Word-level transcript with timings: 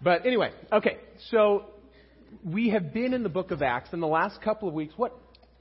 But 0.00 0.26
anyway, 0.26 0.52
okay, 0.72 0.98
so 1.30 1.64
we 2.44 2.70
have 2.70 2.92
been 2.92 3.14
in 3.14 3.22
the 3.22 3.28
book 3.28 3.50
of 3.50 3.62
Acts 3.62 3.92
in 3.92 4.00
the 4.00 4.06
last 4.06 4.40
couple 4.42 4.68
of 4.68 4.74
weeks. 4.74 4.94
What? 4.96 5.18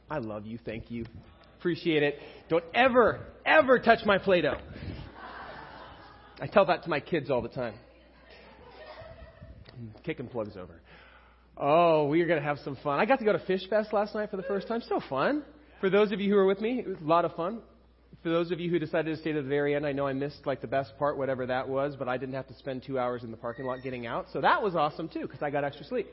I 0.09 0.19
love 0.19 0.45
you. 0.45 0.59
Thank 0.63 0.91
you. 0.91 1.05
Appreciate 1.59 2.03
it. 2.03 2.19
Don't 2.49 2.63
ever, 2.73 3.19
ever 3.45 3.79
touch 3.79 3.99
my 4.05 4.17
Play 4.17 4.41
Doh. 4.41 4.57
I 6.39 6.45
tell 6.45 6.65
that 6.67 6.83
to 6.83 6.89
my 6.89 6.99
kids 6.99 7.31
all 7.31 7.41
the 7.41 7.49
time. 7.49 7.73
kicking 10.03 10.27
plugs 10.27 10.55
over. 10.55 10.79
Oh, 11.57 12.05
we 12.05 12.21
are 12.21 12.27
going 12.27 12.39
to 12.39 12.45
have 12.45 12.59
some 12.63 12.77
fun. 12.83 12.99
I 12.99 13.05
got 13.05 13.17
to 13.19 13.25
go 13.25 13.33
to 13.33 13.39
Fish 13.39 13.67
Fest 13.69 13.91
last 13.91 14.13
night 14.13 14.29
for 14.29 14.37
the 14.37 14.43
first 14.43 14.67
time. 14.67 14.81
So 14.87 15.01
fun. 15.09 15.43
For 15.81 15.89
those 15.89 16.11
of 16.11 16.19
you 16.19 16.31
who 16.31 16.37
are 16.37 16.45
with 16.45 16.61
me, 16.61 16.79
it 16.79 16.87
was 16.87 16.97
a 17.03 17.07
lot 17.07 17.25
of 17.25 17.35
fun. 17.35 17.59
For 18.23 18.29
those 18.29 18.51
of 18.51 18.59
you 18.59 18.69
who 18.69 18.79
decided 18.79 19.15
to 19.15 19.21
stay 19.21 19.31
to 19.31 19.41
the 19.41 19.47
very 19.47 19.75
end, 19.75 19.85
I 19.85 19.91
know 19.91 20.07
I 20.07 20.13
missed 20.13 20.45
like 20.45 20.59
the 20.61 20.67
best 20.67 20.97
part, 20.97 21.17
whatever 21.17 21.45
that 21.45 21.69
was, 21.69 21.95
but 21.95 22.07
I 22.07 22.17
didn't 22.17 22.35
have 22.35 22.47
to 22.47 22.55
spend 22.55 22.83
two 22.83 22.97
hours 22.97 23.23
in 23.23 23.31
the 23.31 23.37
parking 23.37 23.65
lot 23.65 23.83
getting 23.83 24.07
out. 24.07 24.27
So 24.33 24.41
that 24.41 24.61
was 24.61 24.75
awesome 24.75 25.07
too, 25.07 25.21
because 25.21 25.41
I 25.41 25.49
got 25.49 25.63
extra 25.63 25.85
sleep. 25.85 26.07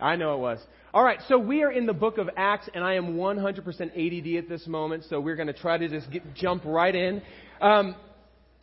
I 0.00 0.16
know 0.16 0.34
it 0.34 0.38
was. 0.38 0.58
All 0.92 1.02
right, 1.02 1.18
so 1.28 1.38
we 1.38 1.62
are 1.62 1.72
in 1.72 1.86
the 1.86 1.92
book 1.92 2.18
of 2.18 2.28
Acts, 2.36 2.68
and 2.74 2.84
I 2.84 2.94
am 2.94 3.16
100% 3.16 3.58
ADD 3.58 4.44
at 4.44 4.48
this 4.48 4.66
moment, 4.66 5.04
so 5.08 5.18
we're 5.20 5.36
going 5.36 5.46
to 5.46 5.52
try 5.52 5.78
to 5.78 5.88
just 5.88 6.10
get, 6.10 6.34
jump 6.34 6.62
right 6.64 6.94
in. 6.94 7.22
Um, 7.60 7.96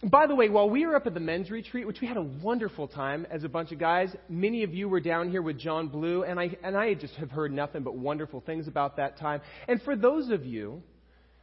by 0.04 0.28
the 0.28 0.36
way, 0.36 0.50
while 0.50 0.70
we 0.70 0.86
were 0.86 0.96
up 0.96 1.06
at 1.08 1.14
the 1.14 1.20
men's 1.20 1.52
retreat, 1.52 1.86
which 1.86 2.02
we 2.02 2.08
had 2.08 2.18
a 2.18 2.22
wonderful 2.22 2.88
time 2.88 3.28
as 3.30 3.44
a 3.44 3.50
bunch 3.50 3.72
of 3.72 3.80
guys, 3.80 4.16
many 4.30 4.64
of 4.64 4.74
you 4.74 4.90
were 4.90 5.00
down 5.00 5.30
here 5.30 5.42
with 5.42 5.60
John 5.60 5.88
Blue, 5.90 6.24
and 6.24 6.40
I 6.40 6.58
and 6.64 6.76
I 6.76 6.96
just 6.96 7.14
have 7.16 7.30
heard 7.30 7.52
nothing 7.52 7.84
but 7.84 7.96
wonderful 7.96 8.42
things 8.42 8.68
about 8.68 8.98
that 8.98 9.20
time. 9.20 9.42
And 9.68 9.80
for 9.84 9.96
those 9.96 10.32
of 10.32 10.44
you 10.44 10.82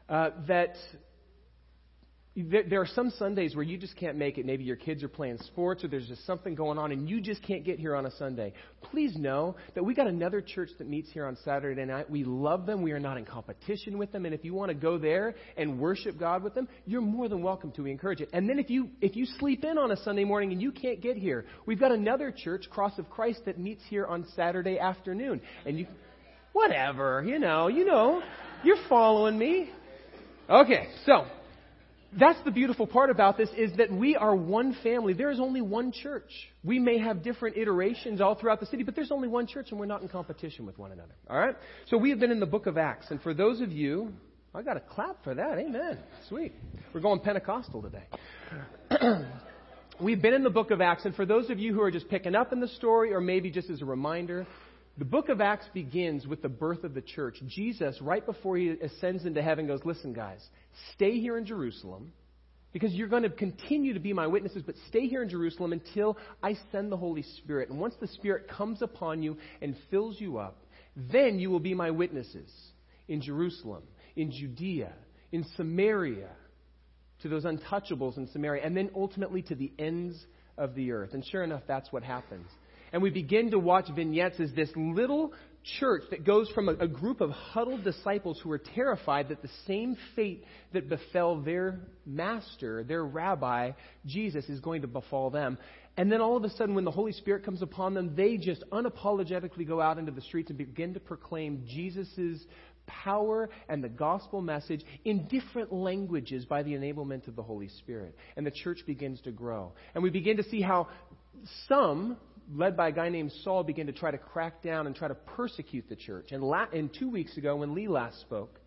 uh, 0.09 0.31
that 0.49 0.75
there 2.45 2.81
are 2.81 2.87
some 2.87 3.11
Sundays 3.11 3.57
where 3.57 3.65
you 3.65 3.77
just 3.77 3.97
can't 3.97 4.17
make 4.17 4.39
it. 4.39 4.47
Maybe 4.47 4.63
your 4.63 4.77
kids 4.77 5.03
are 5.03 5.09
playing 5.09 5.39
sports 5.39 5.83
or 5.83 5.89
there's 5.89 6.07
just 6.07 6.25
something 6.25 6.55
going 6.55 6.79
on 6.79 6.93
and 6.93 7.09
you 7.09 7.21
just 7.21 7.43
can't 7.43 7.65
get 7.65 7.79
here 7.79 7.97
on 7.97 8.07
a 8.07 8.11
Sunday. 8.13 8.53
Please 8.83 9.17
know 9.17 9.57
that 9.75 9.85
we 9.85 9.95
got 9.95 10.07
another 10.07 10.41
church 10.41 10.71
that 10.79 10.89
meets 10.89 11.11
here 11.11 11.27
on 11.27 11.37
Saturday 11.45 11.85
night. 11.85 12.09
We 12.09 12.25
love 12.25 12.65
them. 12.65 12.83
We 12.83 12.93
are 12.93 13.01
not 13.01 13.17
in 13.17 13.25
competition 13.25 13.99
with 13.99 14.13
them. 14.13 14.25
And 14.25 14.35
if 14.35 14.45
you 14.45 14.55
want 14.55 14.69
to 14.69 14.75
go 14.75 14.99
there 14.99 15.35
and 15.57 15.81
worship 15.81 16.19
God 16.19 16.43
with 16.45 16.55
them, 16.55 16.69
you're 16.87 17.01
more 17.01 17.29
than 17.29 17.43
welcome 17.43 17.73
to. 17.73 17.83
We 17.83 17.91
encourage 17.91 18.21
it. 18.21 18.31
And 18.33 18.49
then 18.49 18.59
if 18.59 18.71
you, 18.71 18.91
if 19.01 19.17
you 19.17 19.27
sleep 19.39 19.65
in 19.65 19.77
on 19.77 19.91
a 19.91 19.97
Sunday 19.97 20.25
morning 20.25 20.53
and 20.53 20.63
you 20.63 20.71
can't 20.71 21.01
get 21.01 21.17
here, 21.17 21.45
we've 21.67 21.81
got 21.81 21.93
another 21.93 22.33
church, 22.37 22.69
Cross 22.71 22.99
of 22.99 23.11
Christ, 23.11 23.41
that 23.47 23.59
meets 23.59 23.83
here 23.89 24.07
on 24.07 24.27
Saturday 24.37 24.79
afternoon. 24.79 25.41
And 25.67 25.79
you, 25.79 25.87
whatever, 26.53 27.25
you 27.27 27.39
know, 27.39 27.67
you 27.67 27.85
know, 27.85 28.23
you're 28.63 28.77
following 28.89 29.37
me. 29.37 29.71
Okay, 30.49 30.89
so 31.05 31.27
that's 32.13 32.39
the 32.45 32.51
beautiful 32.51 32.87
part 32.87 33.11
about 33.11 33.37
this 33.37 33.51
is 33.57 33.77
that 33.77 33.93
we 33.93 34.17
are 34.17 34.35
one 34.35 34.77
family. 34.83 35.13
There 35.13 35.31
is 35.31 35.41
only 35.41 35.61
one 35.61 35.93
church. 35.93 36.31
We 36.65 36.79
may 36.79 36.99
have 36.99 37.23
different 37.23 37.57
iterations 37.57 38.21
all 38.21 38.35
throughout 38.35 38.61
the 38.61 38.67
city, 38.67 38.83
but 38.83 38.95
there's 38.95 39.11
only 39.11 39.29
one 39.29 39.47
church 39.47 39.69
and 39.71 39.79
we're 39.79 39.87
not 39.87 40.01
in 40.01 40.09
competition 40.09 40.65
with 40.65 40.79
one 40.79 40.93
another. 40.93 41.15
All 41.29 41.39
right? 41.39 41.55
So 41.89 41.99
we 41.99 42.11
have 42.11 42.19
been 42.19 42.31
in 42.31 42.41
the 42.41 42.47
book 42.47 42.67
of 42.67 42.79
Acts. 42.79 43.11
And 43.11 43.21
for 43.21 43.35
those 43.35 43.61
of 43.61 43.73
you, 43.73 44.13
I 44.55 44.63
got 44.63 44.79
a 44.79 44.81
clap 44.81 45.23
for 45.23 45.35
that. 45.35 45.59
Amen. 45.59 45.99
Sweet. 46.29 46.53
We're 46.95 47.01
going 47.01 47.21
Pentecostal 47.21 47.83
today. 47.83 48.07
We've 50.01 50.23
been 50.23 50.35
in 50.35 50.45
the 50.45 50.51
book 50.51 50.71
of 50.71 50.81
Acts. 50.81 51.05
And 51.05 51.15
for 51.15 51.27
those 51.27 51.51
of 51.51 51.59
you 51.59 51.75
who 51.75 51.83
are 51.83 51.91
just 51.91 52.09
picking 52.09 52.35
up 52.35 52.53
in 52.53 52.61
the 52.61 52.69
story 52.69 53.13
or 53.13 53.21
maybe 53.21 53.51
just 53.51 53.69
as 53.69 53.83
a 53.83 53.85
reminder, 53.85 54.47
the 54.99 55.05
book 55.05 55.29
of 55.29 55.41
Acts 55.41 55.67
begins 55.73 56.27
with 56.27 56.43
the 56.43 56.49
birth 56.49 56.83
of 56.83 56.93
the 56.93 57.01
church. 57.01 57.39
Jesus, 57.47 58.01
right 58.03 58.25
before 58.25 58.57
he 58.57 58.71
ascends 58.71 59.25
into 59.25 59.41
heaven, 59.41 59.69
goes, 59.69 59.81
Listen, 59.85 60.13
guys, 60.13 60.45
stay 60.95 61.21
here 61.21 61.39
in 61.39 61.47
Jerusalem 61.47 62.13
because 62.73 62.93
you're 62.93 63.09
going 63.09 63.23
to 63.23 63.31
continue 63.31 63.95
to 63.95 64.01
be 64.01 64.13
my 64.13 64.27
witnesses, 64.27 64.65
but 64.67 64.75
stay 64.89 65.07
here 65.07 65.23
in 65.23 65.29
Jerusalem 65.29 65.73
until 65.73 66.19
I 66.43 66.57
send 66.73 66.91
the 66.91 66.97
Holy 66.97 67.23
Spirit. 67.23 67.71
And 67.71 67.79
once 67.79 67.95
the 68.01 68.09
Spirit 68.09 68.49
comes 68.49 68.83
upon 68.83 69.23
you 69.23 69.39
and 69.63 69.77
fills 69.89 70.21
you 70.21 70.39
up, 70.39 70.65
then 70.97 71.39
you 71.39 71.49
will 71.51 71.61
be 71.61 71.75
my 71.75 71.93
witnesses 71.93 72.51
in 73.07 73.23
Jerusalem, 73.23 73.85
in 74.17 74.33
Judea, 74.33 74.93
in 75.31 75.47
Samaria, 75.57 76.31
to 77.23 77.29
those 77.29 77.45
untouchables 77.45 78.17
in 78.17 78.29
Samaria, 78.33 78.65
and 78.65 78.77
then 78.77 78.91
ultimately 78.97 79.43
to 79.43 79.55
the 79.55 79.71
ends 79.79 80.27
of 80.57 80.75
the 80.75 80.91
earth. 80.91 81.15
And 81.15 81.25
sure 81.25 81.45
enough, 81.45 81.63
that's 81.69 81.93
what 81.93 82.03
happens 82.03 82.49
and 82.93 83.03
we 83.03 83.11
begin 83.11 83.51
to 83.51 83.59
watch 83.59 83.87
vignettes 83.95 84.41
as 84.41 84.53
this 84.55 84.71
little 84.77 85.33
church 85.79 86.03
that 86.11 86.25
goes 86.25 86.49
from 86.51 86.69
a, 86.69 86.73
a, 86.75 86.89
group 86.89 87.21
of 87.21 87.31
huddled 87.31 87.85
disciples 87.85 88.41
who 88.43 88.51
are 88.51 88.59
terrified 88.59 89.29
that 89.29 89.43
the 89.43 89.51
same 89.67 89.97
fate 90.15 90.45
that 90.73 90.89
befell 90.89 91.41
their 91.41 91.81
master, 92.07 92.85
their 92.85 93.05
rabbi, 93.05 93.73
Jesus, 94.07 94.49
is 94.49 94.61
going 94.61 94.83
to 94.83 94.89
befall 94.89 95.31
them. 95.31 95.59
And 95.97 96.13
then 96.13 96.21
all 96.21 96.37
of 96.37 96.45
a 96.45 96.51
sudden, 96.51 96.75
when 96.75 96.85
the 96.85 96.93
Holy 96.93 97.13
Spirit 97.13 97.45
comes 97.45 97.61
upon 97.61 97.93
them, 97.93 98.15
they 98.15 98.37
just 98.37 98.63
unapologetically 98.71 99.67
go 99.67 99.81
out 99.81 99.99
into 99.99 100.13
the 100.13 100.21
streets 100.21 100.49
and 100.49 100.57
begin 100.57 100.95
to 100.95 101.01
proclaim 101.01 101.65
Jesus' 101.67 102.45
power 102.87 103.51
and 103.69 103.83
the 103.83 103.89
gospel 103.89 104.41
message 104.41 104.83
in 105.05 105.27
different 105.27 105.73
languages 105.73 106.45
by 106.45 106.63
the 106.63 106.73
enablement 106.73 107.27
of 107.27 107.37
the 107.37 107.43
Holy 107.43 107.69
Spirit. 107.69 108.17
And 108.37 108.47
the 108.47 108.53
church 108.53 108.79
begins 108.87 109.21
to 109.23 109.33
grow. 109.33 109.73
And 109.95 110.03
we 110.03 110.11
begin 110.11 110.37
to 110.37 110.45
see 110.45 110.63
how 110.63 110.89
some 111.69 112.17
led 112.53 112.77
by 112.77 112.89
a 112.89 112.93
guy 112.93 113.09
named 113.09 113.33
Saul, 113.45 113.63
began 113.63 113.87
to 113.87 113.93
try 113.93 114.11
to 114.11 114.19
crack 114.19 114.63
down 114.63 114.87
and 114.87 114.97
try 114.97 115.09
to 115.09 115.15
persecute 115.15 115.89
the 115.89 115.97
church. 115.97 116.33
And, 116.33 116.43
la- 116.43 116.67
and 116.73 116.91
two 116.93 117.11
weeks 117.11 117.37
ago, 117.37 117.57
when 117.57 117.75
Lee 117.75 117.89
last 117.89 118.21
spoke, 118.21 118.61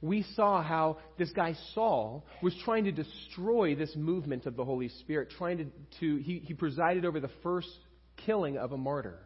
we 0.00 0.24
saw 0.34 0.62
how 0.62 0.98
this 1.18 1.30
guy 1.30 1.54
Saul 1.74 2.26
was 2.42 2.54
trying 2.64 2.84
to 2.84 2.92
destroy 2.92 3.74
this 3.74 3.94
movement 3.96 4.46
of 4.46 4.56
the 4.56 4.64
Holy 4.64 4.88
Spirit, 4.88 5.30
trying 5.36 5.58
to, 5.58 5.64
to 6.00 6.22
he, 6.22 6.40
he 6.40 6.54
presided 6.54 7.04
over 7.04 7.20
the 7.20 7.30
first 7.42 7.68
killing 8.26 8.58
of 8.58 8.72
a 8.72 8.76
martyr. 8.76 9.18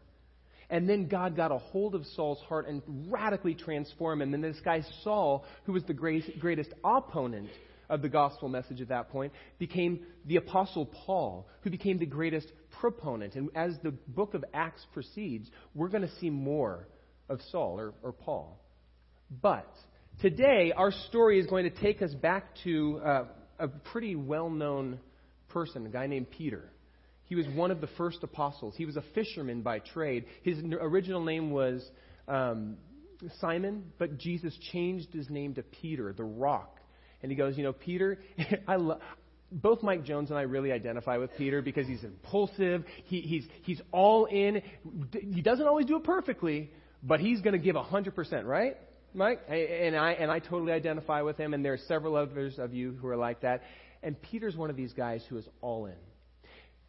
And 0.71 0.89
then 0.89 1.09
God 1.09 1.35
got 1.35 1.51
a 1.51 1.59
hold 1.59 1.95
of 1.95 2.05
Saul's 2.15 2.41
heart 2.49 2.69
and 2.69 2.83
radically 3.11 3.55
transformed 3.55 4.21
him. 4.21 4.35
And 4.35 4.45
this 4.45 4.61
guy 4.65 4.83
Saul, 5.03 5.47
who 5.65 5.73
was 5.73 5.83
the 5.85 5.95
great, 5.95 6.39
greatest 6.39 6.71
opponent 6.85 7.49
of 7.89 8.03
the 8.03 8.09
gospel 8.09 8.49
message 8.49 8.81
at 8.81 8.89
that 8.89 9.11
point, 9.11 9.33
became 9.59 10.01
the 10.27 10.37
Apostle 10.37 10.87
Paul, 10.87 11.49
who 11.63 11.71
became 11.71 11.99
the 11.99 12.07
greatest 12.07 12.49
proponent. 12.81 13.35
And 13.35 13.51
as 13.55 13.75
the 13.83 13.93
book 14.09 14.35
of 14.35 14.45
Acts 14.53 14.85
proceeds, 14.93 15.51
we're 15.75 15.89
going 15.89 16.03
to 16.03 16.15
see 16.21 16.31
more 16.31 16.87
of 17.29 17.41
Saul 17.51 17.79
or, 17.79 17.95
or 18.03 18.13
Paul. 18.13 18.61
But 19.43 19.71
today, 20.21 20.73
our 20.77 20.93
story 21.09 21.39
is 21.39 21.47
going 21.47 21.65
to 21.65 21.83
take 21.83 22.03
us 22.03 22.15
back 22.15 22.45
to 22.65 23.01
uh, 23.05 23.25
a 23.59 23.69
pretty 23.69 24.17
well 24.17 24.51
known 24.51 24.99
person, 25.49 25.87
a 25.87 25.91
guy 25.91 26.07
named 26.07 26.31
Peter. 26.31 26.71
He 27.25 27.35
was 27.35 27.47
one 27.49 27.71
of 27.71 27.81
the 27.81 27.89
first 27.99 28.23
apostles. 28.23 28.75
He 28.77 28.87
was 28.87 28.97
a 28.97 29.05
fisherman 29.15 29.61
by 29.61 29.81
trade. 29.81 30.25
His 30.43 30.59
original 30.81 31.23
name 31.23 31.51
was 31.51 31.87
um, 32.27 32.79
Simon, 33.41 33.93
but 33.99 34.19
Jesus 34.19 34.57
changed 34.73 35.13
his 35.13 35.29
name 35.29 35.55
to 35.55 35.63
Peter, 35.63 36.13
the 36.15 36.25
rock 36.25 36.78
and 37.23 37.31
he 37.31 37.37
goes, 37.37 37.57
You 37.57 37.65
know, 37.65 37.73
Peter, 37.73 38.19
I 38.69 38.77
lo- 38.77 38.99
both 39.51 39.83
Mike 39.83 40.05
Jones 40.05 40.31
and 40.31 40.39
I 40.39 40.43
really 40.43 40.73
identify 40.73 41.17
with 41.17 41.31
Peter 41.37 41.63
because 41.63 41.87
he's 41.87 42.05
impulsive. 42.05 42.85
He, 43.05 43.21
he's, 43.23 43.47
he's 43.63 43.81
all 43.93 44.27
in. 44.27 44.63
He 45.13 45.41
doesn't 45.41 45.67
always 45.67 45.87
do 45.87 45.97
it 45.97 46.05
perfectly, 46.05 46.71
but 47.03 47.21
he's 47.21 47.41
going 47.41 47.55
to 47.55 47.59
give 47.59 47.77
100%, 47.77 48.45
right? 48.45 48.77
Mike? 49.15 49.41
And 49.49 49.97
I, 49.97 50.13
and 50.13 50.31
I 50.31 50.39
totally 50.39 50.73
identify 50.73 51.23
with 51.23 51.39
him, 51.39 51.55
and 51.55 51.65
there 51.65 51.73
are 51.73 51.81
several 51.89 52.17
others 52.17 52.59
of 52.59 52.75
you 52.75 52.99
who 53.01 53.09
are 53.09 53.17
like 53.17 53.41
that. 53.41 53.63
And 54.03 54.21
Peter's 54.21 54.57
one 54.57 54.71
of 54.71 54.77
these 54.77 54.93
guys 54.93 55.23
who 55.29 55.39
is 55.39 55.49
all 55.61 55.87
in. 55.87 55.95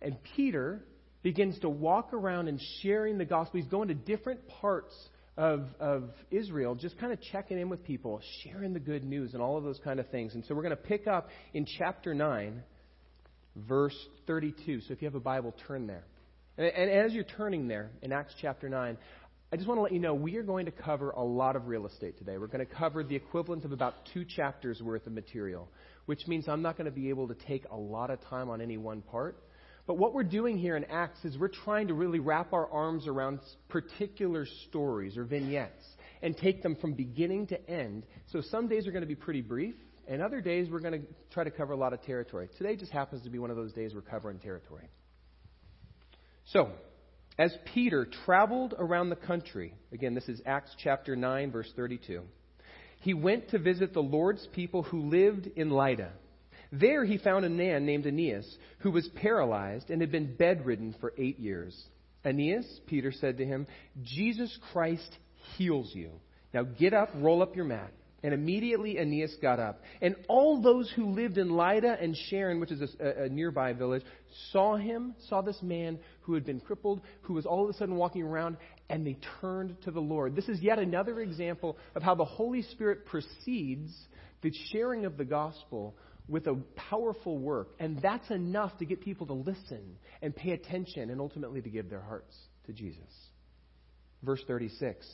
And 0.02 0.18
Peter 0.36 0.84
begins 1.24 1.60
to 1.60 1.70
walk 1.70 2.14
around 2.14 2.48
and 2.48 2.60
sharing 2.82 3.18
the 3.18 3.26
gospel. 3.26 3.60
He's 3.60 3.70
going 3.70 3.88
to 3.90 3.94
different 3.94 4.48
parts 4.48 4.94
of, 5.40 5.64
of 5.80 6.10
Israel, 6.32 6.76
just 6.76 7.00
kind 7.00 7.14
of 7.14 7.20
checking 7.32 7.58
in 7.58 7.70
with 7.70 7.82
people, 7.86 8.20
sharing 8.44 8.74
the 8.74 8.80
good 8.80 9.06
news, 9.06 9.34
and 9.34 9.42
all 9.42 9.58
of 9.58 9.64
those 9.64 9.80
kind 9.82 9.98
of 9.98 10.10
things. 10.10 10.36
And 10.36 10.44
so 10.46 10.54
we're 10.54 10.64
going 10.64 10.76
to 10.76 10.84
pick 10.84 11.08
up 11.08 11.30
in 11.54 11.66
chapter 11.66 12.14
9, 12.14 12.62
verse 13.56 13.96
32. 14.28 14.82
So 14.82 14.88
if 14.92 15.02
you 15.02 15.08
have 15.08 15.16
a 15.16 15.22
Bible, 15.22 15.56
turn 15.66 15.88
there. 15.88 16.04
And, 16.58 16.68
and 16.68 16.90
as 16.92 17.14
you're 17.14 17.24
turning 17.24 17.70
there 17.70 17.90
in 18.02 18.12
Acts 18.12 18.34
chapter 18.42 18.68
9, 18.68 18.98
I 19.52 19.56
just 19.56 19.66
want 19.66 19.78
to 19.78 19.82
let 19.82 19.94
you 19.94 20.00
know 20.00 20.14
we 20.14 20.36
are 20.36 20.44
going 20.44 20.66
to 20.66 20.74
cover 20.74 21.12
a 21.12 21.24
lot 21.24 21.56
of 21.56 21.68
real 21.68 21.88
estate 21.88 22.18
today. 22.18 22.38
We're 22.38 22.48
going 22.48 22.66
to 22.66 22.74
cover 22.74 23.02
the 23.02 23.16
equivalent 23.16 23.64
of 23.64 23.72
about 23.72 23.94
two 24.14 24.26
chapters 24.26 24.82
worth 24.82 25.08
of 25.08 25.14
material, 25.14 25.70
which 26.06 26.28
means 26.28 26.50
I'm 26.50 26.62
not 26.62 26.76
going 26.76 26.84
to 26.84 26.92
be 26.92 27.08
able 27.08 27.30
to 27.30 27.36
take 27.48 27.64
a 27.72 27.78
lot 27.78 28.10
of 28.10 28.20
time 28.26 28.50
on 28.50 28.60
any 28.60 28.76
one 28.76 29.02
part. 29.04 29.42
But 29.90 29.98
what 29.98 30.14
we're 30.14 30.22
doing 30.22 30.60
here 30.60 30.78
in 30.78 30.84
Acts 30.84 31.26
is 31.26 31.36
we're 31.36 31.48
trying 31.48 31.88
to 31.88 31.96
really 31.96 32.20
wrap 32.20 32.54
our 32.54 32.72
arms 32.72 33.08
around 33.08 33.40
particular 33.70 34.46
stories 34.68 35.18
or 35.18 35.24
vignettes 35.24 35.84
and 36.22 36.38
take 36.38 36.62
them 36.62 36.76
from 36.76 36.94
beginning 36.94 37.48
to 37.48 37.68
end. 37.68 38.06
So 38.28 38.40
some 38.52 38.68
days 38.68 38.86
are 38.86 38.92
going 38.92 39.02
to 39.02 39.08
be 39.08 39.16
pretty 39.16 39.42
brief, 39.42 39.74
and 40.08 40.22
other 40.22 40.42
days 40.42 40.70
we're 40.70 40.82
going 40.82 41.02
to 41.02 41.08
try 41.32 41.44
to 41.44 41.50
cover 41.50 41.74
a 41.74 41.76
lot 41.76 41.94
of 41.94 42.04
territory. 42.04 42.50
Today 42.60 42.76
just 42.76 42.92
happens 42.92 43.24
to 43.24 43.32
be 43.32 43.40
one 43.40 43.50
of 43.50 43.58
those 43.58 43.74
days 43.74 43.96
we're 43.96 44.02
covering 44.02 44.38
territory. 44.38 44.88
So, 46.46 46.70
as 47.40 47.52
Peter 47.74 48.08
traveled 48.28 48.76
around 48.78 49.10
the 49.10 49.16
country, 49.16 49.74
again, 49.92 50.14
this 50.14 50.30
is 50.30 50.40
Acts 50.46 50.70
chapter 50.78 51.16
9, 51.16 51.52
verse 51.52 51.72
32, 51.76 52.22
he 53.00 53.16
went 53.16 53.50
to 53.50 53.58
visit 53.58 53.96
the 53.96 54.04
Lord's 54.04 54.46
people 54.54 54.84
who 54.84 55.10
lived 55.10 55.48
in 55.48 55.72
Lydda. 55.72 56.12
There 56.72 57.04
he 57.04 57.18
found 57.18 57.46
a 57.46 57.50
man 57.50 57.86
named 57.86 58.06
Aeneas 58.06 58.58
who 58.80 58.92
was 58.92 59.08
paralyzed 59.16 59.90
and 59.90 60.02
had 60.02 60.12
been 60.12 60.36
bedridden 60.36 60.96
for 61.00 61.14
eight 61.18 61.40
years. 61.40 61.76
Aeneas, 62.26 62.66
Peter 62.88 63.12
said 63.12 63.38
to 63.38 63.46
him, 63.46 63.66
Jesus 64.04 64.56
Christ 64.72 65.18
heals 65.58 65.92
you. 65.94 66.12
Now 66.54 66.64
get 66.64 66.94
up, 66.94 67.10
roll 67.16 67.42
up 67.42 67.56
your 67.56 67.66
mat. 67.66 67.92
And 68.22 68.34
immediately 68.34 68.98
Aeneas 68.98 69.34
got 69.42 69.60
up. 69.60 69.82
And 70.02 70.14
all 70.28 70.62
those 70.62 70.92
who 70.94 71.06
lived 71.06 71.38
in 71.38 71.56
Lydda 71.56 71.98
and 72.02 72.18
Sharon, 72.30 72.60
which 72.60 72.72
is 72.72 72.82
a, 73.00 73.24
a, 73.24 73.30
nearby 73.30 73.72
village, 73.72 74.04
saw 74.52 74.76
him, 74.76 75.16
saw 75.30 75.42
this 75.42 75.62
man 75.62 76.00
who 76.22 76.34
had 76.34 76.46
been 76.46 76.60
crippled, 76.60 77.00
who 77.22 77.36
was 77.36 77.46
all 77.46 77.64
of 77.64 77.70
a 77.70 77.74
sudden 77.78 77.96
walking 77.96 78.24
around, 78.24 78.58
and 78.90 79.08
they 79.08 79.18
turned 79.40 79.82
to 79.84 79.92
the 79.92 80.02
Lord. 80.02 80.36
This 80.36 80.50
is 80.50 80.60
yet 80.60 80.80
another 80.80 81.22
example 81.22 81.78
of 81.96 82.04
how 82.04 82.14
the 82.14 82.26
Holy 82.26 82.62
Spirit 82.62 83.06
precedes 83.06 83.94
the 84.42 84.52
sharing 84.72 85.06
of 85.06 85.16
the 85.16 85.26
gospel 85.26 85.96
with 86.30 86.48
a 86.48 86.56
powerful 86.76 87.38
work. 87.38 87.70
And 87.80 88.02
that's 88.02 88.30
enough 88.30 88.78
to 88.78 88.86
get 88.86 89.02
people 89.02 89.28
to 89.28 89.34
listen 89.34 89.98
and 90.22 90.36
pay 90.36 90.52
attention 90.52 91.10
and 91.10 91.20
ultimately 91.20 91.62
to 91.62 91.70
give 91.70 91.90
their 91.90 92.02
hearts 92.02 92.36
to 92.68 92.74
Jesus. 92.74 93.02
Verse 94.24 94.42
36. 94.48 95.06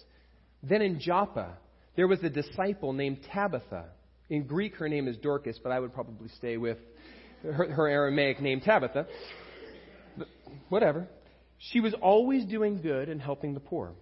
Then 0.62 0.82
in 0.82 1.00
Joppa, 1.00 1.58
there 1.96 2.08
was 2.08 2.22
a 2.24 2.30
disciple 2.30 2.94
named 2.94 3.20
Tabitha. 3.32 3.86
In 4.30 4.46
Greek, 4.46 4.76
her 4.76 4.90
name 4.90 5.08
is 5.08 5.18
Dorcas, 5.18 5.60
but 5.62 5.72
I 5.72 5.80
would 5.80 5.94
probably 5.94 6.30
stay 6.38 6.58
with 6.58 6.78
her, 7.44 7.72
her 7.72 7.88
Aramaic 7.88 8.42
name, 8.42 8.60
Tabitha. 8.60 9.08
But 10.18 10.28
whatever. 10.70 11.08
She 11.58 11.80
was 11.80 11.94
always 12.02 12.46
doing 12.46 12.82
good 12.82 13.08
and 13.08 13.22
helping 13.22 13.54
the 13.54 13.60
poor. 13.60 13.94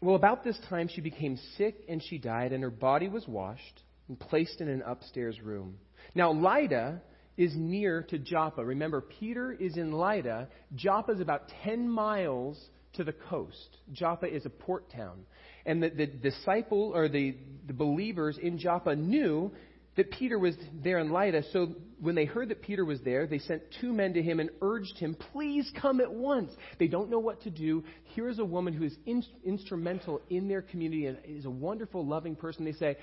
Well, 0.00 0.14
about 0.14 0.44
this 0.44 0.58
time, 0.68 0.88
she 0.88 1.00
became 1.00 1.38
sick 1.56 1.84
and 1.88 2.02
she 2.02 2.18
died, 2.18 2.52
and 2.52 2.62
her 2.62 2.70
body 2.70 3.08
was 3.08 3.26
washed 3.26 3.82
and 4.08 4.18
placed 4.18 4.60
in 4.60 4.68
an 4.68 4.82
upstairs 4.86 5.40
room. 5.40 5.78
Now, 6.14 6.32
Lydda 6.32 7.02
is 7.36 7.52
near 7.54 8.02
to 8.02 8.18
Joppa. 8.18 8.64
Remember, 8.64 9.00
Peter 9.00 9.52
is 9.52 9.76
in 9.76 9.92
Lydda. 9.92 10.48
Joppa 10.74 11.12
is 11.12 11.20
about 11.20 11.52
10 11.62 11.88
miles 11.88 12.58
to 12.94 13.04
the 13.04 13.12
coast. 13.12 13.76
Joppa 13.92 14.26
is 14.26 14.44
a 14.44 14.50
port 14.50 14.90
town. 14.90 15.20
And 15.64 15.82
the, 15.82 15.90
the 15.90 16.06
disciple 16.06 16.92
or 16.94 17.08
the, 17.08 17.36
the 17.66 17.72
believers 17.72 18.38
in 18.42 18.58
Joppa 18.58 18.96
knew 18.96 19.52
that 19.96 20.10
Peter 20.12 20.38
was 20.38 20.54
there 20.82 20.98
in 20.98 21.10
Lydda. 21.10 21.42
So 21.52 21.74
when 22.00 22.14
they 22.14 22.24
heard 22.24 22.48
that 22.50 22.62
Peter 22.62 22.84
was 22.84 23.00
there, 23.02 23.26
they 23.26 23.40
sent 23.40 23.62
two 23.80 23.92
men 23.92 24.14
to 24.14 24.22
him 24.22 24.40
and 24.40 24.50
urged 24.62 24.96
him, 24.96 25.16
please 25.32 25.70
come 25.80 26.00
at 26.00 26.12
once. 26.12 26.52
They 26.78 26.86
don't 26.86 27.10
know 27.10 27.18
what 27.18 27.42
to 27.42 27.50
do. 27.50 27.84
Here 28.14 28.28
is 28.28 28.38
a 28.38 28.44
woman 28.44 28.74
who 28.74 28.84
is 28.84 28.96
in, 29.06 29.24
instrumental 29.44 30.20
in 30.30 30.48
their 30.48 30.62
community 30.62 31.06
and 31.06 31.18
is 31.24 31.44
a 31.44 31.50
wonderful, 31.50 32.06
loving 32.06 32.36
person. 32.36 32.64
They 32.64 32.72
say, 32.72 32.96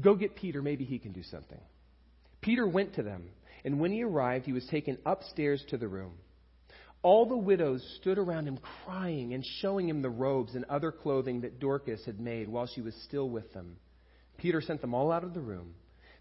go 0.00 0.14
get 0.16 0.34
Peter. 0.34 0.60
Maybe 0.60 0.84
he 0.84 0.98
can 0.98 1.12
do 1.12 1.22
something. 1.22 1.60
Peter 2.40 2.66
went 2.66 2.94
to 2.94 3.02
them, 3.02 3.30
and 3.64 3.80
when 3.80 3.92
he 3.92 4.02
arrived, 4.02 4.46
he 4.46 4.52
was 4.52 4.66
taken 4.66 4.98
upstairs 5.04 5.62
to 5.68 5.76
the 5.76 5.88
room. 5.88 6.14
All 7.02 7.26
the 7.26 7.36
widows 7.36 7.82
stood 8.00 8.18
around 8.18 8.46
him 8.46 8.58
crying 8.84 9.32
and 9.32 9.44
showing 9.60 9.88
him 9.88 10.02
the 10.02 10.10
robes 10.10 10.54
and 10.54 10.64
other 10.66 10.92
clothing 10.92 11.42
that 11.42 11.58
Dorcas 11.58 12.04
had 12.04 12.20
made 12.20 12.48
while 12.48 12.66
she 12.66 12.82
was 12.82 12.94
still 13.06 13.28
with 13.28 13.52
them. 13.52 13.76
Peter 14.36 14.60
sent 14.60 14.80
them 14.80 14.94
all 14.94 15.10
out 15.10 15.24
of 15.24 15.32
the 15.32 15.40
room. 15.40 15.74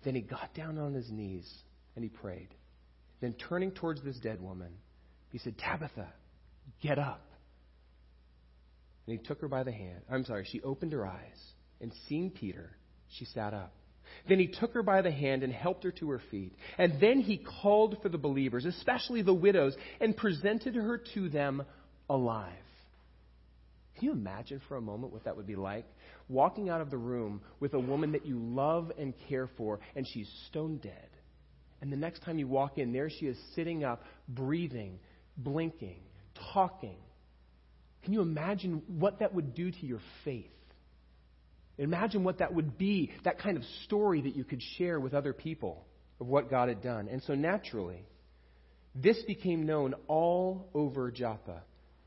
Then 0.03 0.15
he 0.15 0.21
got 0.21 0.53
down 0.53 0.77
on 0.77 0.93
his 0.93 1.09
knees 1.11 1.49
and 1.95 2.03
he 2.03 2.09
prayed. 2.09 2.49
Then 3.19 3.33
turning 3.33 3.71
towards 3.71 4.01
this 4.01 4.17
dead 4.19 4.41
woman, 4.41 4.71
he 5.31 5.37
said, 5.37 5.57
Tabitha, 5.57 6.07
get 6.81 6.97
up. 6.97 7.25
And 9.05 9.19
he 9.19 9.25
took 9.25 9.41
her 9.41 9.49
by 9.49 9.63
the 9.63 9.71
hand. 9.71 10.01
I'm 10.09 10.23
sorry, 10.23 10.47
she 10.49 10.61
opened 10.61 10.93
her 10.93 11.05
eyes, 11.05 11.39
and 11.81 11.91
seeing 12.07 12.29
Peter, 12.29 12.71
she 13.09 13.25
sat 13.25 13.53
up. 13.53 13.73
Then 14.27 14.39
he 14.39 14.47
took 14.47 14.73
her 14.73 14.83
by 14.83 15.01
the 15.01 15.11
hand 15.11 15.43
and 15.43 15.53
helped 15.53 15.83
her 15.83 15.91
to 15.91 16.09
her 16.11 16.21
feet. 16.31 16.53
And 16.77 16.99
then 16.99 17.19
he 17.19 17.37
called 17.61 17.97
for 18.01 18.09
the 18.09 18.17
believers, 18.17 18.65
especially 18.65 19.21
the 19.21 19.33
widows, 19.33 19.75
and 19.99 20.15
presented 20.15 20.75
her 20.75 21.01
to 21.15 21.29
them 21.29 21.63
alive. 22.09 22.53
Can 23.95 24.05
you 24.05 24.11
imagine 24.13 24.61
for 24.67 24.77
a 24.77 24.81
moment 24.81 25.11
what 25.11 25.25
that 25.25 25.35
would 25.35 25.47
be 25.47 25.57
like? 25.57 25.85
Walking 26.29 26.69
out 26.69 26.79
of 26.79 26.89
the 26.89 26.97
room 26.97 27.41
with 27.59 27.73
a 27.73 27.79
woman 27.79 28.13
that 28.13 28.25
you 28.25 28.39
love 28.39 28.91
and 28.97 29.13
care 29.27 29.49
for, 29.57 29.79
and 29.95 30.07
she's 30.07 30.29
stone 30.47 30.77
dead. 30.77 31.09
And 31.81 31.91
the 31.91 31.97
next 31.97 32.21
time 32.23 32.39
you 32.39 32.47
walk 32.47 32.77
in, 32.77 32.93
there 32.93 33.09
she 33.09 33.25
is 33.25 33.37
sitting 33.55 33.83
up, 33.83 34.03
breathing, 34.27 34.99
blinking, 35.37 35.99
talking. 36.53 36.97
Can 38.03 38.13
you 38.13 38.21
imagine 38.21 38.81
what 38.87 39.19
that 39.19 39.33
would 39.33 39.53
do 39.53 39.71
to 39.71 39.85
your 39.85 39.99
faith? 40.23 40.51
Imagine 41.79 42.25
what 42.25 42.39
that 42.39 42.53
would 42.53 42.77
be, 42.77 43.11
that 43.23 43.39
kind 43.39 43.55
of 43.55 43.63
story 43.85 44.21
that 44.21 44.35
you 44.35 44.43
could 44.43 44.61
share 44.77 44.99
with 44.99 45.13
other 45.13 45.31
people 45.31 45.85
of 46.19 46.27
what 46.27 46.49
God 46.49 46.67
had 46.67 46.83
done. 46.83 47.07
And 47.07 47.23
so 47.23 47.35
naturally, 47.35 48.03
this 48.93 49.17
became 49.23 49.65
known 49.65 49.95
all 50.07 50.69
over 50.73 51.09
Joppa. 51.09 51.63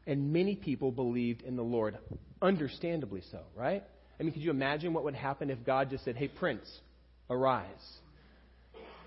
And 0.06 0.32
many 0.32 0.56
people 0.56 0.92
believed 0.92 1.42
in 1.42 1.56
the 1.56 1.62
Lord. 1.62 1.96
Understandably 2.42 3.22
so, 3.30 3.40
right? 3.56 3.82
I 4.20 4.22
mean, 4.22 4.32
could 4.32 4.42
you 4.42 4.50
imagine 4.50 4.92
what 4.92 5.04
would 5.04 5.14
happen 5.14 5.48
if 5.48 5.64
God 5.64 5.88
just 5.90 6.04
said, 6.04 6.16
Hey, 6.16 6.28
Prince, 6.28 6.68
arise? 7.30 7.66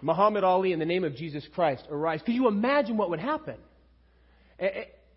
Muhammad 0.02 0.44
Ali, 0.44 0.72
in 0.74 0.80
the 0.80 0.86
name 0.86 1.04
of 1.04 1.16
Jesus 1.16 1.46
Christ, 1.54 1.84
arise. 1.92 2.22
Could 2.26 2.36
you 2.36 2.48
imagine 2.48 2.98
what 2.98 3.12
would 3.12 3.20
happen? 3.20 3.58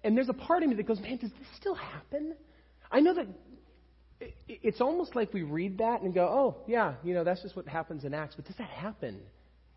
And 0.05 0.17
there's 0.17 0.29
a 0.29 0.35
part 0.35 0.63
of 0.63 0.69
me 0.69 0.77
that 0.77 0.87
goes, 0.87 1.01
Man, 1.01 1.17
does 1.17 1.31
this 1.31 1.49
still 1.59 1.75
happen? 1.75 2.35
I 2.91 3.01
know 3.01 3.15
that 3.15 3.27
it's 4.21 4.81
almost 4.81 5.15
like 5.15 5.33
we 5.33 5.43
read 5.43 5.79
that 5.79 6.03
and 6.03 6.13
go, 6.13 6.25
oh, 6.27 6.57
yeah, 6.67 6.95
you 7.05 7.15
know, 7.15 7.25
that's 7.25 7.43
just 7.43 7.55
what 7.57 7.69
happens 7.69 8.05
in 8.05 8.15
Acts. 8.15 8.35
But 8.35 8.47
does 8.47 8.57
that 8.57 8.71
happen 8.71 9.21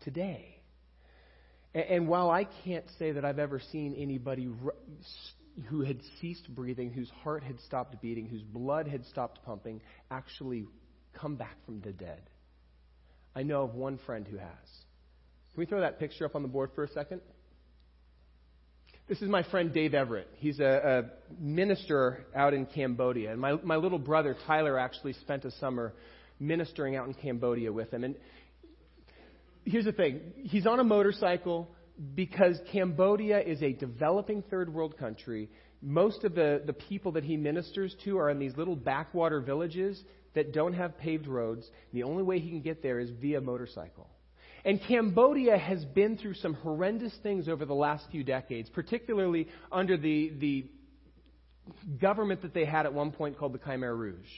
today? 0.00 0.58
And, 1.74 2.06
while 2.06 2.30
I 2.30 2.46
can't 2.64 2.84
say 2.98 3.12
that 3.12 3.24
I've 3.24 3.38
ever 3.38 3.58
seen 3.58 3.94
anybody 3.94 4.46
who 5.68 5.82
had 5.82 6.00
ceased 6.20 6.54
breathing, 6.54 6.90
whose 6.90 7.10
heart 7.22 7.42
had 7.42 7.60
stopped 7.60 8.00
beating, 8.02 8.26
whose 8.26 8.42
blood 8.42 8.86
had 8.86 9.06
stopped 9.06 9.42
pumping, 9.44 9.80
actually 10.10 10.66
come 11.14 11.36
back 11.36 11.56
from 11.64 11.80
the 11.80 11.92
dead, 11.92 12.20
I 13.34 13.42
know 13.42 13.62
of 13.62 13.74
one 13.74 13.98
friend 14.04 14.26
who 14.28 14.36
has. 14.36 14.48
Can 15.52 15.60
we 15.60 15.66
throw 15.66 15.80
that 15.80 15.98
picture 15.98 16.26
up 16.26 16.34
on 16.34 16.42
the 16.42 16.48
board 16.48 16.70
for 16.74 16.84
a 16.84 16.88
second? 16.88 17.22
This 19.12 19.20
is 19.20 19.28
my 19.28 19.42
friend 19.42 19.74
Dave 19.74 19.92
Everett. 19.92 20.26
He's 20.38 20.58
a, 20.58 21.10
a 21.10 21.38
minister 21.38 22.24
out 22.34 22.54
in 22.54 22.64
Cambodia. 22.64 23.30
And 23.30 23.38
my, 23.38 23.56
my 23.62 23.76
little 23.76 23.98
brother, 23.98 24.34
Tyler, 24.46 24.78
actually 24.78 25.12
spent 25.12 25.44
a 25.44 25.50
summer 25.50 25.92
ministering 26.40 26.96
out 26.96 27.06
in 27.08 27.12
Cambodia 27.12 27.70
with 27.70 27.92
him. 27.92 28.04
And 28.04 28.14
here's 29.66 29.84
the 29.84 29.92
thing 29.92 30.32
he's 30.44 30.66
on 30.66 30.80
a 30.80 30.84
motorcycle 30.84 31.68
because 32.14 32.58
Cambodia 32.72 33.38
is 33.40 33.60
a 33.60 33.74
developing 33.74 34.44
third 34.48 34.72
world 34.72 34.96
country. 34.96 35.50
Most 35.82 36.24
of 36.24 36.34
the, 36.34 36.62
the 36.64 36.72
people 36.72 37.12
that 37.12 37.24
he 37.24 37.36
ministers 37.36 37.94
to 38.06 38.16
are 38.16 38.30
in 38.30 38.38
these 38.38 38.56
little 38.56 38.76
backwater 38.76 39.42
villages 39.42 40.02
that 40.32 40.54
don't 40.54 40.72
have 40.72 40.96
paved 40.96 41.26
roads. 41.26 41.70
The 41.92 42.04
only 42.04 42.22
way 42.22 42.38
he 42.38 42.48
can 42.48 42.62
get 42.62 42.82
there 42.82 42.98
is 42.98 43.10
via 43.20 43.42
motorcycle. 43.42 44.08
And 44.64 44.80
Cambodia 44.86 45.58
has 45.58 45.84
been 45.84 46.16
through 46.16 46.34
some 46.34 46.54
horrendous 46.54 47.12
things 47.22 47.48
over 47.48 47.64
the 47.64 47.74
last 47.74 48.06
few 48.10 48.22
decades, 48.22 48.70
particularly 48.70 49.48
under 49.72 49.96
the, 49.96 50.32
the 50.38 50.66
government 52.00 52.42
that 52.42 52.54
they 52.54 52.64
had 52.64 52.86
at 52.86 52.94
one 52.94 53.10
point 53.10 53.38
called 53.38 53.54
the 53.54 53.58
Khmer 53.58 53.96
Rouge, 53.96 54.30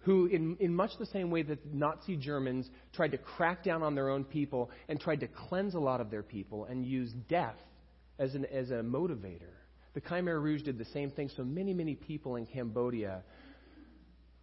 who, 0.00 0.26
in, 0.26 0.56
in 0.60 0.74
much 0.74 0.92
the 0.98 1.06
same 1.06 1.30
way 1.30 1.42
that 1.42 1.74
Nazi 1.74 2.16
Germans 2.16 2.70
tried 2.94 3.12
to 3.12 3.18
crack 3.18 3.62
down 3.62 3.82
on 3.82 3.94
their 3.94 4.08
own 4.08 4.24
people 4.24 4.70
and 4.88 4.98
tried 4.98 5.20
to 5.20 5.28
cleanse 5.28 5.74
a 5.74 5.80
lot 5.80 6.00
of 6.00 6.10
their 6.10 6.22
people 6.22 6.64
and 6.64 6.84
use 6.84 7.12
death 7.28 7.58
as, 8.18 8.34
an, 8.34 8.46
as 8.46 8.70
a 8.70 8.82
motivator. 8.82 9.52
The 9.92 10.00
Khmer 10.00 10.40
Rouge 10.42 10.62
did 10.62 10.78
the 10.78 10.84
same 10.86 11.10
thing, 11.10 11.30
so 11.36 11.44
many, 11.44 11.74
many 11.74 11.94
people 11.94 12.36
in 12.36 12.46
Cambodia 12.46 13.22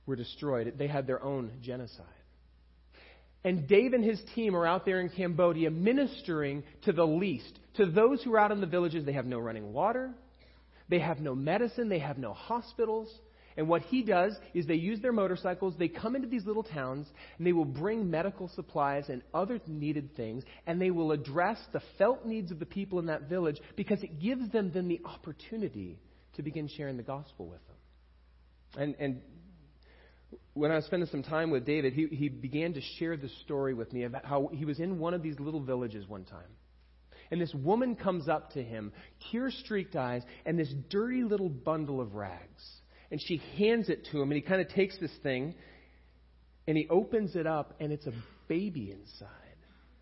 were 0.05 0.15
destroyed. 0.15 0.73
They 0.77 0.87
had 0.87 1.07
their 1.07 1.23
own 1.23 1.51
genocide. 1.61 2.05
And 3.43 3.67
Dave 3.67 3.93
and 3.93 4.03
his 4.03 4.21
team 4.35 4.55
are 4.55 4.65
out 4.65 4.85
there 4.85 5.01
in 5.01 5.09
Cambodia 5.09 5.69
ministering 5.69 6.63
to 6.83 6.93
the 6.93 7.05
least. 7.05 7.59
To 7.75 7.85
those 7.85 8.23
who 8.23 8.33
are 8.33 8.39
out 8.39 8.51
in 8.51 8.61
the 8.61 8.67
villages, 8.67 9.05
they 9.05 9.13
have 9.13 9.25
no 9.25 9.39
running 9.39 9.73
water, 9.73 10.11
they 10.89 10.99
have 10.99 11.19
no 11.19 11.35
medicine, 11.35 11.89
they 11.89 11.99
have 11.99 12.17
no 12.17 12.33
hospitals. 12.33 13.09
And 13.55 13.67
what 13.67 13.83
he 13.83 14.01
does 14.01 14.35
is 14.53 14.65
they 14.65 14.75
use 14.75 14.99
their 15.01 15.11
motorcycles, 15.11 15.75
they 15.77 15.87
come 15.87 16.15
into 16.15 16.27
these 16.27 16.45
little 16.45 16.63
towns, 16.63 17.07
and 17.37 17.45
they 17.45 17.53
will 17.53 17.65
bring 17.65 18.09
medical 18.09 18.47
supplies 18.47 19.09
and 19.09 19.21
other 19.33 19.59
needed 19.67 20.15
things, 20.15 20.43
and 20.65 20.81
they 20.81 20.89
will 20.89 21.11
address 21.11 21.59
the 21.71 21.81
felt 21.97 22.25
needs 22.25 22.51
of 22.51 22.59
the 22.59 22.65
people 22.65 22.97
in 22.99 23.07
that 23.07 23.29
village 23.29 23.59
because 23.75 24.01
it 24.01 24.19
gives 24.19 24.49
them 24.51 24.71
then 24.73 24.87
the 24.87 25.01
opportunity 25.05 25.99
to 26.35 26.41
begin 26.41 26.67
sharing 26.67 26.97
the 26.97 27.03
gospel 27.03 27.45
with 27.45 27.59
them. 27.67 27.77
And, 28.75 28.95
and 28.99 29.21
when 30.53 30.71
I 30.71 30.75
was 30.75 30.85
spending 30.85 31.09
some 31.09 31.23
time 31.23 31.49
with 31.51 31.65
David, 31.65 31.93
he, 31.93 32.07
he 32.07 32.29
began 32.29 32.73
to 32.73 32.81
share 32.97 33.17
the 33.17 33.29
story 33.43 33.73
with 33.73 33.91
me 33.93 34.03
about 34.03 34.25
how 34.25 34.49
he 34.53 34.65
was 34.65 34.79
in 34.79 34.99
one 34.99 35.13
of 35.13 35.23
these 35.23 35.39
little 35.39 35.61
villages 35.61 36.07
one 36.07 36.25
time. 36.25 36.49
And 37.31 37.41
this 37.41 37.53
woman 37.53 37.95
comes 37.95 38.29
up 38.29 38.51
to 38.51 38.63
him, 38.63 38.91
tear 39.31 39.49
streaked 39.49 39.95
eyes, 39.95 40.21
and 40.45 40.57
this 40.57 40.73
dirty 40.89 41.23
little 41.23 41.49
bundle 41.49 41.99
of 41.99 42.13
rags. 42.13 42.63
And 43.11 43.21
she 43.21 43.41
hands 43.57 43.89
it 43.89 44.07
to 44.11 44.21
him, 44.21 44.31
and 44.31 44.33
he 44.33 44.41
kind 44.41 44.61
of 44.61 44.69
takes 44.69 44.97
this 44.99 45.11
thing 45.23 45.55
and 46.67 46.77
he 46.77 46.87
opens 46.89 47.35
it 47.35 47.45
up, 47.45 47.73
and 47.79 47.91
it's 47.91 48.07
a 48.07 48.13
baby 48.47 48.91
inside. 48.91 49.27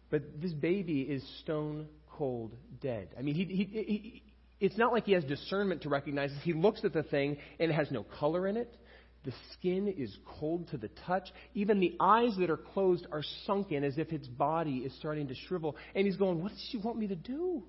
But 0.09 0.41
this 0.41 0.53
baby 0.53 1.01
is 1.01 1.23
stone 1.41 1.87
cold 2.11 2.53
dead. 2.81 3.09
I 3.17 3.21
mean, 3.21 3.35
he, 3.35 3.45
he, 3.45 3.63
he, 3.63 4.23
it's 4.59 4.77
not 4.77 4.91
like 4.91 5.05
he 5.05 5.13
has 5.13 5.23
discernment 5.23 5.83
to 5.83 5.89
recognize 5.89 6.29
this. 6.31 6.39
He 6.43 6.53
looks 6.53 6.83
at 6.83 6.93
the 6.93 7.03
thing 7.03 7.37
and 7.59 7.71
it 7.71 7.73
has 7.73 7.89
no 7.89 8.03
color 8.03 8.47
in 8.47 8.57
it. 8.57 8.75
The 9.23 9.33
skin 9.53 9.87
is 9.87 10.15
cold 10.39 10.69
to 10.69 10.77
the 10.77 10.89
touch. 11.05 11.27
Even 11.53 11.79
the 11.79 11.95
eyes 11.99 12.35
that 12.39 12.49
are 12.49 12.57
closed 12.57 13.05
are 13.11 13.21
sunken 13.45 13.83
as 13.83 13.97
if 13.97 14.11
its 14.11 14.27
body 14.27 14.77
is 14.77 14.93
starting 14.97 15.27
to 15.27 15.35
shrivel. 15.35 15.75
And 15.93 16.07
he's 16.07 16.15
going, 16.15 16.41
What 16.41 16.51
does 16.51 16.67
she 16.71 16.77
want 16.77 16.97
me 16.97 17.07
to 17.07 17.15
do? 17.15 17.63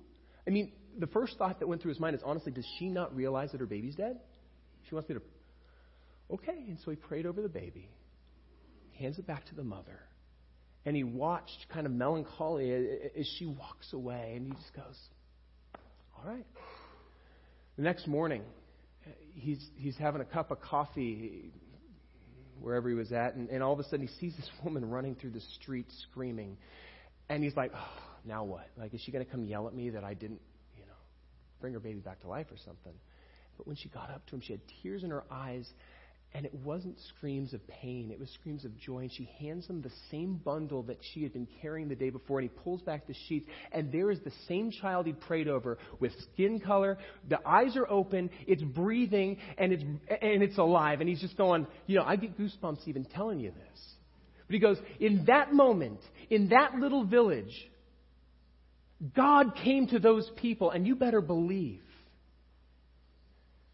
I 0.47 0.49
mean, 0.49 0.71
the 0.97 1.07
first 1.07 1.37
thought 1.37 1.59
that 1.59 1.67
went 1.67 1.81
through 1.81 1.89
his 1.89 1.99
mind 1.99 2.15
is 2.15 2.21
honestly, 2.25 2.51
does 2.51 2.67
she 2.79 2.89
not 2.89 3.15
realize 3.15 3.51
that 3.51 3.59
her 3.59 3.67
baby's 3.67 3.95
dead? 3.95 4.19
She 4.89 4.95
wants 4.95 5.09
me 5.09 5.15
to. 5.15 5.21
Okay. 6.33 6.65
And 6.67 6.77
so 6.83 6.91
he 6.91 6.97
prayed 6.97 7.25
over 7.25 7.41
the 7.41 7.49
baby, 7.49 7.89
hands 8.97 9.19
it 9.19 9.27
back 9.27 9.45
to 9.47 9.55
the 9.55 9.63
mother. 9.63 9.99
And 10.85 10.95
he 10.95 11.03
watched 11.03 11.67
kind 11.71 11.85
of 11.85 11.93
melancholy 11.93 12.71
as 13.17 13.27
she 13.37 13.45
walks 13.45 13.93
away. 13.93 14.33
And 14.35 14.47
he 14.47 14.53
just 14.53 14.73
goes, 14.73 14.99
All 16.17 16.29
right. 16.29 16.45
The 17.77 17.83
next 17.83 18.07
morning, 18.07 18.43
he's, 19.33 19.63
he's 19.75 19.97
having 19.97 20.21
a 20.21 20.25
cup 20.25 20.51
of 20.51 20.61
coffee 20.61 21.51
wherever 22.59 22.87
he 22.87 22.95
was 22.95 23.11
at, 23.11 23.35
and, 23.35 23.49
and 23.49 23.61
all 23.61 23.73
of 23.73 23.79
a 23.79 23.83
sudden 23.83 24.07
he 24.07 24.13
sees 24.19 24.35
this 24.35 24.49
woman 24.63 24.89
running 24.89 25.15
through 25.15 25.31
the 25.31 25.41
street 25.59 25.87
screaming. 26.09 26.57
And 27.29 27.43
he's 27.43 27.55
like, 27.55 27.71
oh, 27.75 28.01
now 28.25 28.43
what? 28.43 28.67
Like, 28.77 28.93
is 28.93 29.01
she 29.01 29.11
going 29.11 29.25
to 29.25 29.29
come 29.29 29.45
yell 29.45 29.67
at 29.67 29.73
me 29.73 29.91
that 29.91 30.03
I 30.03 30.13
didn't, 30.13 30.41
you 30.77 30.85
know, 30.85 30.91
bring 31.61 31.73
her 31.73 31.79
baby 31.79 31.99
back 31.99 32.21
to 32.21 32.27
life 32.27 32.47
or 32.51 32.57
something? 32.57 32.93
But 33.57 33.67
when 33.67 33.75
she 33.75 33.89
got 33.89 34.09
up 34.09 34.25
to 34.27 34.35
him, 34.35 34.41
she 34.41 34.53
had 34.53 34.61
tears 34.81 35.03
in 35.03 35.09
her 35.09 35.23
eyes, 35.29 35.69
and 36.35 36.45
it 36.45 36.53
wasn't 36.53 36.97
screams 37.15 37.53
of 37.53 37.65
pain, 37.67 38.09
it 38.11 38.19
was 38.19 38.29
screams 38.29 38.65
of 38.65 38.75
joy. 38.79 38.99
And 38.99 39.11
she 39.11 39.29
hands 39.39 39.67
him 39.67 39.81
the 39.81 39.91
same 40.09 40.35
bundle 40.43 40.81
that 40.83 40.97
she 41.13 41.21
had 41.21 41.31
been 41.31 41.47
carrying 41.61 41.87
the 41.87 41.95
day 41.95 42.09
before. 42.09 42.39
And 42.39 42.49
he 42.49 42.59
pulls 42.63 42.81
back 42.81 43.05
the 43.05 43.13
sheets, 43.27 43.47
and 43.71 43.91
there 43.91 44.09
is 44.09 44.19
the 44.21 44.31
same 44.47 44.71
child 44.71 45.05
he'd 45.05 45.21
prayed 45.21 45.47
over 45.47 45.77
with 45.99 46.11
skin 46.33 46.59
color. 46.59 46.97
The 47.29 47.39
eyes 47.47 47.77
are 47.77 47.87
open, 47.87 48.31
it's 48.47 48.63
breathing, 48.63 49.37
and 49.59 49.73
it's, 49.73 49.83
and 49.83 50.41
it's 50.41 50.57
alive. 50.57 51.01
And 51.01 51.09
he's 51.09 51.21
just 51.21 51.37
going, 51.37 51.67
you 51.85 51.97
know, 51.97 52.03
I 52.03 52.15
get 52.15 52.37
goosebumps 52.37 52.87
even 52.87 53.05
telling 53.05 53.39
you 53.39 53.51
this. 53.51 53.79
But 54.47 54.53
he 54.55 54.59
goes, 54.59 54.77
in 54.99 55.25
that 55.25 55.53
moment, 55.53 55.99
in 56.31 56.49
that 56.49 56.75
little 56.75 57.05
village, 57.05 57.53
God 59.15 59.55
came 59.63 59.87
to 59.87 59.99
those 59.99 60.29
people, 60.37 60.71
and 60.71 60.87
you 60.87 60.95
better 60.95 61.21
believe 61.21 61.82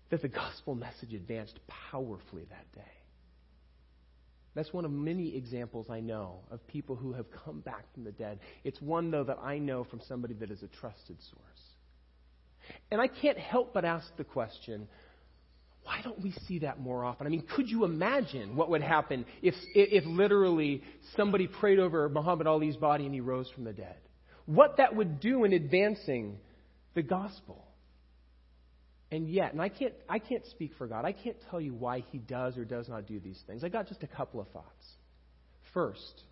that 0.10 0.22
the 0.22 0.28
gospel 0.28 0.76
message 0.76 1.14
advanced 1.14 1.60
powerfully 1.92 2.46
that 2.50 2.72
day. 2.74 2.92
That's 4.56 4.74
one 4.74 4.84
of 4.84 4.92
many 4.92 5.36
examples 5.36 5.88
I 5.90 6.00
know 6.00 6.40
of 6.50 6.66
people 6.68 6.96
who 6.96 7.14
have 7.14 7.26
come 7.46 7.60
back 7.60 7.86
from 7.94 8.04
the 8.04 8.12
dead. 8.12 8.40
It's 8.64 8.82
one, 8.82 9.12
though, 9.12 9.24
that 9.24 9.38
I 9.42 9.60
know 9.60 9.84
from 9.84 10.02
somebody 10.08 10.34
that 10.36 10.50
is 10.50 10.64
a 10.64 10.68
trusted 10.68 11.18
source. 11.30 12.74
And 12.92 13.00
I 13.00 13.08
can't 13.08 13.38
help 13.38 13.74
but 13.74 13.86
ask 13.86 14.08
the 14.18 14.24
question 14.24 14.88
why 15.84 16.02
don't 16.04 16.22
we 16.22 16.34
see 16.46 16.60
that 16.60 16.80
more 16.80 17.06
often? 17.06 17.26
I 17.26 17.30
mean, 17.30 17.46
could 17.56 17.68
you 17.70 17.86
imagine 17.86 18.56
what 18.56 18.70
would 18.70 18.82
happen 18.82 19.26
if, 19.42 19.56
if 19.74 20.06
literally 20.06 20.84
somebody 21.16 21.48
prayed 21.48 21.80
over 21.80 22.10
Muhammad 22.10 22.48
Ali's 22.48 22.76
body 22.76 23.06
and 23.06 23.14
he 23.14 23.22
rose 23.22 23.50
from 23.56 23.64
the 23.64 23.74
dead? 23.74 23.96
What 24.46 24.78
that 24.78 24.96
would 24.96 25.20
do 25.20 25.46
in 25.46 25.54
advancing 25.54 26.38
the 26.96 27.02
gospel. 27.02 27.66
And 29.12 29.28
yet, 29.28 29.54
and 29.54 29.62
I 29.62 29.70
can't, 29.70 29.94
I 30.08 30.20
can't 30.20 30.46
speak 30.48 30.74
for 30.78 30.86
God. 30.86 31.04
I 31.04 31.12
can't 31.14 31.38
tell 31.50 31.60
you 31.60 31.74
why 31.74 32.04
He 32.12 32.20
does 32.20 32.58
or 32.58 32.66
does 32.66 32.88
not 32.88 33.08
do 33.08 33.20
these 33.20 33.42
things. 33.48 33.64
I 33.64 33.70
got 33.70 33.88
just 33.88 34.04
a 34.04 34.08
couple 34.08 34.40
of 34.40 34.48
thoughts. 34.50 34.86
First, 35.74 36.24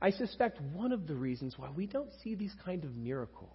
I 0.00 0.10
suspect 0.10 0.60
one 0.72 0.92
of 0.92 1.06
the 1.06 1.14
reasons 1.14 1.54
why 1.56 1.70
we 1.74 1.86
don't 1.86 2.10
see 2.22 2.34
these 2.34 2.54
kind 2.64 2.84
of 2.84 2.94
miracles 2.94 3.50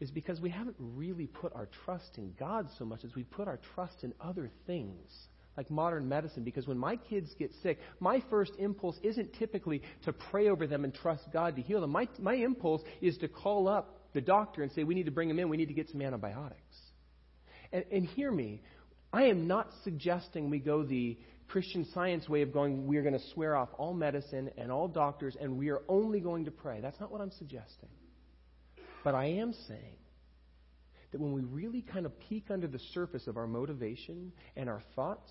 is 0.00 0.10
because 0.10 0.40
we 0.40 0.50
haven't 0.50 0.76
really 0.78 1.26
put 1.26 1.54
our 1.54 1.68
trust 1.84 2.18
in 2.18 2.34
God 2.38 2.68
so 2.78 2.84
much 2.84 3.04
as 3.04 3.14
we 3.14 3.22
put 3.22 3.46
our 3.46 3.60
trust 3.74 4.02
in 4.02 4.12
other 4.20 4.50
things, 4.66 5.10
like 5.56 5.70
modern 5.70 6.08
medicine. 6.08 6.42
Because 6.42 6.66
when 6.66 6.78
my 6.78 6.96
kids 6.96 7.30
get 7.38 7.52
sick, 7.62 7.78
my 8.00 8.22
first 8.28 8.52
impulse 8.58 8.98
isn't 9.02 9.34
typically 9.34 9.82
to 10.04 10.12
pray 10.12 10.48
over 10.48 10.66
them 10.66 10.84
and 10.84 10.92
trust 10.92 11.24
God 11.32 11.56
to 11.56 11.62
heal 11.62 11.80
them. 11.80 11.90
My, 11.90 12.08
my 12.18 12.34
impulse 12.34 12.82
is 13.00 13.16
to 13.18 13.28
call 13.28 13.68
up 13.68 13.93
the 14.14 14.20
doctor 14.20 14.62
and 14.62 14.72
say, 14.72 14.84
we 14.84 14.94
need 14.94 15.06
to 15.06 15.12
bring 15.12 15.28
him 15.28 15.38
in, 15.38 15.48
we 15.48 15.56
need 15.56 15.68
to 15.68 15.74
get 15.74 15.90
some 15.90 16.00
antibiotics. 16.00 16.76
And, 17.72 17.84
and 17.92 18.06
hear 18.06 18.30
me, 18.30 18.62
I 19.12 19.24
am 19.24 19.46
not 19.46 19.68
suggesting 19.82 20.48
we 20.48 20.60
go 20.60 20.84
the 20.84 21.18
Christian 21.48 21.86
science 21.92 22.28
way 22.28 22.42
of 22.42 22.52
going, 22.52 22.86
we're 22.86 23.02
going 23.02 23.14
to 23.14 23.30
swear 23.34 23.56
off 23.56 23.68
all 23.76 23.92
medicine 23.92 24.50
and 24.56 24.72
all 24.72 24.88
doctors 24.88 25.36
and 25.40 25.58
we 25.58 25.68
are 25.68 25.82
only 25.88 26.20
going 26.20 26.46
to 26.46 26.50
pray. 26.50 26.80
That's 26.80 26.98
not 26.98 27.12
what 27.12 27.20
I'm 27.20 27.32
suggesting. 27.32 27.90
But 29.02 29.14
I 29.14 29.26
am 29.26 29.52
saying 29.68 29.98
that 31.12 31.20
when 31.20 31.32
we 31.32 31.42
really 31.42 31.82
kind 31.82 32.06
of 32.06 32.12
peek 32.28 32.50
under 32.50 32.66
the 32.66 32.80
surface 32.92 33.26
of 33.26 33.36
our 33.36 33.46
motivation 33.46 34.32
and 34.56 34.68
our 34.68 34.82
thoughts, 34.96 35.30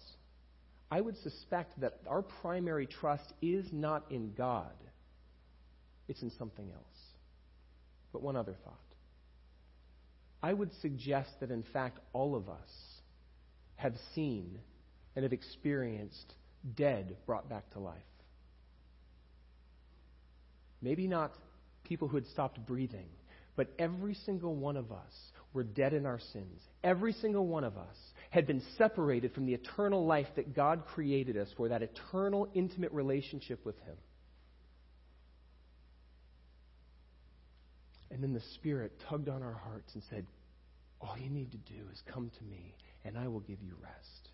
I 0.92 1.02
would 1.02 1.18
suspect 1.18 1.80
that 1.82 2.00
our 2.08 2.22
primary 2.22 2.86
trust 2.86 3.34
is 3.42 3.66
not 3.72 4.06
in 4.12 4.34
God, 4.34 4.76
it's 6.08 6.22
in 6.22 6.32
something 6.38 6.70
else. 6.72 6.93
But 8.14 8.22
one 8.22 8.38
other 8.38 8.56
thought. 8.64 8.80
I 10.42 10.54
would 10.54 10.72
suggest 10.82 11.32
that, 11.40 11.52
in 11.52 11.64
fact, 11.74 12.00
all 12.14 12.36
of 12.36 12.48
us 12.48 12.70
have 13.76 13.94
seen 14.14 14.60
and 15.16 15.24
have 15.24 15.34
experienced 15.34 16.34
dead 16.76 17.18
brought 17.26 17.50
back 17.50 17.70
to 17.72 17.80
life. 17.80 17.98
Maybe 20.82 21.08
not 21.08 21.34
people 21.84 22.08
who 22.08 22.18
had 22.18 22.28
stopped 22.28 22.66
breathing, 22.66 23.08
but 23.56 23.68
every 23.80 24.16
single 24.26 24.56
one 24.56 24.78
of 24.78 24.92
us 24.92 25.14
were 25.54 25.64
dead 25.64 25.94
in 25.94 26.06
our 26.06 26.20
sins. 26.34 26.62
Every 26.84 27.14
single 27.14 27.48
one 27.48 27.64
of 27.64 27.78
us 27.78 27.96
had 28.32 28.48
been 28.48 28.62
separated 28.78 29.34
from 29.34 29.46
the 29.46 29.54
eternal 29.54 30.06
life 30.06 30.28
that 30.36 30.56
God 30.56 30.86
created 30.88 31.38
us 31.38 31.48
for, 31.56 31.70
that 31.70 31.84
eternal, 31.84 32.50
intimate 32.54 32.92
relationship 32.92 33.64
with 33.66 33.78
Him. 33.80 33.96
And 38.14 38.22
then 38.22 38.32
the 38.32 38.44
Spirit 38.56 38.92
tugged 39.10 39.28
on 39.28 39.42
our 39.42 39.60
hearts 39.66 39.96
and 39.96 40.04
said, 40.12 40.28
All 41.02 41.18
you 41.18 41.32
need 41.32 41.52
to 41.52 41.58
do 41.58 41.80
is 41.92 42.00
come 42.14 42.30
to 42.38 42.44
me, 42.44 42.76
and 43.04 43.18
I 43.18 43.28
will 43.28 43.40
give 43.40 43.60
you 43.60 43.74
rest. 43.82 44.30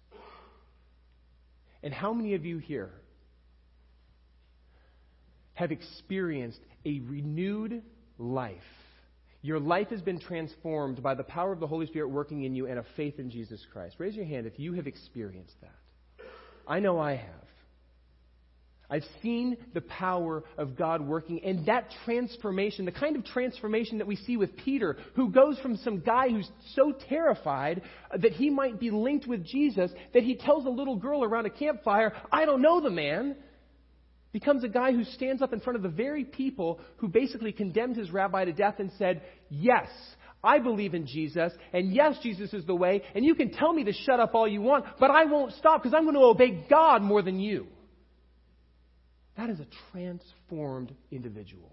And 1.82 1.94
how 1.94 2.12
many 2.12 2.34
of 2.34 2.46
you 2.46 2.58
here 2.58 2.92
have 5.54 5.72
experienced 5.72 6.60
a 6.86 7.00
renewed 7.00 7.82
life? 8.18 8.60
Your 9.42 9.62
life 9.62 9.88
has 9.92 10.02
been 10.02 10.20
transformed 10.20 11.02
by 11.02 11.16
the 11.16 11.24
power 11.24 11.54
of 11.54 11.62
the 11.62 11.68
Holy 11.68 11.88
Spirit 11.88 12.10
working 12.10 12.44
in 12.44 12.54
you 12.54 12.68
and 12.68 12.80
a 12.80 12.86
faith 12.98 13.18
in 13.18 13.30
Jesus 13.30 13.66
Christ. 13.72 13.96
Raise 13.98 14.14
your 14.14 14.26
hand 14.26 14.46
if 14.46 14.60
you 14.60 14.74
have 14.74 14.88
experienced 14.88 15.56
that. 15.62 16.26
I 16.68 16.82
know 16.82 17.00
I 17.00 17.16
have. 17.16 17.49
I've 18.90 19.06
seen 19.22 19.58
the 19.74 19.82
power 19.82 20.44
of 20.58 20.76
God 20.76 21.02
working, 21.02 21.42
and 21.44 21.66
that 21.68 21.92
transformation, 22.06 22.86
the 22.86 22.92
kind 22.92 23.16
of 23.16 23.24
transformation 23.26 24.00
that 24.00 24.08
we 24.08 24.16
see 24.16 24.36
with 24.36 24.56
Peter, 24.58 24.98
who 25.16 25.30
goes 25.30 25.60
from 25.60 25.78
some 25.78 26.00
guy 26.00 26.30
who's 26.30 26.50
so 26.76 26.94
terrified 27.08 27.84
that 28.18 28.34
he 28.34 28.50
might 28.50 28.80
be 28.80 28.90
linked 28.90 29.28
with 29.28 29.46
Jesus 29.46 29.92
that 30.14 30.24
he 30.24 30.36
tells 30.36 30.66
a 30.66 30.70
little 30.70 30.96
girl 30.96 31.24
around 31.24 31.46
a 31.46 31.52
campfire, 31.52 32.14
I 32.32 32.46
don't 32.46 32.62
know 32.62 32.82
the 32.82 32.90
man, 32.90 33.36
becomes 34.32 34.64
a 34.64 34.70
guy 34.70 34.92
who 34.92 35.04
stands 35.04 35.42
up 35.42 35.54
in 35.54 35.60
front 35.60 35.78
of 35.78 35.84
the 35.84 35.90
very 35.90 36.24
people 36.24 36.80
who 36.98 37.08
basically 37.08 37.52
condemned 37.52 37.96
his 37.96 38.12
rabbi 38.12 38.46
to 38.46 38.54
death 38.54 38.76
and 38.80 38.92
said, 38.98 39.22
Yes, 39.50 39.88
I 40.44 40.60
believe 40.60 40.94
in 40.94 41.06
Jesus, 41.06 41.52
and 41.74 41.94
yes, 41.94 42.18
Jesus 42.24 42.54
is 42.54 42.66
the 42.66 42.76
way, 42.76 43.04
and 43.14 43.26
you 43.26 43.36
can 43.36 43.52
tell 43.52 43.74
me 43.74 43.84
to 43.84 43.94
shut 43.94 44.20
up 44.20 44.36
all 44.36 44.48
you 44.48 44.62
want, 44.62 44.86
but 45.00 45.12
I 45.12 45.26
won't 45.26 45.54
stop 45.54 45.84
because 45.84 45.94
I'm 45.94 46.04
going 46.04 46.16
to 46.16 46.22
obey 46.22 46.66
God 46.70 47.02
more 47.02 47.22
than 47.22 47.40
you. 47.40 47.68
That 49.40 49.50
is 49.50 49.62
a 49.62 49.68
transformed 49.94 50.94
individual. 51.12 51.72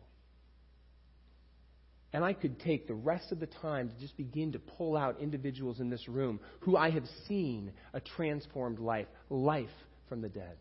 And 2.13 2.25
I 2.25 2.33
could 2.33 2.61
take 2.61 2.87
the 2.87 2.95
rest 2.95 3.33
of 3.33 3.41
the 3.41 3.49
time 3.49 3.89
to 3.89 3.95
just 3.99 4.17
begin 4.17 4.53
to 4.53 4.61
pull 4.61 4.97
out 4.97 5.21
individuals 5.21 5.81
in 5.81 5.91
this 5.91 6.07
room 6.07 6.39
who 6.61 6.77
I 6.77 6.91
have 6.91 7.03
seen 7.27 7.73
a 7.93 7.99
transformed 7.99 8.79
life, 8.79 9.09
life 9.31 9.69
from 10.09 10.21
the 10.21 10.29
dead. 10.29 10.57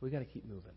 We 0.00 0.10
got 0.10 0.20
to 0.20 0.24
keep 0.24 0.44
moving. 0.44 0.70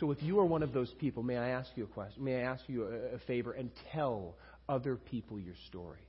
So 0.00 0.10
if 0.10 0.22
you 0.22 0.38
are 0.40 0.46
one 0.46 0.62
of 0.62 0.72
those 0.72 0.94
people, 0.98 1.22
may 1.22 1.36
I 1.36 1.50
ask 1.50 1.68
you 1.76 1.84
a 1.84 1.88
question? 1.88 2.24
May 2.24 2.36
I 2.36 2.44
ask 2.44 2.62
you 2.66 2.84
a, 2.84 3.16
a 3.16 3.18
favor 3.26 3.52
and 3.52 3.70
tell 3.92 4.36
other 4.70 4.96
people 4.96 5.38
your 5.38 5.56
story? 5.66 6.07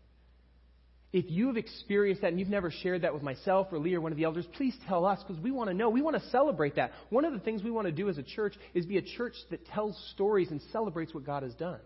If 1.11 1.25
you've 1.27 1.57
experienced 1.57 2.21
that 2.21 2.27
and 2.27 2.39
you've 2.39 2.49
never 2.49 2.69
shared 2.69 3.01
that 3.01 3.13
with 3.13 3.23
myself 3.23 3.67
or 3.71 3.79
Lee 3.79 3.95
or 3.95 4.01
one 4.01 4.11
of 4.11 4.17
the 4.17 4.25
elders, 4.25 4.45
please 4.53 4.75
tell 4.87 5.05
us 5.05 5.19
because 5.27 5.41
we 5.41 5.49
want 5.49 5.69
to 5.69 5.73
know. 5.73 5.89
We 5.89 6.03
want 6.03 6.21
to 6.21 6.29
celebrate 6.29 6.75
that. 6.75 6.91
One 7.09 7.25
of 7.25 7.33
the 7.33 7.39
things 7.39 7.63
we 7.63 7.71
want 7.71 7.87
to 7.87 7.91
do 7.91 8.09
as 8.09 8.19
a 8.19 8.23
church 8.23 8.53
is 8.75 8.85
be 8.85 8.97
a 8.97 9.01
church 9.01 9.33
that 9.49 9.65
tells 9.67 9.97
stories 10.13 10.51
and 10.51 10.61
celebrates 10.71 11.13
what 11.13 11.25
God 11.25 11.41
has 11.41 11.55
done. 11.55 11.79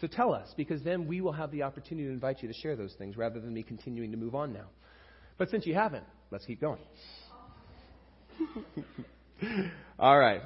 So 0.00 0.06
tell 0.06 0.32
us 0.32 0.48
because 0.56 0.82
then 0.82 1.06
we 1.06 1.20
will 1.20 1.32
have 1.32 1.50
the 1.50 1.62
opportunity 1.62 2.06
to 2.06 2.12
invite 2.12 2.42
you 2.42 2.48
to 2.48 2.54
share 2.54 2.74
those 2.74 2.94
things 2.98 3.16
rather 3.16 3.38
than 3.38 3.52
me 3.52 3.62
continuing 3.62 4.10
to 4.12 4.16
move 4.16 4.34
on 4.34 4.52
now. 4.52 4.66
But 5.36 5.50
since 5.50 5.66
you 5.66 5.74
haven't, 5.74 6.04
let's 6.30 6.46
keep 6.46 6.60
going. 6.60 6.80
All 9.98 10.18
right. 10.18 10.40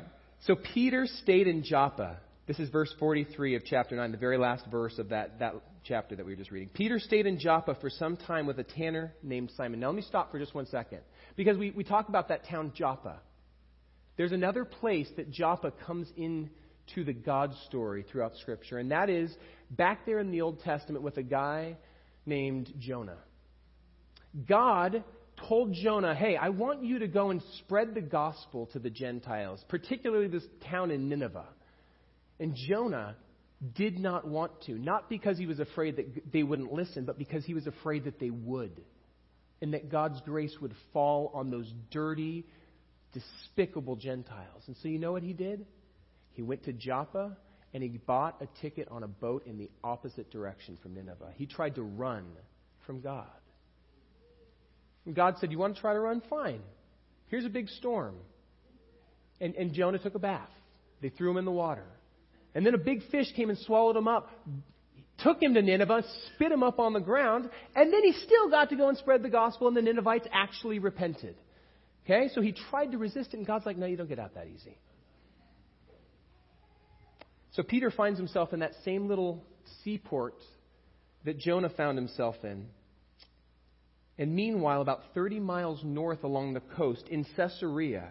So 0.47 0.57
Peter 0.57 1.07
stayed 1.23 1.47
in 1.47 1.63
Joppa. 1.63 2.19
This 2.51 2.59
is 2.59 2.69
verse 2.71 2.93
43 2.99 3.55
of 3.55 3.65
chapter 3.65 3.95
9, 3.95 4.11
the 4.11 4.19
very 4.19 4.37
last 4.37 4.67
verse 4.73 4.99
of 4.99 5.11
that, 5.11 5.39
that 5.39 5.55
chapter 5.85 6.17
that 6.17 6.27
we 6.27 6.33
were 6.33 6.37
just 6.37 6.51
reading. 6.51 6.69
Peter 6.75 6.99
stayed 6.99 7.25
in 7.25 7.39
Joppa 7.39 7.77
for 7.81 7.89
some 7.89 8.17
time 8.17 8.45
with 8.45 8.59
a 8.59 8.65
tanner 8.65 9.15
named 9.23 9.53
Simon. 9.57 9.79
Now, 9.79 9.87
let 9.87 9.95
me 9.95 10.03
stop 10.03 10.33
for 10.33 10.41
just 10.41 10.53
one 10.53 10.67
second. 10.67 10.99
Because 11.37 11.57
we, 11.57 11.71
we 11.71 11.85
talk 11.85 12.09
about 12.09 12.27
that 12.27 12.49
town 12.49 12.73
Joppa. 12.75 13.21
There's 14.17 14.33
another 14.33 14.65
place 14.65 15.09
that 15.17 15.31
Joppa 15.31 15.71
comes 15.87 16.09
in 16.17 16.51
to 16.97 17.05
the 17.05 17.13
God 17.13 17.55
story 17.69 18.05
throughout 18.11 18.33
Scripture, 18.41 18.79
and 18.79 18.91
that 18.91 19.09
is 19.09 19.33
back 19.71 20.05
there 20.05 20.19
in 20.19 20.33
the 20.33 20.41
Old 20.41 20.59
Testament 20.59 21.05
with 21.05 21.19
a 21.19 21.23
guy 21.23 21.77
named 22.27 22.69
Jonah. 22.81 23.19
God 24.49 25.05
told 25.49 25.73
Jonah, 25.73 26.17
Hey, 26.17 26.37
I 26.37 26.49
want 26.49 26.83
you 26.83 26.99
to 26.99 27.07
go 27.07 27.31
and 27.31 27.41
spread 27.59 27.95
the 27.95 28.01
gospel 28.01 28.67
to 28.73 28.81
the 28.81 28.91
Gentiles, 28.91 29.65
particularly 29.69 30.27
this 30.27 30.43
town 30.69 30.91
in 30.91 31.09
Nineveh. 31.09 31.47
And 32.41 32.57
Jonah 32.57 33.17
did 33.75 33.99
not 33.99 34.27
want 34.27 34.53
to, 34.63 34.73
not 34.73 35.11
because 35.11 35.37
he 35.37 35.47
was 35.47 35.61
afraid 35.61 35.97
that 35.97 36.33
they 36.33 36.43
wouldn't 36.43 36.73
listen, 36.73 37.05
but 37.05 37.19
because 37.19 37.45
he 37.45 37.53
was 37.53 37.67
afraid 37.67 38.05
that 38.05 38.19
they 38.19 38.31
would. 38.31 38.81
And 39.61 39.75
that 39.75 39.91
God's 39.91 40.19
grace 40.23 40.57
would 40.63 40.75
fall 40.95 41.31
on 41.35 41.51
those 41.51 41.71
dirty, 41.91 42.47
despicable 43.13 43.97
Gentiles. 43.97 44.63
And 44.67 44.77
so 44.83 44.89
you 44.89 44.99
know 44.99 45.13
what 45.13 45.23
he 45.23 45.35
did? 45.35 45.67
He 46.33 46.41
went 46.41 46.65
to 46.65 46.73
Joppa 46.73 47.37
and 47.75 47.83
he 47.83 47.91
bought 47.91 48.41
a 48.41 48.49
ticket 48.63 48.89
on 48.91 49.03
a 49.03 49.09
boat 49.09 49.47
in 49.47 49.59
the 49.59 49.71
opposite 49.85 50.31
direction 50.31 50.79
from 50.83 50.95
Nineveh. 50.95 51.33
He 51.37 51.45
tried 51.45 51.75
to 51.75 51.83
run 51.83 52.25
from 52.87 53.03
God. 53.03 53.27
And 55.05 55.15
God 55.15 55.37
said, 55.39 55.53
You 55.53 55.59
want 55.59 55.75
to 55.75 55.81
try 55.81 55.93
to 55.93 56.01
run? 56.01 56.23
Fine. 56.31 56.63
Here's 57.29 57.45
a 57.45 57.51
big 57.51 57.69
storm. 57.69 58.17
And, 59.43 59.55
and 59.55 59.75
Jonah 59.75 59.99
took 59.99 60.15
a 60.15 60.19
bath. 60.19 60.51
They 61.03 61.11
threw 61.11 61.31
him 61.31 61.37
in 61.37 61.45
the 61.45 61.51
water. 61.51 61.87
And 62.55 62.67
then 62.67 62.75
a 62.75 62.79
big 62.79 63.03
fish 63.11 63.33
came 63.35 63.51
and 63.51 63.59
swallowed 63.59 63.97
him 63.97 64.09
up, 64.09 64.31
took 65.19 65.41
him 65.43 65.55
to 65.55 65.63
Nineveh, 65.63 66.03
spit 66.35 66.51
him 66.51 66.63
up 66.63 66.79
on 66.79 66.93
the 66.93 67.01
ground, 67.01 67.49
and 67.77 67.93
then 67.93 68.03
he 68.03 68.13
still 68.13 68.51
got 68.51 68.71
to 68.71 68.77
go 68.77 68.89
and 68.89 68.99
spread 68.99 69.23
the 69.23 69.29
gospel, 69.29 69.69
and 69.69 69.77
the 69.77 69.83
Ninevites 69.83 70.27
actually 70.33 70.79
repented. 70.79 71.37
Okay? 72.05 72.29
So 72.35 72.41
he 72.41 72.53
tried 72.71 72.93
to 72.93 72.99
resist 72.99 73.35
it, 73.35 73.39
and 73.39 73.47
God's 73.47 73.67
like, 73.67 73.77
No, 73.77 73.87
you 73.87 73.97
don't 73.97 74.09
get 74.09 74.19
out 74.19 74.35
that 74.35 74.47
easy. 74.47 74.77
So 77.53 77.63
Peter 77.63 77.91
finds 77.91 78.19
himself 78.19 78.53
in 78.53 78.61
that 78.61 78.73
same 78.85 79.09
little 79.09 79.45
seaport 79.83 80.35
that 81.25 81.39
Jonah 81.39 81.69
found 81.69 81.99
himself 81.99 82.37
in. 82.45 82.67
And 84.19 84.35
meanwhile, 84.35 84.83
about 84.83 85.03
30 85.15 85.41
miles 85.41 85.81
north 85.83 86.25
along 86.25 86.55
the 86.55 86.61
coast 86.61 87.09
in 87.09 87.25
Caesarea, 87.37 88.09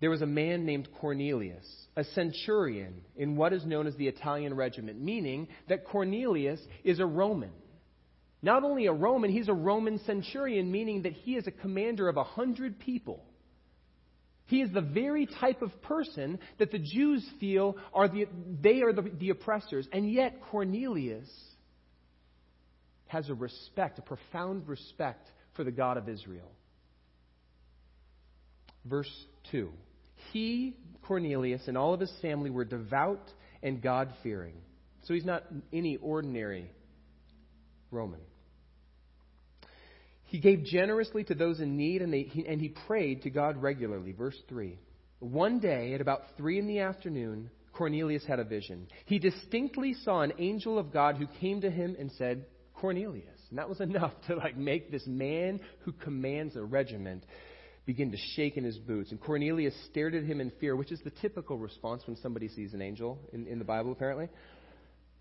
there 0.00 0.10
was 0.10 0.22
a 0.22 0.26
man 0.26 0.66
named 0.66 0.88
Cornelius, 1.00 1.66
a 1.96 2.04
centurion 2.04 3.00
in 3.16 3.36
what 3.36 3.52
is 3.52 3.64
known 3.64 3.86
as 3.86 3.96
the 3.96 4.08
Italian 4.08 4.54
regiment, 4.54 5.00
meaning 5.00 5.48
that 5.68 5.86
Cornelius 5.86 6.60
is 6.84 7.00
a 7.00 7.06
Roman. 7.06 7.52
Not 8.42 8.62
only 8.62 8.86
a 8.86 8.92
Roman, 8.92 9.30
he's 9.30 9.48
a 9.48 9.54
Roman 9.54 9.98
centurion, 10.04 10.70
meaning 10.70 11.02
that 11.02 11.14
he 11.14 11.36
is 11.36 11.46
a 11.46 11.50
commander 11.50 12.08
of 12.08 12.18
a 12.18 12.24
hundred 12.24 12.78
people. 12.78 13.24
He 14.46 14.60
is 14.60 14.70
the 14.70 14.82
very 14.82 15.26
type 15.26 15.62
of 15.62 15.82
person 15.82 16.38
that 16.58 16.70
the 16.70 16.78
Jews 16.78 17.26
feel 17.40 17.76
are 17.94 18.06
the, 18.06 18.26
they 18.62 18.82
are 18.82 18.92
the, 18.92 19.10
the 19.18 19.30
oppressors. 19.30 19.88
And 19.92 20.12
yet, 20.12 20.40
Cornelius 20.50 21.28
has 23.06 23.28
a 23.30 23.34
respect, 23.34 23.98
a 23.98 24.02
profound 24.02 24.68
respect 24.68 25.26
for 25.54 25.64
the 25.64 25.72
God 25.72 25.96
of 25.96 26.08
Israel. 26.08 26.52
Verse 28.84 29.10
2 29.50 29.72
He, 30.32 30.76
Cornelius, 31.02 31.62
and 31.68 31.76
all 31.76 31.94
of 31.94 32.00
his 32.00 32.12
family 32.22 32.50
were 32.50 32.64
devout 32.64 33.32
and 33.62 33.80
God 33.80 34.12
fearing. 34.22 34.54
So 35.04 35.14
he's 35.14 35.24
not 35.24 35.44
any 35.72 35.96
ordinary 35.96 36.70
Roman. 37.90 38.20
He 40.24 40.40
gave 40.40 40.64
generously 40.64 41.22
to 41.24 41.34
those 41.34 41.60
in 41.60 41.76
need, 41.76 42.02
and, 42.02 42.12
they, 42.12 42.22
he, 42.22 42.46
and 42.46 42.60
he 42.60 42.68
prayed 42.68 43.22
to 43.22 43.30
God 43.30 43.62
regularly. 43.62 44.12
Verse 44.12 44.36
3. 44.48 44.78
One 45.20 45.60
day, 45.60 45.94
at 45.94 46.00
about 46.00 46.22
3 46.36 46.58
in 46.58 46.66
the 46.66 46.80
afternoon, 46.80 47.50
Cornelius 47.72 48.24
had 48.26 48.40
a 48.40 48.44
vision. 48.44 48.88
He 49.04 49.18
distinctly 49.18 49.94
saw 50.02 50.22
an 50.22 50.32
angel 50.38 50.78
of 50.78 50.92
God 50.92 51.16
who 51.16 51.26
came 51.40 51.60
to 51.60 51.70
him 51.70 51.96
and 51.98 52.10
said, 52.12 52.46
Cornelius. 52.74 53.38
And 53.50 53.58
that 53.58 53.68
was 53.68 53.80
enough 53.80 54.12
to 54.26 54.34
like 54.34 54.56
make 54.56 54.90
this 54.90 55.06
man 55.06 55.60
who 55.80 55.92
commands 55.92 56.56
a 56.56 56.62
regiment 56.62 57.24
begin 57.86 58.10
to 58.10 58.18
shake 58.34 58.56
in 58.56 58.64
his 58.64 58.76
boots. 58.78 59.12
And 59.12 59.20
Cornelius 59.20 59.74
stared 59.90 60.14
at 60.14 60.24
him 60.24 60.40
in 60.40 60.50
fear, 60.60 60.74
which 60.76 60.92
is 60.92 61.00
the 61.04 61.10
typical 61.10 61.56
response 61.56 62.02
when 62.06 62.16
somebody 62.16 62.48
sees 62.48 62.74
an 62.74 62.82
angel 62.82 63.18
in, 63.32 63.46
in 63.46 63.58
the 63.58 63.64
Bible, 63.64 63.92
apparently. 63.92 64.28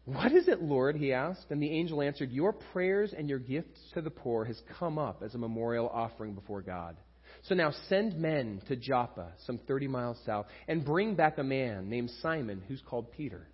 What 0.06 0.32
is 0.32 0.48
it, 0.48 0.62
Lord? 0.62 0.96
he 0.96 1.14
asked. 1.14 1.46
And 1.52 1.62
the 1.62 1.72
angel 1.72 2.02
answered, 2.02 2.32
Your 2.32 2.54
prayers 2.54 3.14
and 3.16 3.30
your 3.30 3.40
gifts 3.40 3.80
to 3.94 4.02
the 4.02 4.10
poor 4.10 4.46
has 4.46 4.60
come 4.80 4.98
up 4.98 5.22
as 5.24 5.36
a 5.36 5.38
memorial 5.38 5.88
offering 5.90 6.34
before 6.34 6.62
God. 6.62 6.98
So 7.44 7.54
now 7.54 7.72
send 7.90 8.18
men 8.18 8.62
to 8.68 8.76
Joppa, 8.76 9.34
some 9.46 9.60
30 9.68 9.88
miles 9.88 10.18
south, 10.26 10.48
and 10.68 10.84
bring 10.84 11.16
back 11.16 11.38
a 11.38 11.44
man 11.44 11.90
named 11.90 12.12
Simon 12.22 12.64
who's 12.68 12.82
called 12.82 13.12
Peter. 13.12 13.48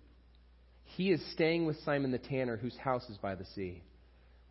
He 0.84 1.10
is 1.10 1.22
staying 1.32 1.66
with 1.66 1.78
Simon 1.84 2.10
the 2.10 2.18
tanner, 2.18 2.56
whose 2.56 2.76
house 2.76 3.08
is 3.08 3.18
by 3.18 3.34
the 3.34 3.46
sea. 3.54 3.82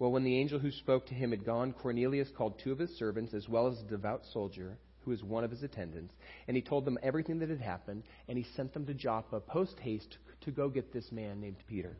Well, 0.02 0.12
when 0.12 0.24
the 0.24 0.40
angel 0.40 0.58
who 0.58 0.72
spoke 0.72 1.06
to 1.06 1.14
him 1.14 1.30
had 1.30 1.46
gone, 1.46 1.74
Cornelius 1.74 2.30
called 2.36 2.58
two 2.58 2.72
of 2.72 2.80
his 2.80 2.90
servants, 2.98 3.36
as 3.36 3.48
well 3.48 3.68
as 3.68 3.80
a 3.80 3.84
devout 3.84 4.24
soldier, 4.34 4.80
who 5.02 5.12
was 5.12 5.22
one 5.22 5.44
of 5.44 5.52
his 5.52 5.62
attendants, 5.62 6.16
and 6.48 6.58
he 6.58 6.64
told 6.64 6.86
them 6.86 6.98
everything 7.04 7.38
that 7.38 7.50
had 7.50 7.62
happened, 7.62 8.02
and 8.28 8.36
he 8.36 8.44
sent 8.56 8.74
them 8.74 8.88
to 8.88 8.96
Joppa 8.96 9.40
post 9.42 9.78
haste 9.80 10.18
to 10.44 10.50
go 10.50 10.70
get 10.70 10.92
this 10.92 11.12
man 11.12 11.40
named 11.40 11.58
Peter. 11.68 11.96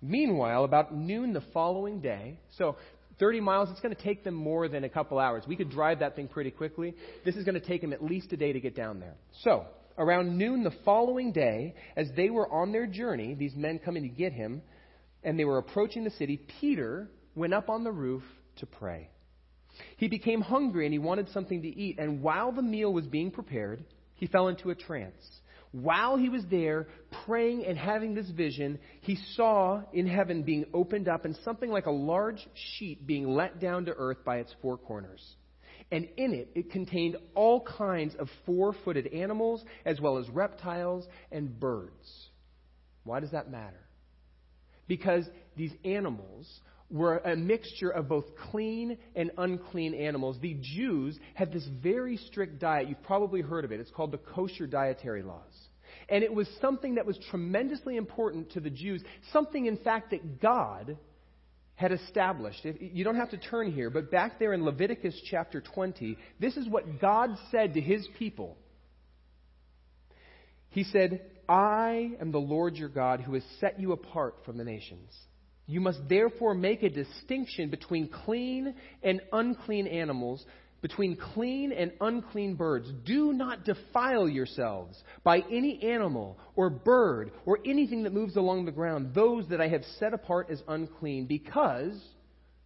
Meanwhile, 0.00 0.62
about 0.62 0.94
noon 0.94 1.32
the 1.32 1.42
following 1.52 2.00
day, 2.00 2.38
so 2.56 2.76
30 3.18 3.40
miles, 3.40 3.70
it's 3.72 3.80
going 3.80 3.96
to 3.96 4.00
take 4.00 4.22
them 4.22 4.34
more 4.34 4.68
than 4.68 4.84
a 4.84 4.88
couple 4.88 5.18
hours. 5.18 5.42
We 5.48 5.56
could 5.56 5.72
drive 5.72 5.98
that 5.98 6.14
thing 6.14 6.28
pretty 6.28 6.52
quickly. 6.52 6.94
This 7.24 7.34
is 7.34 7.44
going 7.44 7.60
to 7.60 7.66
take 7.66 7.80
them 7.80 7.92
at 7.92 8.04
least 8.04 8.32
a 8.32 8.36
day 8.36 8.52
to 8.52 8.60
get 8.60 8.76
down 8.76 9.00
there. 9.00 9.16
So, 9.42 9.66
around 9.98 10.38
noon 10.38 10.62
the 10.62 10.74
following 10.84 11.32
day, 11.32 11.74
as 11.96 12.06
they 12.16 12.30
were 12.30 12.48
on 12.48 12.70
their 12.70 12.86
journey, 12.86 13.34
these 13.34 13.56
men 13.56 13.80
coming 13.80 14.04
to 14.04 14.08
get 14.08 14.32
him, 14.32 14.62
and 15.22 15.38
they 15.38 15.44
were 15.44 15.58
approaching 15.58 16.04
the 16.04 16.10
city, 16.10 16.40
Peter 16.60 17.08
went 17.34 17.54
up 17.54 17.68
on 17.68 17.84
the 17.84 17.92
roof 17.92 18.22
to 18.56 18.66
pray. 18.66 19.08
He 19.96 20.08
became 20.08 20.40
hungry 20.40 20.86
and 20.86 20.92
he 20.92 20.98
wanted 20.98 21.28
something 21.30 21.62
to 21.62 21.68
eat, 21.68 21.98
and 21.98 22.22
while 22.22 22.52
the 22.52 22.62
meal 22.62 22.92
was 22.92 23.06
being 23.06 23.30
prepared, 23.30 23.84
he 24.14 24.26
fell 24.26 24.48
into 24.48 24.70
a 24.70 24.74
trance. 24.74 25.40
While 25.72 26.16
he 26.16 26.28
was 26.28 26.42
there 26.50 26.88
praying 27.24 27.64
and 27.64 27.78
having 27.78 28.14
this 28.14 28.28
vision, 28.30 28.80
he 29.02 29.16
saw 29.36 29.82
in 29.92 30.06
heaven 30.06 30.42
being 30.42 30.64
opened 30.74 31.08
up 31.08 31.24
and 31.24 31.36
something 31.44 31.70
like 31.70 31.86
a 31.86 31.92
large 31.92 32.46
sheet 32.76 33.06
being 33.06 33.28
let 33.28 33.60
down 33.60 33.84
to 33.84 33.92
earth 33.92 34.24
by 34.24 34.38
its 34.38 34.52
four 34.60 34.76
corners. 34.76 35.22
And 35.92 36.08
in 36.16 36.34
it, 36.34 36.50
it 36.54 36.70
contained 36.72 37.16
all 37.34 37.60
kinds 37.60 38.14
of 38.16 38.28
four 38.46 38.74
footed 38.84 39.08
animals, 39.08 39.64
as 39.84 40.00
well 40.00 40.18
as 40.18 40.28
reptiles 40.28 41.06
and 41.30 41.58
birds. 41.58 42.28
Why 43.04 43.20
does 43.20 43.30
that 43.30 43.50
matter? 43.50 43.80
Because 44.90 45.24
these 45.56 45.72
animals 45.84 46.48
were 46.90 47.18
a 47.18 47.36
mixture 47.36 47.90
of 47.90 48.08
both 48.08 48.24
clean 48.50 48.98
and 49.14 49.30
unclean 49.38 49.94
animals. 49.94 50.36
The 50.40 50.56
Jews 50.60 51.16
had 51.34 51.52
this 51.52 51.64
very 51.80 52.16
strict 52.16 52.58
diet. 52.58 52.88
You've 52.88 53.02
probably 53.04 53.40
heard 53.40 53.64
of 53.64 53.70
it. 53.70 53.78
It's 53.78 53.92
called 53.92 54.10
the 54.10 54.18
kosher 54.18 54.66
dietary 54.66 55.22
laws. 55.22 55.52
And 56.08 56.24
it 56.24 56.34
was 56.34 56.48
something 56.60 56.96
that 56.96 57.06
was 57.06 57.16
tremendously 57.30 57.96
important 57.96 58.50
to 58.54 58.60
the 58.60 58.68
Jews, 58.68 59.00
something, 59.32 59.66
in 59.66 59.76
fact, 59.76 60.10
that 60.10 60.40
God 60.40 60.98
had 61.76 61.92
established. 61.92 62.64
You 62.64 63.04
don't 63.04 63.14
have 63.14 63.30
to 63.30 63.38
turn 63.38 63.70
here, 63.70 63.90
but 63.90 64.10
back 64.10 64.40
there 64.40 64.52
in 64.54 64.64
Leviticus 64.64 65.14
chapter 65.30 65.60
20, 65.60 66.18
this 66.40 66.56
is 66.56 66.68
what 66.68 67.00
God 67.00 67.30
said 67.52 67.74
to 67.74 67.80
his 67.80 68.08
people. 68.18 68.56
He 70.70 70.82
said, 70.82 71.20
I 71.50 72.12
am 72.20 72.30
the 72.30 72.38
Lord 72.38 72.76
your 72.76 72.88
God 72.88 73.20
who 73.20 73.34
has 73.34 73.42
set 73.58 73.80
you 73.80 73.90
apart 73.90 74.36
from 74.46 74.56
the 74.56 74.62
nations. 74.62 75.12
You 75.66 75.80
must 75.80 75.98
therefore 76.08 76.54
make 76.54 76.84
a 76.84 76.88
distinction 76.88 77.70
between 77.70 78.06
clean 78.06 78.72
and 79.02 79.20
unclean 79.32 79.88
animals, 79.88 80.46
between 80.80 81.16
clean 81.16 81.72
and 81.72 81.90
unclean 82.00 82.54
birds. 82.54 82.88
Do 83.04 83.32
not 83.32 83.64
defile 83.64 84.28
yourselves 84.28 84.96
by 85.24 85.40
any 85.50 85.82
animal 85.82 86.38
or 86.54 86.70
bird 86.70 87.32
or 87.44 87.58
anything 87.66 88.04
that 88.04 88.12
moves 88.12 88.36
along 88.36 88.64
the 88.64 88.70
ground, 88.70 89.12
those 89.12 89.48
that 89.48 89.60
I 89.60 89.66
have 89.66 89.82
set 89.98 90.14
apart 90.14 90.50
as 90.50 90.62
unclean, 90.68 91.26
because 91.26 92.00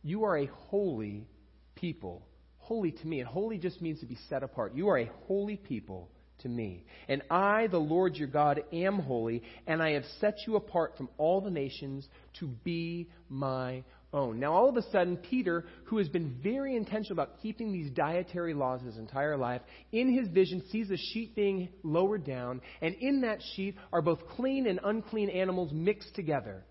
you 0.03 0.25
are 0.25 0.37
a 0.37 0.51
holy 0.69 1.27
people. 1.75 2.27
Holy 2.59 2.93
to 2.93 3.07
me. 3.07 3.21
And 3.21 3.29
holy 3.29 3.57
just 3.57 3.81
means 3.81 4.01
to 4.01 4.07
be 4.07 4.19
set 4.29 4.43
apart. 4.43 4.75
You 4.75 4.91
are 4.91 4.99
a 4.99 5.11
holy 5.27 5.57
people 5.57 6.11
to 6.45 6.49
me. 6.49 6.85
And 7.09 7.23
I, 7.29 7.67
the 7.67 7.79
Lord 7.79 8.15
your 8.15 8.29
God, 8.29 8.63
am 8.73 9.01
holy, 9.01 9.43
and 9.67 9.83
I 9.83 9.93
have 9.93 10.05
set 10.21 10.37
you 10.47 10.55
apart 10.55 10.97
from 10.97 11.09
all 11.19 11.41
the 11.41 11.51
nations 11.51 12.07
to 12.39 12.47
be 12.47 13.09
my 13.29 13.83
own. 14.13 14.39
Now, 14.39 14.53
all 14.53 14.69
of 14.69 14.77
a 14.77 14.91
sudden, 14.93 15.17
Peter, 15.17 15.65
who 15.87 15.99
has 15.99 16.09
been 16.09 16.39
very 16.43 16.77
intentional 16.77 17.15
about 17.15 17.41
keeping 17.43 17.73
these 17.73 17.91
dietary 17.91 18.55
laws 18.55 18.81
his 18.83 18.97
entire 18.97 19.37
life, 19.37 19.61
in 19.91 20.17
his 20.17 20.29
vision 20.29 20.63
sees 20.71 20.91
a 20.91 20.97
sheet 20.97 21.35
being 21.35 21.69
lowered 21.83 22.25
down, 22.25 22.61
and 22.81 22.95
in 22.95 23.23
that 23.23 23.41
sheet 23.55 23.77
are 23.93 24.03
both 24.03 24.27
clean 24.37 24.67
and 24.67 24.79
unclean 24.85 25.29
animals 25.29 25.73
mixed 25.73 26.15
together. 26.15 26.65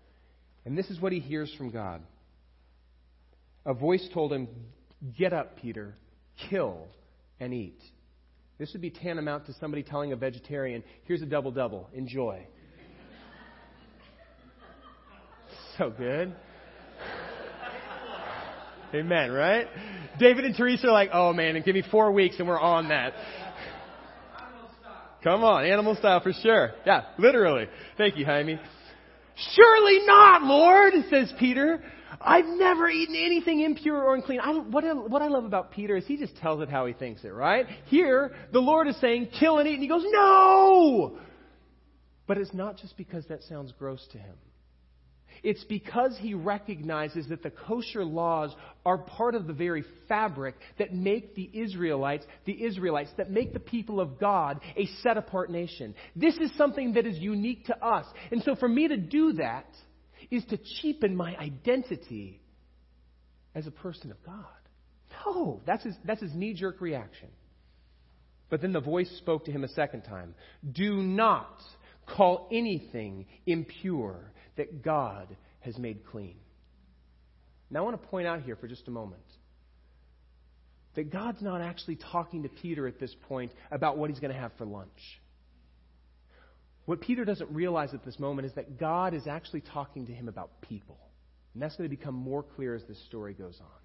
And 0.64 0.78
this 0.78 0.88
is 0.88 1.00
what 1.00 1.12
he 1.12 1.20
hears 1.20 1.52
from 1.58 1.70
God. 1.70 2.00
A 3.66 3.74
voice 3.74 4.06
told 4.14 4.32
him, 4.32 4.48
Get 5.18 5.34
up, 5.34 5.58
Peter, 5.60 5.94
kill 6.48 6.88
and 7.38 7.52
eat. 7.52 7.78
This 8.64 8.72
would 8.72 8.80
be 8.80 8.88
tantamount 8.88 9.44
to 9.44 9.52
somebody 9.60 9.82
telling 9.82 10.14
a 10.14 10.16
vegetarian, 10.16 10.82
Here's 11.04 11.20
a 11.20 11.26
double 11.26 11.50
double, 11.50 11.90
enjoy. 11.92 12.46
so 15.76 15.90
good. 15.90 16.34
Amen, 18.94 19.32
right? 19.32 19.66
David 20.18 20.46
and 20.46 20.56
Teresa 20.56 20.86
are 20.86 20.92
like, 20.92 21.10
oh 21.12 21.34
man, 21.34 21.56
and 21.56 21.64
give 21.66 21.74
me 21.74 21.82
four 21.90 22.10
weeks 22.12 22.36
and 22.38 22.48
we're 22.48 22.58
on 22.58 22.88
that. 22.88 23.12
Come 25.22 25.44
on, 25.44 25.66
animal 25.66 25.94
style 25.96 26.22
for 26.22 26.32
sure. 26.32 26.70
Yeah, 26.86 27.02
literally. 27.18 27.66
Thank 27.98 28.16
you, 28.16 28.24
Jaime. 28.24 28.58
Surely 29.54 30.06
not, 30.06 30.42
Lord, 30.42 30.94
says 31.10 31.30
Peter. 31.38 31.82
I've 32.20 32.46
never 32.46 32.88
eaten 32.88 33.16
anything 33.16 33.60
impure 33.60 34.02
or 34.02 34.14
unclean. 34.14 34.40
I, 34.40 34.52
what, 34.52 34.84
I, 34.84 34.92
what 34.92 35.22
I 35.22 35.28
love 35.28 35.44
about 35.44 35.72
Peter 35.72 35.96
is 35.96 36.06
he 36.06 36.16
just 36.16 36.36
tells 36.36 36.60
it 36.60 36.68
how 36.68 36.86
he 36.86 36.92
thinks 36.92 37.24
it, 37.24 37.32
right? 37.32 37.66
Here, 37.86 38.32
the 38.52 38.60
Lord 38.60 38.88
is 38.88 38.96
saying, 39.00 39.28
kill 39.38 39.58
and 39.58 39.68
eat, 39.68 39.74
and 39.74 39.82
he 39.82 39.88
goes, 39.88 40.04
no! 40.06 41.18
But 42.26 42.38
it's 42.38 42.54
not 42.54 42.78
just 42.78 42.96
because 42.96 43.26
that 43.26 43.42
sounds 43.44 43.72
gross 43.78 44.06
to 44.12 44.18
him. 44.18 44.36
It's 45.42 45.64
because 45.64 46.16
he 46.18 46.32
recognizes 46.32 47.28
that 47.28 47.42
the 47.42 47.50
kosher 47.50 48.04
laws 48.04 48.54
are 48.86 48.96
part 48.96 49.34
of 49.34 49.46
the 49.46 49.52
very 49.52 49.84
fabric 50.08 50.54
that 50.78 50.94
make 50.94 51.34
the 51.34 51.50
Israelites, 51.52 52.24
the 52.46 52.64
Israelites, 52.64 53.10
that 53.18 53.30
make 53.30 53.52
the 53.52 53.60
people 53.60 54.00
of 54.00 54.18
God 54.18 54.60
a 54.76 54.86
set 55.02 55.18
apart 55.18 55.50
nation. 55.50 55.94
This 56.16 56.36
is 56.38 56.50
something 56.56 56.94
that 56.94 57.06
is 57.06 57.18
unique 57.18 57.66
to 57.66 57.84
us. 57.84 58.06
And 58.30 58.42
so 58.42 58.54
for 58.54 58.68
me 58.68 58.88
to 58.88 58.96
do 58.96 59.34
that 59.34 59.66
is 60.30 60.44
to 60.46 60.58
cheapen 60.80 61.16
my 61.16 61.36
identity 61.36 62.40
as 63.54 63.66
a 63.66 63.70
person 63.70 64.10
of 64.10 64.22
God. 64.24 64.44
No, 65.26 65.62
that's 65.66 65.84
his, 65.84 65.94
that's 66.04 66.20
his 66.20 66.34
knee 66.34 66.54
jerk 66.54 66.80
reaction. 66.80 67.28
But 68.50 68.60
then 68.60 68.72
the 68.72 68.80
voice 68.80 69.10
spoke 69.18 69.46
to 69.46 69.52
him 69.52 69.64
a 69.64 69.68
second 69.68 70.02
time 70.02 70.34
Do 70.72 70.96
not 70.96 71.60
call 72.06 72.48
anything 72.52 73.26
impure 73.46 74.32
that 74.56 74.82
God 74.82 75.36
has 75.60 75.78
made 75.78 76.06
clean. 76.06 76.36
Now, 77.70 77.80
I 77.80 77.82
want 77.82 78.00
to 78.00 78.08
point 78.08 78.26
out 78.26 78.42
here 78.42 78.56
for 78.56 78.68
just 78.68 78.86
a 78.88 78.90
moment 78.90 79.22
that 80.94 81.10
God's 81.10 81.42
not 81.42 81.60
actually 81.60 81.96
talking 81.96 82.44
to 82.44 82.48
Peter 82.48 82.86
at 82.86 83.00
this 83.00 83.14
point 83.28 83.50
about 83.70 83.98
what 83.98 84.10
he's 84.10 84.20
going 84.20 84.32
to 84.32 84.38
have 84.38 84.52
for 84.58 84.64
lunch. 84.64 84.88
What 86.86 87.00
Peter 87.00 87.24
doesn't 87.24 87.50
realize 87.50 87.94
at 87.94 88.04
this 88.04 88.18
moment 88.18 88.46
is 88.46 88.52
that 88.54 88.78
God 88.78 89.14
is 89.14 89.26
actually 89.26 89.62
talking 89.62 90.06
to 90.06 90.12
him 90.12 90.28
about 90.28 90.60
people. 90.60 90.98
And 91.54 91.62
that's 91.62 91.76
going 91.76 91.88
to 91.88 91.96
become 91.96 92.14
more 92.14 92.42
clear 92.42 92.74
as 92.74 92.82
this 92.84 93.02
story 93.06 93.32
goes 93.32 93.58
on. 93.60 93.80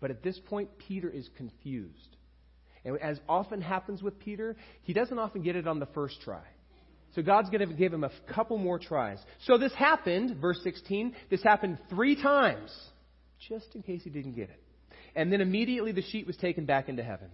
But 0.00 0.10
at 0.10 0.22
this 0.22 0.38
point, 0.38 0.68
Peter 0.78 1.08
is 1.08 1.28
confused. 1.36 2.16
And 2.84 2.98
as 3.00 3.18
often 3.28 3.60
happens 3.60 4.02
with 4.02 4.18
Peter, 4.20 4.56
he 4.82 4.92
doesn't 4.92 5.18
often 5.18 5.42
get 5.42 5.56
it 5.56 5.66
on 5.66 5.80
the 5.80 5.86
first 5.86 6.20
try. 6.22 6.42
So 7.14 7.22
God's 7.22 7.48
going 7.48 7.66
to 7.66 7.74
give 7.74 7.92
him 7.92 8.04
a 8.04 8.10
couple 8.32 8.58
more 8.58 8.78
tries. 8.78 9.18
So 9.46 9.56
this 9.56 9.72
happened, 9.72 10.36
verse 10.40 10.60
16, 10.62 11.14
this 11.30 11.42
happened 11.42 11.78
three 11.88 12.20
times, 12.20 12.70
just 13.48 13.74
in 13.74 13.82
case 13.82 14.02
he 14.04 14.10
didn't 14.10 14.34
get 14.34 14.50
it. 14.50 14.62
And 15.16 15.32
then 15.32 15.40
immediately 15.40 15.92
the 15.92 16.02
sheet 16.02 16.26
was 16.26 16.36
taken 16.36 16.66
back 16.66 16.90
into 16.90 17.02
heaven. 17.02 17.28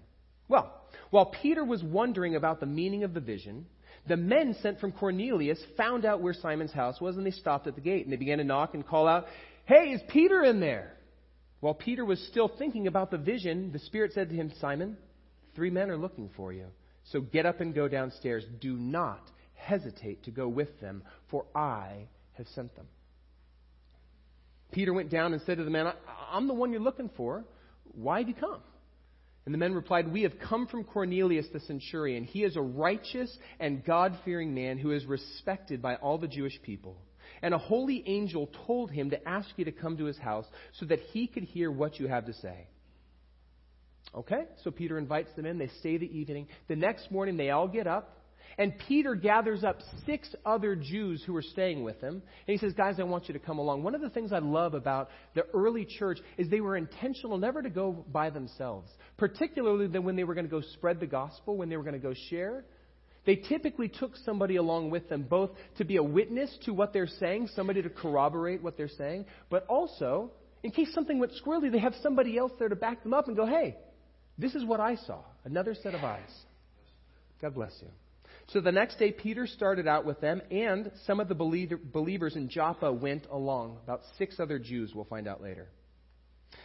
Well, 0.49 0.73
while 1.11 1.27
Peter 1.27 1.65
was 1.65 1.83
wondering 1.83 2.37
about 2.37 2.61
the 2.61 2.67
meaning 2.67 3.03
of 3.03 3.13
the 3.13 3.21
vision, 3.21 3.67
the 4.07 4.17
men 4.17 4.57
sent 4.61 4.81
from 4.81 4.93
Cornelius 4.93 5.63
found 5.77 6.05
out 6.05 6.21
where 6.21 6.35
Simon's 6.35 6.73
house 6.73 7.01
was, 7.01 7.17
and 7.17 7.25
they 7.25 7.31
stopped 7.31 7.67
at 7.67 7.75
the 7.75 7.81
gate. 7.81 8.05
And 8.05 8.13
they 8.13 8.17
began 8.17 8.39
to 8.39 8.45
knock 8.45 8.75
and 8.75 8.87
call 8.87 9.07
out, 9.07 9.27
Hey, 9.65 9.91
is 9.91 10.01
Peter 10.09 10.43
in 10.43 10.61
there? 10.61 10.95
While 11.61 11.75
Peter 11.75 12.05
was 12.05 12.21
still 12.29 12.49
thinking 12.59 12.89
about 12.89 13.13
the 13.13 13.19
vision, 13.19 13.71
the 13.73 13.79
Spirit 13.79 14.13
said 14.13 14.29
to 14.31 14.35
him, 14.35 14.53
Simon, 14.61 14.97
three 15.55 15.71
men 15.71 15.91
are 15.91 15.97
looking 15.97 16.31
for 16.37 16.53
you. 16.53 16.67
So 17.13 17.21
get 17.21 17.47
up 17.47 17.61
and 17.61 17.73
go 17.73 17.87
downstairs. 17.87 18.45
Do 18.61 18.77
not 18.77 19.23
hesitate 19.55 20.25
to 20.25 20.33
go 20.33 20.49
with 20.49 20.81
them, 20.81 21.05
for 21.31 21.45
I 21.55 22.09
have 22.33 22.49
sent 22.49 22.75
them. 22.75 22.89
Peter 24.73 24.93
went 24.93 25.11
down 25.11 25.33
and 25.33 25.43
said 25.43 25.59
to 25.59 25.65
the 25.65 25.71
man, 25.71 25.93
I'm 26.31 26.49
the 26.49 26.55
one 26.55 26.73
you're 26.73 26.81
looking 26.81 27.11
for. 27.17 27.45
Why 27.95 28.19
have 28.19 28.29
you 28.29 28.35
come? 28.35 28.63
And 29.45 29.53
the 29.53 29.59
men 29.59 29.75
replied, 29.75 30.13
We 30.13 30.23
have 30.23 30.39
come 30.39 30.67
from 30.67 30.85
Cornelius 30.85 31.47
the 31.53 31.61
centurion. 31.61 32.25
He 32.25 32.45
is 32.45 32.57
a 32.57 32.63
righteous 32.63 33.37
and 33.59 33.85
God 33.85 34.17
fearing 34.25 34.55
man 34.55 34.79
who 34.79 34.93
is 34.93 35.05
respected 35.05 35.83
by 35.83 35.97
all 35.97 36.19
the 36.19 36.29
Jewish 36.29 36.61
people. 36.63 36.97
And 37.43 37.53
a 37.53 37.59
holy 37.59 38.05
angel 38.07 38.49
told 38.67 38.91
him 38.91 39.11
to 39.11 39.29
ask 39.29 39.49
you 39.57 39.65
to 39.65 39.73
come 39.73 39.97
to 39.97 40.05
his 40.05 40.19
house 40.19 40.47
so 40.79 40.87
that 40.87 41.01
he 41.13 41.27
could 41.27 41.43
hear 41.43 41.71
what 41.71 41.99
you 41.99 42.07
have 42.07 42.27
to 42.27 42.35
say. 42.35 42.69
Okay, 44.15 44.45
so 44.63 44.71
Peter 44.71 44.99
invites 44.99 45.33
them 45.35 45.47
in. 45.47 45.59
They 45.59 45.71
stay 45.81 45.97
the 45.97 46.19
evening. 46.19 46.47
The 46.69 46.77
next 46.77 47.11
morning, 47.11 47.37
they 47.37 47.51
all 47.51 47.67
get 47.67 47.87
up. 47.87 48.22
And 48.59 48.73
Peter 48.87 49.15
gathers 49.15 49.65
up 49.65 49.79
six 50.07 50.35
other 50.45 50.77
Jews 50.77 51.23
who 51.27 51.35
are 51.37 51.43
staying 51.43 51.83
with 51.83 52.01
him. 52.01 52.15
And 52.15 52.23
he 52.47 52.59
says, 52.59 52.73
Guys, 52.75 52.97
I 52.99 53.05
want 53.05 53.29
you 53.29 53.35
to 53.35 53.41
come 53.41 53.59
along. 53.59 53.83
One 53.83 53.95
of 53.95 54.01
the 54.01 54.11
things 54.11 54.33
I 54.33 54.39
love 54.39 54.75
about 54.75 55.11
the 55.35 55.45
early 55.55 55.87
church 55.87 56.19
is 56.37 56.49
they 56.49 56.61
were 56.61 56.77
intentional 56.77 57.39
never 57.39 57.63
to 57.63 57.71
go 57.71 58.05
by 58.13 58.31
themselves, 58.31 58.91
particularly 59.17 59.87
when 59.99 60.17
they 60.17 60.25
were 60.25 60.35
going 60.35 60.47
to 60.47 60.51
go 60.51 60.63
spread 60.75 61.01
the 61.01 61.07
gospel, 61.07 61.57
when 61.57 61.69
they 61.69 61.77
were 61.77 61.85
going 61.85 62.01
to 62.01 62.01
go 62.01 62.15
share. 62.31 62.65
They 63.25 63.37
typically 63.37 63.89
took 63.89 64.17
somebody 64.25 64.57
along 64.57 64.91
with 64.91 65.09
them, 65.09 65.23
both 65.23 65.51
to 65.79 65.85
be 65.85 65.97
a 65.97 66.03
witness 66.03 66.57
to 66.65 66.73
what 66.73 66.93
they're 66.93 67.07
saying, 67.07 67.51
somebody 67.55 67.81
to 67.83 67.89
corroborate 67.89 68.63
what 68.63 68.77
they're 68.77 68.89
saying, 68.89 69.27
but 69.49 69.65
also, 69.67 70.33
in 70.65 70.73
case 70.73 70.93
something 70.93 71.21
went 71.21 71.33
squirrely, 71.45 71.71
they 71.71 71.79
have 71.79 71.95
somebody 72.03 72.37
else 72.37 72.53
there 72.59 72.69
to 72.69 72.77
back 72.77 73.03
them 73.05 73.15
up 73.15 73.29
and 73.29 73.37
go, 73.37 73.47
Hey, 73.47 73.77
this 74.39 74.55
is 74.55 74.65
what 74.65 74.81
I 74.81 74.97
saw. 74.97 75.21
Another 75.45 75.75
set 75.75 75.95
of 75.95 76.03
eyes. 76.03 76.31
God 77.41 77.55
bless 77.55 77.73
you. 77.81 77.89
So 78.53 78.61
the 78.61 78.73
next 78.73 78.99
day, 78.99 79.13
Peter 79.13 79.47
started 79.47 79.89
out 79.89 80.05
with 80.05 80.21
them, 80.21 80.43
and 80.51 80.91
some 81.07 81.21
of 81.21 81.29
the 81.29 81.35
believers 81.35 82.37
in 82.37 82.51
Joppa 82.51 82.93
went 82.93 83.27
along. 83.31 83.79
About 83.83 84.03
six 84.19 84.39
other 84.39 84.59
Jews, 84.59 84.93
we'll 84.95 85.07
find 85.07 85.27
out 85.27 85.43
later. 85.43 85.69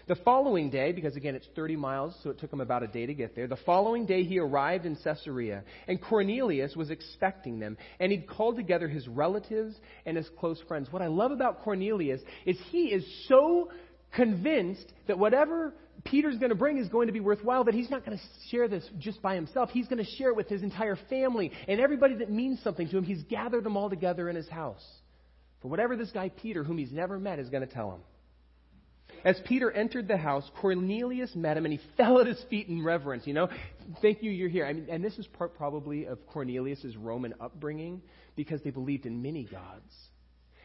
The 0.08 0.16
following 0.16 0.70
day, 0.70 0.92
because 0.92 1.16
again 1.16 1.36
it's 1.36 1.48
30 1.56 1.78
miles, 1.78 2.14
so 2.22 2.30
it 2.30 2.40
took 2.40 2.52
him 2.52 2.60
about 2.60 2.84
a 2.84 2.88
day 2.88 3.06
to 3.06 3.14
get 3.14 3.38
there, 3.38 3.48
the 3.48 3.58
following 3.66 4.06
day 4.06 4.24
he 4.24 4.38
arrived 4.38 4.86
in 4.86 4.98
Caesarea, 4.98 5.64
and 5.88 6.02
Cornelius 6.02 6.76
was 6.76 6.90
expecting 6.90 7.60
them, 7.60 7.78
and 8.02 8.12
he'd 8.12 8.28
called 8.28 8.58
together 8.58 8.90
his 8.90 9.08
relatives 9.08 9.76
and 10.06 10.18
his 10.18 10.28
close 10.40 10.62
friends. 10.68 10.92
What 10.92 11.02
I 11.02 11.08
love 11.08 11.32
about 11.32 11.62
Cornelius 11.62 12.20
is 12.46 12.58
he 12.70 12.88
is 12.88 13.06
so 13.30 13.70
convinced 14.18 14.92
that 15.08 15.18
whatever 15.18 15.74
Peter's 16.04 16.38
going 16.38 16.50
to 16.50 16.56
bring 16.56 16.78
is 16.78 16.90
going 16.90 17.08
to 17.08 17.14
be 17.14 17.20
worthwhile, 17.20 17.64
that 17.66 17.74
he's 17.74 17.90
not 17.90 18.06
going 18.06 18.18
to 18.18 18.24
share 18.50 18.68
this 18.68 18.88
just 18.98 19.22
by 19.22 19.36
himself. 19.36 19.70
He's 19.70 19.88
going 19.88 20.04
to 20.04 20.12
share 20.18 20.30
it 20.30 20.36
with 20.36 20.50
his 20.50 20.64
entire 20.64 20.98
family 21.10 21.52
and 21.68 21.80
everybody 21.80 22.16
that 22.16 22.32
means 22.32 22.62
something 22.64 22.90
to 22.90 22.98
him. 22.98 23.04
He's 23.04 23.24
gathered 23.24 23.64
them 23.64 23.78
all 23.78 23.90
together 23.90 24.30
in 24.30 24.36
his 24.36 24.50
house. 24.50 24.84
For 25.62 25.70
whatever 25.70 25.96
this 25.96 26.12
guy 26.12 26.30
Peter, 26.30 26.64
whom 26.64 26.78
he's 26.78 26.92
never 26.92 27.20
met, 27.20 27.40
is 27.40 27.50
going 27.50 27.66
to 27.66 27.74
tell 27.74 27.92
him. 27.92 28.02
As 29.24 29.40
Peter 29.46 29.72
entered 29.72 30.08
the 30.08 30.18
house, 30.18 30.50
Cornelius 30.62 31.36
met 31.36 31.58
him 31.58 31.66
and 31.66 31.74
he 31.74 31.80
fell 31.98 32.20
at 32.20 32.28
his 32.28 32.42
feet 32.50 32.68
in 32.68 32.84
reverence. 32.84 33.26
You 33.26 33.34
know, 33.34 33.50
thank 34.02 34.24
you, 34.24 34.32
you're 34.32 34.50
here. 34.50 34.66
I 34.66 34.74
mean, 34.74 34.88
and 34.90 35.04
this 35.04 35.18
is 35.18 35.28
part 35.28 35.56
probably 35.56 36.06
of 36.06 36.26
Cornelius' 36.28 36.96
Roman 36.96 37.34
upbringing 37.40 38.02
because 38.36 38.62
they 38.62 38.72
believed 38.72 39.06
in 39.06 39.22
many 39.22 39.44
gods. 39.44 39.94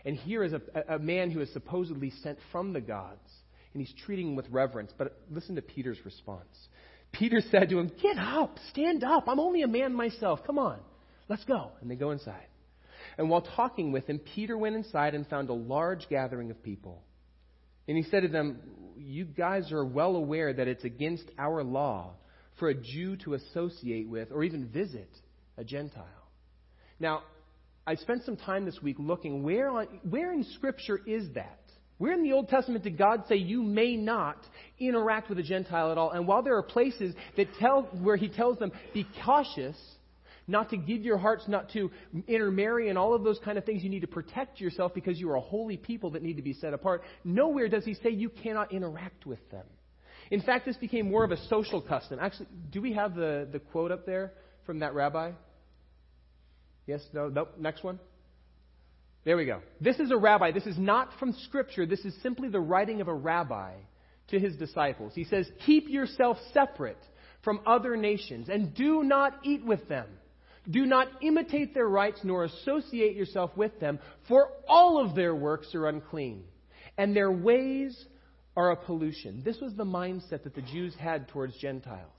And 0.05 0.17
here 0.17 0.43
is 0.43 0.53
a, 0.53 0.61
a 0.89 0.99
man 0.99 1.31
who 1.31 1.41
is 1.41 1.53
supposedly 1.53 2.11
sent 2.23 2.39
from 2.51 2.73
the 2.73 2.81
gods 2.81 3.21
and 3.73 3.83
he's 3.83 3.95
treating 4.05 4.29
him 4.29 4.37
with 4.37 4.49
reverence. 4.51 4.93
But 4.97 5.17
listen 5.31 5.57
to 5.57 5.63
Peter's 5.63 5.99
response. 6.05 6.69
Peter 7.13 7.43
said 7.51 7.69
to 7.71 7.79
him, 7.79 7.91
Get 8.03 8.19
up, 8.19 8.57
stand 8.71 9.05
up. 9.05 9.29
I'm 9.29 9.41
only 9.41 9.63
a 9.63 9.69
man 9.69 9.95
myself. 9.95 10.41
Come 10.47 10.59
on, 10.59 10.79
let's 11.29 11.45
go. 11.45 11.73
And 11.81 11.91
they 11.91 11.97
go 11.97 12.11
inside. 12.11 12.47
And 13.19 13.29
while 13.29 13.43
talking 13.43 13.93
with 13.93 14.07
him, 14.07 14.19
Peter 14.19 14.57
went 14.57 14.77
inside 14.77 15.15
and 15.15 15.27
found 15.27 15.51
a 15.51 15.55
large 15.55 16.09
gathering 16.09 16.51
of 16.51 16.63
people. 16.63 17.03
And 17.87 17.97
he 17.97 18.05
said 18.05 18.21
to 18.21 18.29
them, 18.29 18.61
You 18.97 19.25
guys 19.25 19.73
are 19.73 19.85
well 19.85 20.17
aware 20.17 20.53
that 20.53 20.69
it's 20.69 20.85
against 20.85 21.25
our 21.39 21.63
law 21.63 22.15
for 22.59 22.69
a 22.69 22.75
Jew 22.75 23.17
to 23.19 23.35
associate 23.35 24.09
with 24.09 24.31
or 24.33 24.45
even 24.45 24.69
visit 24.69 25.11
a 25.59 25.65
Gentile. 25.65 26.07
Now, 27.01 27.23
I 27.87 27.97
spent 27.97 28.25
some 28.25 28.37
time 28.37 28.65
this 28.65 28.79
week 28.81 28.97
looking 28.99 29.43
where, 29.43 29.69
on, 29.69 29.87
where 30.09 30.33
in 30.33 30.45
Scripture 30.55 31.01
is 31.05 31.29
that? 31.35 31.62
Where 32.03 32.15
in 32.15 32.25
the 32.25 32.33
Old 32.33 32.49
Testament 32.49 32.83
did 32.83 32.99
God 32.99 33.23
say 33.29 33.37
you 33.37 33.63
may 33.63 33.97
not 33.97 34.37
interact 34.81 35.29
with 35.29 35.39
a 35.39 35.43
Gentile 35.45 35.93
at 35.93 35.99
all? 35.99 36.11
And 36.11 36.27
while 36.27 36.43
there 36.43 36.57
are 36.57 36.63
places 36.65 37.15
that 37.37 37.47
tell, 37.61 37.83
where 38.03 38.17
He 38.17 38.29
tells 38.29 38.59
them, 38.59 38.73
be 38.93 39.07
cautious, 39.25 39.77
not 40.49 40.71
to 40.71 40.77
give 40.77 41.03
your 41.03 41.17
hearts, 41.17 41.45
not 41.47 41.71
to 41.75 41.93
intermarry, 42.27 42.89
and 42.89 42.99
all 42.99 43.15
of 43.15 43.23
those 43.23 43.39
kind 43.45 43.57
of 43.57 43.65
things. 43.65 43.85
You 43.85 43.89
need 43.89 44.01
to 44.01 44.09
protect 44.09 44.61
yourself 44.61 44.93
because 44.95 45.21
you 45.21 45.31
are 45.31 45.37
a 45.37 45.41
holy 45.41 45.77
people 45.77 46.11
that 46.11 46.25
need 46.25 46.39
to 46.39 46.43
be 46.43 46.55
set 46.55 46.75
apart. 46.75 47.03
Nowhere 47.23 47.69
does 47.69 47.85
he 47.85 47.95
say 47.95 48.11
you 48.11 48.31
cannot 48.31 48.73
interact 48.73 49.25
with 49.25 49.49
them. 49.53 49.67
In 50.33 50.41
fact, 50.41 50.67
this 50.67 50.77
became 50.77 51.09
more 51.09 51.23
of 51.23 51.31
a 51.31 51.39
social 51.47 51.81
custom. 51.81 52.19
Actually, 52.21 52.49
do 52.73 52.83
we 52.83 52.95
have 52.95 53.15
the, 53.15 53.47
the 53.53 53.61
quote 53.61 53.93
up 53.93 54.07
there 54.07 54.33
from 54.67 54.81
that 54.81 54.93
rabbi? 54.93 55.31
Yes? 56.85 57.01
No? 57.13 57.29
Nope. 57.29 57.55
Next 57.61 57.85
one. 57.85 58.01
There 59.25 59.37
we 59.37 59.47
go. 59.47 59.61
This 59.81 59.99
is 59.99 60.11
a 60.11 60.17
rabbi. 60.17 60.51
This 60.51 60.67
is 60.67 60.79
not 60.79 61.11
from 61.19 61.33
Scripture. 61.45 61.87
This 61.87 62.05
is 62.05 62.15
simply 62.23 62.49
the 62.49 62.61
writing 62.61 63.01
of 63.01 63.09
a 63.09 63.15
rabbi 63.15 63.75
to 64.29 64.39
his 64.39 64.57
disciples. 64.57 65.13
He 65.15 65.25
says, 65.25 65.49
Keep 65.65 65.89
yourself 65.89 66.39
separate 66.53 66.99
from 67.43 67.61
other 67.67 67.97
nations 67.97 68.49
and 68.49 68.75
do 68.75 69.03
not 69.03 69.35
eat 69.45 69.65
with 69.65 69.89
them. 69.89 70.07
Do 70.71 70.87
not 70.87 71.09
imitate 71.23 71.75
their 71.75 71.89
rites 71.89 72.21
nor 72.23 72.45
associate 72.45 73.17
yourself 73.17 73.57
with 73.57 73.79
them, 73.81 73.99
for 74.29 74.51
all 74.69 75.05
of 75.05 75.17
their 75.17 75.35
works 75.35 75.75
are 75.75 75.89
unclean, 75.89 76.45
and 76.97 77.17
their 77.17 77.33
ways 77.33 78.05
are 78.57 78.71
a 78.71 78.77
pollution. 78.77 79.43
This 79.45 79.59
was 79.61 79.75
the 79.75 79.85
mindset 79.85 80.45
that 80.45 80.55
the 80.55 80.63
Jews 80.63 80.95
had 80.95 81.27
towards 81.29 81.57
Gentiles. 81.57 82.11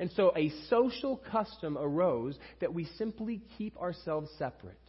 And 0.00 0.10
so 0.16 0.32
a 0.36 0.50
social 0.68 1.22
custom 1.30 1.78
arose 1.78 2.36
that 2.60 2.74
we 2.74 2.86
simply 2.98 3.40
keep 3.56 3.76
ourselves 3.78 4.30
separate. 4.36 4.81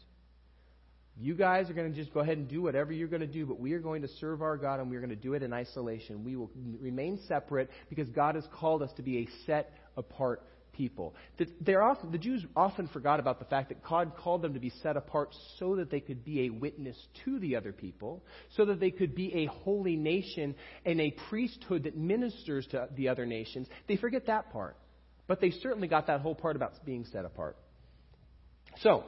You 1.15 1.36
guys 1.36 1.69
are 1.69 1.73
going 1.73 1.91
to 1.91 1.97
just 1.97 2.13
go 2.13 2.21
ahead 2.21 2.38
and 2.38 2.47
do 2.47 2.62
whatever 2.62 2.91
you're 2.91 3.08
going 3.08 3.21
to 3.21 3.28
do, 3.28 3.45
but 3.45 3.60
we 3.60 3.73
are 3.73 3.80
going 3.80 4.02
to 4.02 4.08
serve 4.19 4.41
our 4.41 4.58
God 4.58 4.80
and 4.80 4.89
we 4.89 4.97
are 4.97 4.99
going 4.99 5.12
to 5.12 5.15
do 5.15 5.36
it 5.36 5.43
in 5.43 5.54
isolation. 5.54 6.23
We 6.23 6.36
will 6.36 6.49
remain 6.80 7.19
separate 7.28 7.69
because 7.89 8.10
God 8.10 8.36
has 8.36 8.45
called 8.52 8.82
us 8.82 8.91
to 8.97 9.04
be 9.04 9.19
a 9.19 9.28
set 9.45 9.71
apart 9.95 10.43
people. 10.73 11.13
Often, 11.39 12.12
the 12.12 12.17
Jews 12.17 12.43
often 12.56 12.88
forgot 12.88 13.19
about 13.19 13.38
the 13.38 13.45
fact 13.45 13.69
that 13.69 13.84
God 13.84 14.13
called 14.17 14.41
them 14.41 14.56
to 14.56 14.60
be 14.60 14.71
set 14.82 14.97
apart 14.97 15.36
so 15.60 15.76
that 15.76 15.91
they 15.91 15.99
could 15.99 16.26
be 16.26 16.47
a 16.47 16.49
witness 16.49 16.97
to 17.26 17.38
the 17.38 17.56
other 17.58 17.71
people, 17.71 18.23
so 18.58 18.65
that 18.65 18.80
they 18.80 18.89
could 18.89 19.13
be 19.13 19.36
a 19.36 19.45
holy 19.45 19.95
nation 19.95 20.56
and 20.84 20.99
a 20.99 21.15
priesthood 21.30 21.84
that 21.84 21.95
ministers 21.95 22.65
to 22.71 22.89
the 22.95 23.10
other 23.10 23.28
nations. 23.28 23.67
They 23.88 23.97
forget 23.97 24.26
that 24.26 24.52
part. 24.52 24.78
But 25.28 25.39
they 25.39 25.52
certainly 25.52 25.88
got 25.88 26.08
that 26.08 26.21
whole 26.21 26.36
part 26.36 26.56
about 26.56 26.84
being 26.86 27.06
set 27.06 27.23
apart. 27.23 27.56
So, 28.82 29.06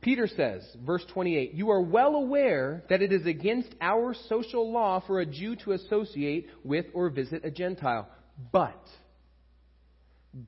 Peter 0.00 0.28
says, 0.28 0.62
verse 0.84 1.04
28, 1.12 1.54
You 1.54 1.70
are 1.70 1.80
well 1.80 2.14
aware 2.14 2.84
that 2.88 3.02
it 3.02 3.12
is 3.12 3.26
against 3.26 3.74
our 3.80 4.14
social 4.28 4.72
law 4.72 5.02
for 5.06 5.20
a 5.20 5.26
Jew 5.26 5.56
to 5.56 5.72
associate 5.72 6.48
with 6.62 6.86
or 6.94 7.10
visit 7.10 7.44
a 7.44 7.50
Gentile. 7.50 8.08
But 8.52 8.80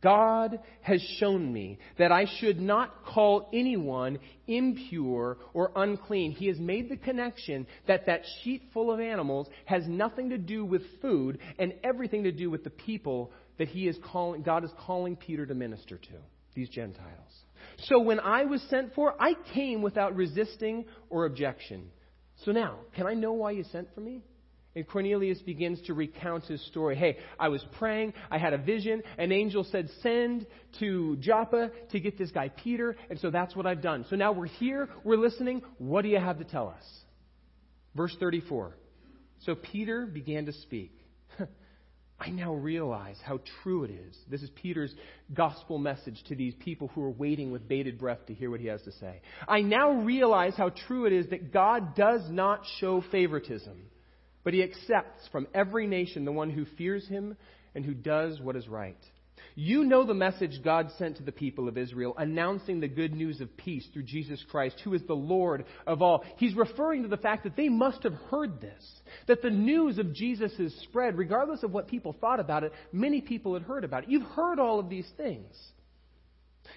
God 0.00 0.60
has 0.82 1.00
shown 1.18 1.52
me 1.52 1.78
that 1.98 2.12
I 2.12 2.26
should 2.38 2.60
not 2.60 3.04
call 3.04 3.48
anyone 3.52 4.18
impure 4.46 5.38
or 5.52 5.72
unclean. 5.74 6.32
He 6.32 6.46
has 6.46 6.58
made 6.58 6.88
the 6.88 6.96
connection 6.96 7.66
that 7.88 8.06
that 8.06 8.22
sheet 8.42 8.62
full 8.72 8.92
of 8.92 9.00
animals 9.00 9.48
has 9.64 9.86
nothing 9.88 10.30
to 10.30 10.38
do 10.38 10.64
with 10.64 10.82
food 11.00 11.38
and 11.58 11.74
everything 11.82 12.24
to 12.24 12.32
do 12.32 12.50
with 12.50 12.62
the 12.62 12.70
people 12.70 13.32
that 13.58 13.68
he 13.68 13.88
is 13.88 13.96
calling, 14.12 14.42
God 14.42 14.64
is 14.64 14.70
calling 14.86 15.16
Peter 15.16 15.44
to 15.46 15.54
minister 15.54 15.96
to, 15.96 16.12
these 16.54 16.68
Gentiles. 16.68 17.44
So 17.84 18.00
when 18.00 18.20
I 18.20 18.44
was 18.44 18.62
sent 18.70 18.94
for, 18.94 19.14
I 19.20 19.34
came 19.54 19.82
without 19.82 20.14
resisting 20.16 20.84
or 21.08 21.26
objection. 21.26 21.90
So 22.44 22.52
now, 22.52 22.78
can 22.94 23.06
I 23.06 23.14
know 23.14 23.32
why 23.32 23.52
you 23.52 23.64
sent 23.64 23.94
for 23.94 24.00
me? 24.00 24.22
And 24.76 24.86
Cornelius 24.86 25.40
begins 25.40 25.80
to 25.86 25.94
recount 25.94 26.44
his 26.44 26.64
story. 26.68 26.94
Hey, 26.94 27.18
I 27.40 27.48
was 27.48 27.64
praying, 27.78 28.14
I 28.30 28.38
had 28.38 28.52
a 28.52 28.58
vision, 28.58 29.02
an 29.18 29.32
angel 29.32 29.64
said, 29.64 29.88
send 30.00 30.46
to 30.78 31.16
Joppa 31.16 31.72
to 31.90 32.00
get 32.00 32.16
this 32.16 32.30
guy 32.30 32.50
Peter, 32.50 32.96
and 33.10 33.18
so 33.18 33.30
that's 33.30 33.56
what 33.56 33.66
I've 33.66 33.82
done. 33.82 34.06
So 34.08 34.16
now 34.16 34.30
we're 34.30 34.46
here, 34.46 34.88
we're 35.02 35.16
listening. 35.16 35.62
What 35.78 36.02
do 36.02 36.08
you 36.08 36.20
have 36.20 36.38
to 36.38 36.44
tell 36.44 36.68
us? 36.68 36.84
Verse 37.96 38.16
34. 38.20 38.76
So 39.40 39.56
Peter 39.56 40.06
began 40.06 40.46
to 40.46 40.52
speak. 40.52 40.92
I 42.20 42.28
now 42.28 42.52
realize 42.52 43.16
how 43.24 43.40
true 43.62 43.84
it 43.84 43.90
is. 43.90 44.14
This 44.28 44.42
is 44.42 44.50
Peter's 44.50 44.94
gospel 45.32 45.78
message 45.78 46.22
to 46.28 46.34
these 46.34 46.54
people 46.60 46.88
who 46.88 47.02
are 47.02 47.10
waiting 47.10 47.50
with 47.50 47.66
bated 47.66 47.98
breath 47.98 48.26
to 48.26 48.34
hear 48.34 48.50
what 48.50 48.60
he 48.60 48.66
has 48.66 48.82
to 48.82 48.92
say. 48.92 49.22
I 49.48 49.62
now 49.62 49.92
realize 49.92 50.52
how 50.54 50.68
true 50.86 51.06
it 51.06 51.14
is 51.14 51.30
that 51.30 51.50
God 51.50 51.94
does 51.94 52.20
not 52.28 52.60
show 52.78 53.02
favoritism, 53.10 53.86
but 54.44 54.52
he 54.52 54.62
accepts 54.62 55.26
from 55.32 55.48
every 55.54 55.86
nation 55.86 56.26
the 56.26 56.32
one 56.32 56.50
who 56.50 56.66
fears 56.76 57.08
him 57.08 57.38
and 57.74 57.86
who 57.86 57.94
does 57.94 58.38
what 58.38 58.54
is 58.54 58.68
right. 58.68 59.02
You 59.54 59.84
know 59.84 60.04
the 60.04 60.14
message 60.14 60.62
God 60.62 60.90
sent 60.98 61.16
to 61.16 61.22
the 61.22 61.32
people 61.32 61.68
of 61.68 61.76
Israel, 61.76 62.14
announcing 62.16 62.80
the 62.80 62.88
good 62.88 63.12
news 63.12 63.40
of 63.40 63.56
peace 63.56 63.86
through 63.92 64.04
Jesus 64.04 64.44
Christ, 64.50 64.80
who 64.84 64.94
is 64.94 65.02
the 65.06 65.14
Lord 65.14 65.64
of 65.86 66.02
all. 66.02 66.24
He's 66.36 66.54
referring 66.54 67.02
to 67.02 67.08
the 67.08 67.16
fact 67.16 67.44
that 67.44 67.56
they 67.56 67.68
must 67.68 68.02
have 68.04 68.14
heard 68.30 68.60
this, 68.60 69.00
that 69.26 69.42
the 69.42 69.50
news 69.50 69.98
of 69.98 70.14
Jesus 70.14 70.52
is 70.58 70.74
spread, 70.82 71.18
regardless 71.18 71.62
of 71.62 71.72
what 71.72 71.88
people 71.88 72.14
thought 72.20 72.40
about 72.40 72.64
it. 72.64 72.72
Many 72.92 73.20
people 73.20 73.54
had 73.54 73.62
heard 73.62 73.84
about 73.84 74.04
it. 74.04 74.10
You've 74.10 74.22
heard 74.22 74.58
all 74.58 74.78
of 74.78 74.88
these 74.88 75.08
things. 75.16 75.54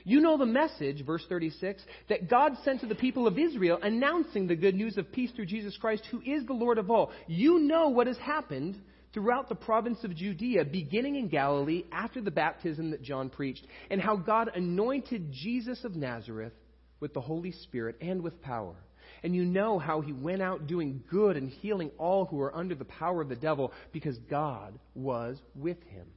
You 0.05 0.19
know 0.19 0.37
the 0.37 0.45
message, 0.45 1.05
verse 1.05 1.23
36, 1.29 1.81
that 2.09 2.29
God 2.29 2.53
sent 2.63 2.81
to 2.81 2.87
the 2.87 2.95
people 2.95 3.27
of 3.27 3.37
Israel, 3.37 3.79
announcing 3.81 4.47
the 4.47 4.55
good 4.55 4.75
news 4.75 4.97
of 4.97 5.11
peace 5.11 5.31
through 5.31 5.45
Jesus 5.45 5.77
Christ, 5.77 6.03
who 6.11 6.21
is 6.21 6.45
the 6.45 6.53
Lord 6.53 6.77
of 6.77 6.89
all. 6.89 7.11
You 7.27 7.59
know 7.59 7.89
what 7.89 8.07
has 8.07 8.17
happened 8.17 8.81
throughout 9.13 9.47
the 9.47 9.55
province 9.55 10.03
of 10.03 10.15
Judea, 10.15 10.65
beginning 10.65 11.15
in 11.15 11.27
Galilee 11.27 11.83
after 11.91 12.21
the 12.21 12.31
baptism 12.31 12.91
that 12.91 13.01
John 13.01 13.29
preached, 13.29 13.65
and 13.89 14.01
how 14.01 14.15
God 14.15 14.49
anointed 14.53 15.31
Jesus 15.31 15.83
of 15.83 15.95
Nazareth 15.95 16.53
with 16.99 17.13
the 17.13 17.21
Holy 17.21 17.51
Spirit 17.51 17.97
and 18.01 18.21
with 18.21 18.41
power. 18.41 18.75
And 19.21 19.35
you 19.35 19.45
know 19.45 19.79
how 19.79 20.01
he 20.01 20.11
went 20.11 20.41
out 20.41 20.67
doing 20.67 21.03
good 21.09 21.37
and 21.37 21.49
healing 21.49 21.91
all 21.97 22.25
who 22.25 22.37
were 22.37 22.55
under 22.55 22.75
the 22.75 22.85
power 22.85 23.21
of 23.21 23.29
the 23.29 23.35
devil 23.35 23.71
because 23.91 24.17
God 24.29 24.77
was 24.95 25.37
with 25.55 25.81
him. 25.83 26.07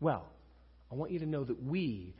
Well, 0.00 0.26
I 0.90 0.94
want 0.94 1.12
you 1.12 1.20
to 1.20 1.26
know 1.26 1.44
that 1.44 1.62
we 1.62 2.14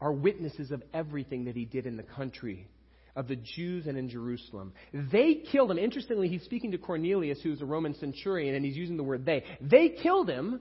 are 0.00 0.12
witnesses 0.12 0.70
of 0.70 0.82
everything 0.92 1.44
that 1.44 1.56
he 1.56 1.64
did 1.64 1.86
in 1.86 1.96
the 1.96 2.02
country 2.02 2.68
of 3.16 3.26
the 3.26 3.36
Jews 3.36 3.86
and 3.86 3.96
in 3.96 4.08
Jerusalem. 4.08 4.74
They 4.92 5.42
killed 5.50 5.70
him. 5.70 5.78
Interestingly, 5.78 6.28
he's 6.28 6.44
speaking 6.44 6.72
to 6.72 6.78
Cornelius, 6.78 7.40
who's 7.42 7.62
a 7.62 7.64
Roman 7.64 7.94
centurion, 7.94 8.54
and 8.54 8.64
he's 8.64 8.76
using 8.76 8.96
the 8.96 9.02
word 9.02 9.24
they. 9.24 9.42
They 9.60 9.88
killed 9.88 10.28
him, 10.28 10.60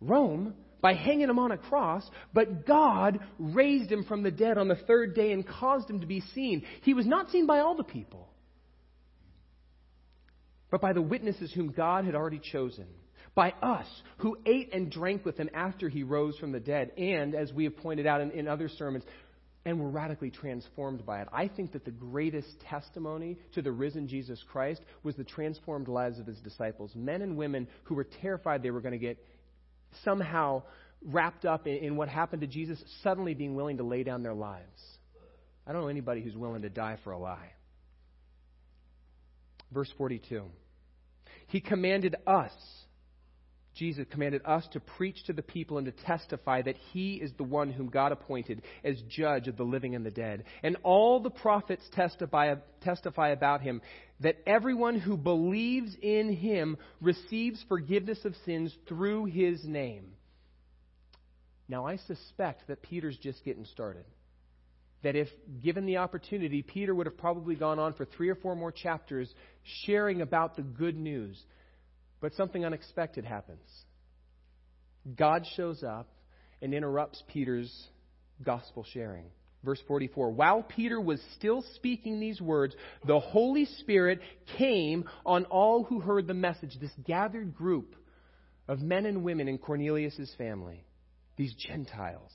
Rome, 0.00 0.54
by 0.80 0.94
hanging 0.94 1.28
him 1.28 1.38
on 1.38 1.52
a 1.52 1.58
cross, 1.58 2.08
but 2.32 2.66
God 2.66 3.18
raised 3.38 3.92
him 3.92 4.04
from 4.04 4.22
the 4.22 4.30
dead 4.30 4.56
on 4.58 4.68
the 4.68 4.76
third 4.76 5.14
day 5.14 5.32
and 5.32 5.46
caused 5.46 5.90
him 5.90 6.00
to 6.00 6.06
be 6.06 6.22
seen. 6.34 6.64
He 6.82 6.94
was 6.94 7.06
not 7.06 7.30
seen 7.30 7.46
by 7.46 7.60
all 7.60 7.76
the 7.76 7.84
people, 7.84 8.28
but 10.70 10.80
by 10.80 10.92
the 10.92 11.02
witnesses 11.02 11.52
whom 11.52 11.72
God 11.72 12.04
had 12.04 12.14
already 12.14 12.40
chosen. 12.40 12.86
By 13.34 13.50
us, 13.62 13.86
who 14.18 14.36
ate 14.46 14.72
and 14.72 14.90
drank 14.90 15.24
with 15.24 15.36
him 15.36 15.48
after 15.54 15.88
he 15.88 16.02
rose 16.02 16.36
from 16.38 16.50
the 16.50 16.58
dead, 16.58 16.90
and, 16.96 17.36
as 17.36 17.52
we 17.52 17.64
have 17.64 17.76
pointed 17.76 18.04
out 18.04 18.20
in, 18.20 18.32
in 18.32 18.48
other 18.48 18.68
sermons, 18.68 19.04
and 19.64 19.80
were 19.80 19.90
radically 19.90 20.30
transformed 20.30 21.04
by 21.04 21.20
it. 21.20 21.28
I 21.32 21.48
think 21.48 21.72
that 21.72 21.84
the 21.84 21.90
greatest 21.90 22.48
testimony 22.68 23.38
to 23.52 23.62
the 23.62 23.72
risen 23.72 24.08
Jesus 24.08 24.42
Christ 24.50 24.80
was 25.02 25.14
the 25.16 25.24
transformed 25.24 25.88
lives 25.88 26.18
of 26.18 26.26
his 26.26 26.38
disciples. 26.38 26.92
Men 26.94 27.22
and 27.22 27.36
women 27.36 27.68
who 27.84 27.94
were 27.94 28.06
terrified 28.22 28.62
they 28.62 28.70
were 28.70 28.80
going 28.80 28.92
to 28.92 28.98
get 28.98 29.18
somehow 30.04 30.62
wrapped 31.04 31.44
up 31.44 31.66
in, 31.66 31.76
in 31.76 31.96
what 31.96 32.08
happened 32.08 32.42
to 32.42 32.46
Jesus, 32.46 32.82
suddenly 33.02 33.34
being 33.34 33.54
willing 33.54 33.78
to 33.78 33.84
lay 33.84 34.02
down 34.02 34.22
their 34.22 34.34
lives. 34.34 34.80
I 35.66 35.72
don't 35.72 35.82
know 35.82 35.88
anybody 35.88 36.22
who's 36.22 36.36
willing 36.36 36.62
to 36.62 36.70
die 36.70 36.96
for 37.04 37.12
a 37.12 37.18
lie. 37.18 37.52
Verse 39.72 39.92
42. 39.98 40.44
He 41.48 41.60
commanded 41.60 42.16
us 42.26 42.52
Jesus 43.78 44.06
commanded 44.10 44.42
us 44.44 44.66
to 44.72 44.80
preach 44.80 45.22
to 45.26 45.32
the 45.32 45.42
people 45.42 45.78
and 45.78 45.86
to 45.86 46.04
testify 46.04 46.62
that 46.62 46.76
he 46.92 47.14
is 47.14 47.30
the 47.36 47.44
one 47.44 47.70
whom 47.70 47.88
God 47.88 48.10
appointed 48.10 48.62
as 48.82 49.00
judge 49.08 49.46
of 49.46 49.56
the 49.56 49.62
living 49.62 49.94
and 49.94 50.04
the 50.04 50.10
dead. 50.10 50.44
And 50.64 50.76
all 50.82 51.20
the 51.20 51.30
prophets 51.30 51.84
testify, 51.92 52.54
testify 52.82 53.28
about 53.28 53.60
him 53.60 53.80
that 54.20 54.38
everyone 54.46 54.98
who 54.98 55.16
believes 55.16 55.94
in 56.02 56.34
him 56.34 56.76
receives 57.00 57.64
forgiveness 57.68 58.24
of 58.24 58.34
sins 58.44 58.74
through 58.88 59.26
his 59.26 59.64
name. 59.64 60.12
Now, 61.68 61.86
I 61.86 61.98
suspect 61.98 62.66
that 62.66 62.82
Peter's 62.82 63.18
just 63.18 63.44
getting 63.44 63.64
started. 63.66 64.04
That 65.04 65.14
if 65.14 65.28
given 65.62 65.86
the 65.86 65.98
opportunity, 65.98 66.62
Peter 66.62 66.92
would 66.92 67.06
have 67.06 67.18
probably 67.18 67.54
gone 67.54 67.78
on 67.78 67.92
for 67.92 68.04
three 68.04 68.30
or 68.30 68.34
four 68.34 68.56
more 68.56 68.72
chapters 68.72 69.32
sharing 69.84 70.22
about 70.22 70.56
the 70.56 70.62
good 70.62 70.96
news 70.96 71.40
but 72.20 72.34
something 72.34 72.64
unexpected 72.64 73.24
happens. 73.24 73.68
God 75.16 75.46
shows 75.56 75.82
up 75.82 76.08
and 76.60 76.74
interrupts 76.74 77.22
Peter's 77.28 77.72
gospel 78.44 78.84
sharing. 78.92 79.26
Verse 79.64 79.80
44 79.88 80.30
While 80.30 80.62
Peter 80.62 81.00
was 81.00 81.20
still 81.36 81.64
speaking 81.74 82.20
these 82.20 82.40
words, 82.40 82.74
the 83.06 83.20
Holy 83.20 83.64
Spirit 83.64 84.20
came 84.56 85.04
on 85.26 85.44
all 85.46 85.84
who 85.84 86.00
heard 86.00 86.26
the 86.26 86.34
message, 86.34 86.76
this 86.80 86.92
gathered 87.04 87.54
group 87.54 87.94
of 88.68 88.80
men 88.80 89.06
and 89.06 89.24
women 89.24 89.48
in 89.48 89.58
Cornelius' 89.58 90.32
family, 90.36 90.84
these 91.36 91.54
Gentiles. 91.54 92.30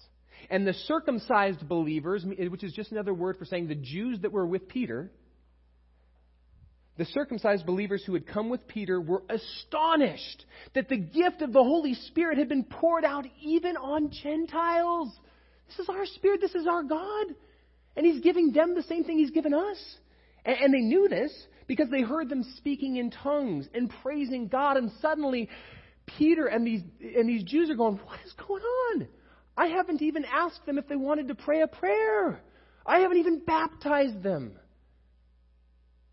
And 0.50 0.68
the 0.68 0.74
circumcised 0.74 1.68
believers, 1.68 2.26
which 2.26 2.64
is 2.64 2.74
just 2.74 2.92
another 2.92 3.14
word 3.14 3.38
for 3.38 3.46
saying 3.46 3.68
the 3.68 3.76
Jews 3.76 4.20
that 4.22 4.32
were 4.32 4.46
with 4.46 4.68
Peter, 4.68 5.12
the 6.98 7.06
circumcised 7.06 7.66
believers 7.66 8.04
who 8.06 8.14
had 8.14 8.28
come 8.28 8.50
with 8.50 8.68
Peter 8.68 9.02
were 9.02 9.24
astonished 9.30 10.46
that 10.76 10.90
the 10.90 10.98
gift 10.98 11.42
of 11.42 11.52
the 11.52 11.64
Holy 11.64 11.96
Spirit 11.96 12.38
had 12.38 12.50
been 12.50 12.64
poured 12.64 13.04
out 13.04 13.26
even 13.42 13.78
on 13.78 14.12
Gentiles. 14.12 15.12
This 15.68 15.80
is 15.80 15.90
our 15.90 16.06
Spirit, 16.06 16.42
this 16.42 16.54
is 16.54 16.68
our 16.68 16.84
God. 16.84 17.28
And 17.96 18.06
He's 18.06 18.22
giving 18.22 18.52
them 18.52 18.76
the 18.76 18.84
same 18.84 19.04
thing 19.04 19.18
He's 19.18 19.32
given 19.32 19.54
us. 19.54 19.78
And, 20.46 20.58
and 20.58 20.74
they 20.74 20.82
knew 20.82 21.08
this 21.10 21.32
because 21.66 21.90
they 21.90 22.02
heard 22.02 22.30
them 22.30 22.44
speaking 22.58 22.98
in 22.98 23.10
tongues 23.10 23.68
and 23.74 23.92
praising 24.04 24.48
God. 24.48 24.78
And 24.78 24.92
suddenly, 25.02 25.50
Peter 26.06 26.46
and 26.46 26.66
these, 26.66 26.82
and 27.02 27.28
these 27.28 27.44
Jews 27.44 27.72
are 27.72 27.76
going, 27.76 27.98
What 27.98 28.20
is 28.26 28.34
going 28.34 28.62
on? 28.62 29.08
I 29.58 29.68
haven't 29.68 30.02
even 30.02 30.26
asked 30.26 30.66
them 30.66 30.78
if 30.78 30.88
they 30.88 30.96
wanted 30.96 31.28
to 31.30 31.36
pray 31.36 31.62
a 31.62 31.68
prayer. 31.68 32.40
I 32.86 33.00
haven't 33.00 33.18
even 33.18 33.40
baptized 33.46 34.22
them. 34.22 34.58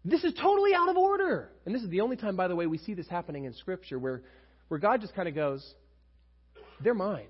This 0.05 0.25
is 0.25 0.33
totally 0.35 0.75
out 0.75 0.89
of 0.89 0.97
order. 0.97 1.51
And 1.67 1.75
this 1.75 1.83
is 1.83 1.91
the 1.91 2.01
only 2.01 2.17
time, 2.17 2.37
by 2.37 2.49
the 2.49 2.57
way, 2.57 2.67
we 2.67 2.79
see 2.79 2.95
this 2.95 3.09
happening 3.09 3.45
in 3.45 3.55
Scripture 3.55 3.99
where, 3.99 4.23
where 4.69 4.81
God 4.81 5.01
just 5.01 5.15
kind 5.15 5.29
of 5.29 5.35
goes, 5.35 5.75
They're 6.83 6.95
mine. 6.95 7.27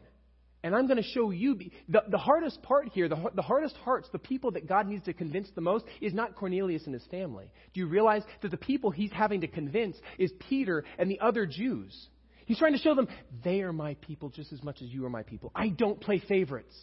And 0.62 0.74
I'm 0.74 0.86
going 0.86 0.98
to 0.98 1.08
show 1.14 1.30
you. 1.30 1.58
The, 1.88 2.02
the 2.08 2.18
hardest 2.18 2.62
part 2.62 2.90
here, 2.90 3.08
the, 3.08 3.16
the 3.34 3.42
hardest 3.42 3.76
hearts, 3.76 4.08
the 4.12 4.18
people 4.18 4.50
that 4.52 4.68
God 4.68 4.86
needs 4.86 5.04
to 5.06 5.14
convince 5.14 5.48
the 5.54 5.62
most, 5.62 5.86
is 6.00 6.12
not 6.12 6.36
Cornelius 6.36 6.84
and 6.84 6.92
his 6.92 7.04
family. 7.10 7.50
Do 7.72 7.80
you 7.80 7.86
realize 7.86 8.22
that 8.42 8.50
the 8.50 8.58
people 8.58 8.90
he's 8.90 9.10
having 9.10 9.40
to 9.40 9.48
convince 9.48 9.96
is 10.18 10.30
Peter 10.48 10.84
and 10.98 11.10
the 11.10 11.20
other 11.20 11.46
Jews? 11.46 12.08
He's 12.44 12.58
trying 12.58 12.72
to 12.72 12.78
show 12.78 12.94
them, 12.94 13.08
they 13.42 13.62
are 13.62 13.72
my 13.72 13.94
people 14.02 14.28
just 14.28 14.52
as 14.52 14.62
much 14.62 14.82
as 14.82 14.88
you 14.88 15.06
are 15.06 15.10
my 15.10 15.22
people. 15.22 15.50
I 15.54 15.68
don't 15.68 16.00
play 16.00 16.18
favorites. 16.18 16.74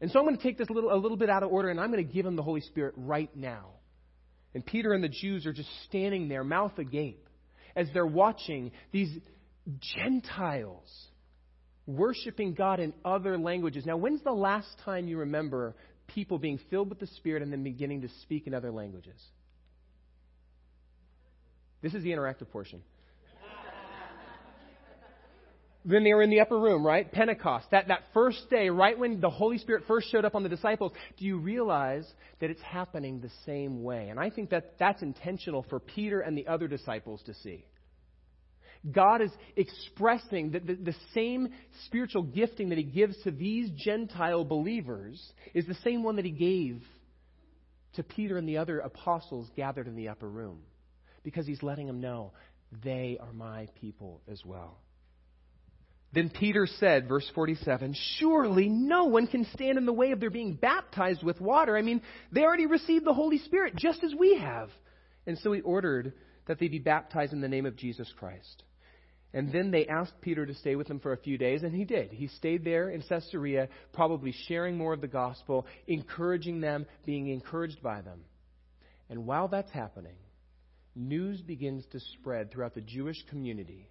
And 0.00 0.10
so 0.10 0.18
I'm 0.18 0.24
going 0.24 0.36
to 0.36 0.42
take 0.42 0.58
this 0.58 0.68
a 0.68 0.72
little, 0.72 0.92
a 0.92 0.96
little 0.96 1.18
bit 1.18 1.30
out 1.30 1.42
of 1.42 1.52
order 1.52 1.68
and 1.68 1.78
I'm 1.78 1.92
going 1.92 2.04
to 2.04 2.12
give 2.12 2.26
him 2.26 2.34
the 2.34 2.42
Holy 2.42 2.62
Spirit 2.62 2.94
right 2.96 3.30
now. 3.36 3.66
And 4.54 4.64
Peter 4.64 4.92
and 4.92 5.02
the 5.02 5.08
Jews 5.08 5.46
are 5.46 5.52
just 5.52 5.68
standing 5.86 6.28
there, 6.28 6.42
mouth 6.42 6.76
agape, 6.78 7.28
as 7.76 7.88
they're 7.94 8.06
watching 8.06 8.72
these 8.92 9.10
Gentiles 9.96 10.88
worshiping 11.86 12.54
God 12.54 12.80
in 12.80 12.92
other 13.04 13.38
languages. 13.38 13.86
Now, 13.86 13.96
when's 13.96 14.22
the 14.22 14.32
last 14.32 14.68
time 14.84 15.08
you 15.08 15.18
remember 15.18 15.74
people 16.08 16.38
being 16.38 16.58
filled 16.70 16.88
with 16.88 16.98
the 16.98 17.06
Spirit 17.06 17.42
and 17.42 17.52
then 17.52 17.62
beginning 17.62 18.02
to 18.02 18.08
speak 18.22 18.46
in 18.46 18.54
other 18.54 18.70
languages? 18.70 19.20
This 21.82 21.94
is 21.94 22.02
the 22.02 22.10
interactive 22.10 22.50
portion. 22.50 22.82
Then 25.84 26.04
they 26.04 26.12
were 26.12 26.22
in 26.22 26.30
the 26.30 26.40
upper 26.40 26.58
room, 26.58 26.84
right? 26.84 27.10
Pentecost. 27.10 27.66
That, 27.70 27.88
that 27.88 28.02
first 28.12 28.50
day, 28.50 28.68
right 28.68 28.98
when 28.98 29.20
the 29.20 29.30
Holy 29.30 29.58
Spirit 29.58 29.84
first 29.88 30.10
showed 30.10 30.24
up 30.24 30.34
on 30.34 30.42
the 30.42 30.48
disciples, 30.48 30.92
do 31.16 31.24
you 31.24 31.38
realize 31.38 32.06
that 32.40 32.50
it's 32.50 32.60
happening 32.60 33.20
the 33.20 33.30
same 33.46 33.82
way? 33.82 34.08
And 34.08 34.20
I 34.20 34.28
think 34.28 34.50
that 34.50 34.78
that's 34.78 35.02
intentional 35.02 35.64
for 35.70 35.80
Peter 35.80 36.20
and 36.20 36.36
the 36.36 36.46
other 36.46 36.68
disciples 36.68 37.22
to 37.26 37.34
see. 37.34 37.64
God 38.90 39.20
is 39.20 39.30
expressing 39.56 40.52
that 40.52 40.66
the, 40.66 40.74
the, 40.74 40.94
same 41.12 41.48
spiritual 41.86 42.22
gifting 42.22 42.70
that 42.70 42.78
He 42.78 42.84
gives 42.84 43.20
to 43.22 43.30
these 43.30 43.70
Gentile 43.76 44.44
believers 44.44 45.20
is 45.52 45.66
the 45.66 45.74
same 45.84 46.02
one 46.02 46.16
that 46.16 46.24
He 46.24 46.30
gave 46.30 46.82
to 47.94 48.02
Peter 48.02 48.38
and 48.38 48.48
the 48.48 48.56
other 48.56 48.78
apostles 48.78 49.50
gathered 49.54 49.86
in 49.86 49.96
the 49.96 50.08
upper 50.08 50.28
room. 50.28 50.60
Because 51.22 51.46
He's 51.46 51.62
letting 51.62 51.86
them 51.86 52.00
know 52.00 52.32
they 52.82 53.18
are 53.20 53.32
my 53.34 53.68
people 53.80 54.22
as 54.30 54.42
well. 54.46 54.78
Then 56.12 56.28
Peter 56.28 56.66
said, 56.66 57.08
verse 57.08 57.30
47, 57.34 57.94
Surely 58.18 58.68
no 58.68 59.04
one 59.04 59.28
can 59.28 59.46
stand 59.54 59.78
in 59.78 59.86
the 59.86 59.92
way 59.92 60.10
of 60.10 60.18
their 60.18 60.30
being 60.30 60.54
baptized 60.54 61.22
with 61.22 61.40
water. 61.40 61.76
I 61.76 61.82
mean, 61.82 62.02
they 62.32 62.42
already 62.42 62.66
received 62.66 63.04
the 63.04 63.14
Holy 63.14 63.38
Spirit 63.38 63.76
just 63.76 64.02
as 64.02 64.12
we 64.18 64.36
have. 64.36 64.70
And 65.26 65.38
so 65.38 65.52
he 65.52 65.60
ordered 65.60 66.12
that 66.46 66.58
they 66.58 66.66
be 66.66 66.80
baptized 66.80 67.32
in 67.32 67.40
the 67.40 67.48
name 67.48 67.64
of 67.64 67.76
Jesus 67.76 68.12
Christ. 68.18 68.64
And 69.32 69.52
then 69.52 69.70
they 69.70 69.86
asked 69.86 70.20
Peter 70.20 70.44
to 70.44 70.54
stay 70.54 70.74
with 70.74 70.88
them 70.88 70.98
for 70.98 71.12
a 71.12 71.16
few 71.16 71.38
days, 71.38 71.62
and 71.62 71.72
he 71.72 71.84
did. 71.84 72.10
He 72.10 72.26
stayed 72.26 72.64
there 72.64 72.90
in 72.90 73.02
Caesarea, 73.02 73.68
probably 73.92 74.34
sharing 74.48 74.76
more 74.76 74.92
of 74.92 75.00
the 75.00 75.06
gospel, 75.06 75.66
encouraging 75.86 76.60
them, 76.60 76.86
being 77.06 77.28
encouraged 77.28 77.80
by 77.80 78.00
them. 78.00 78.22
And 79.08 79.26
while 79.26 79.46
that's 79.46 79.70
happening, 79.70 80.16
news 80.96 81.40
begins 81.40 81.84
to 81.92 82.00
spread 82.00 82.50
throughout 82.50 82.74
the 82.74 82.80
Jewish 82.80 83.24
community 83.28 83.88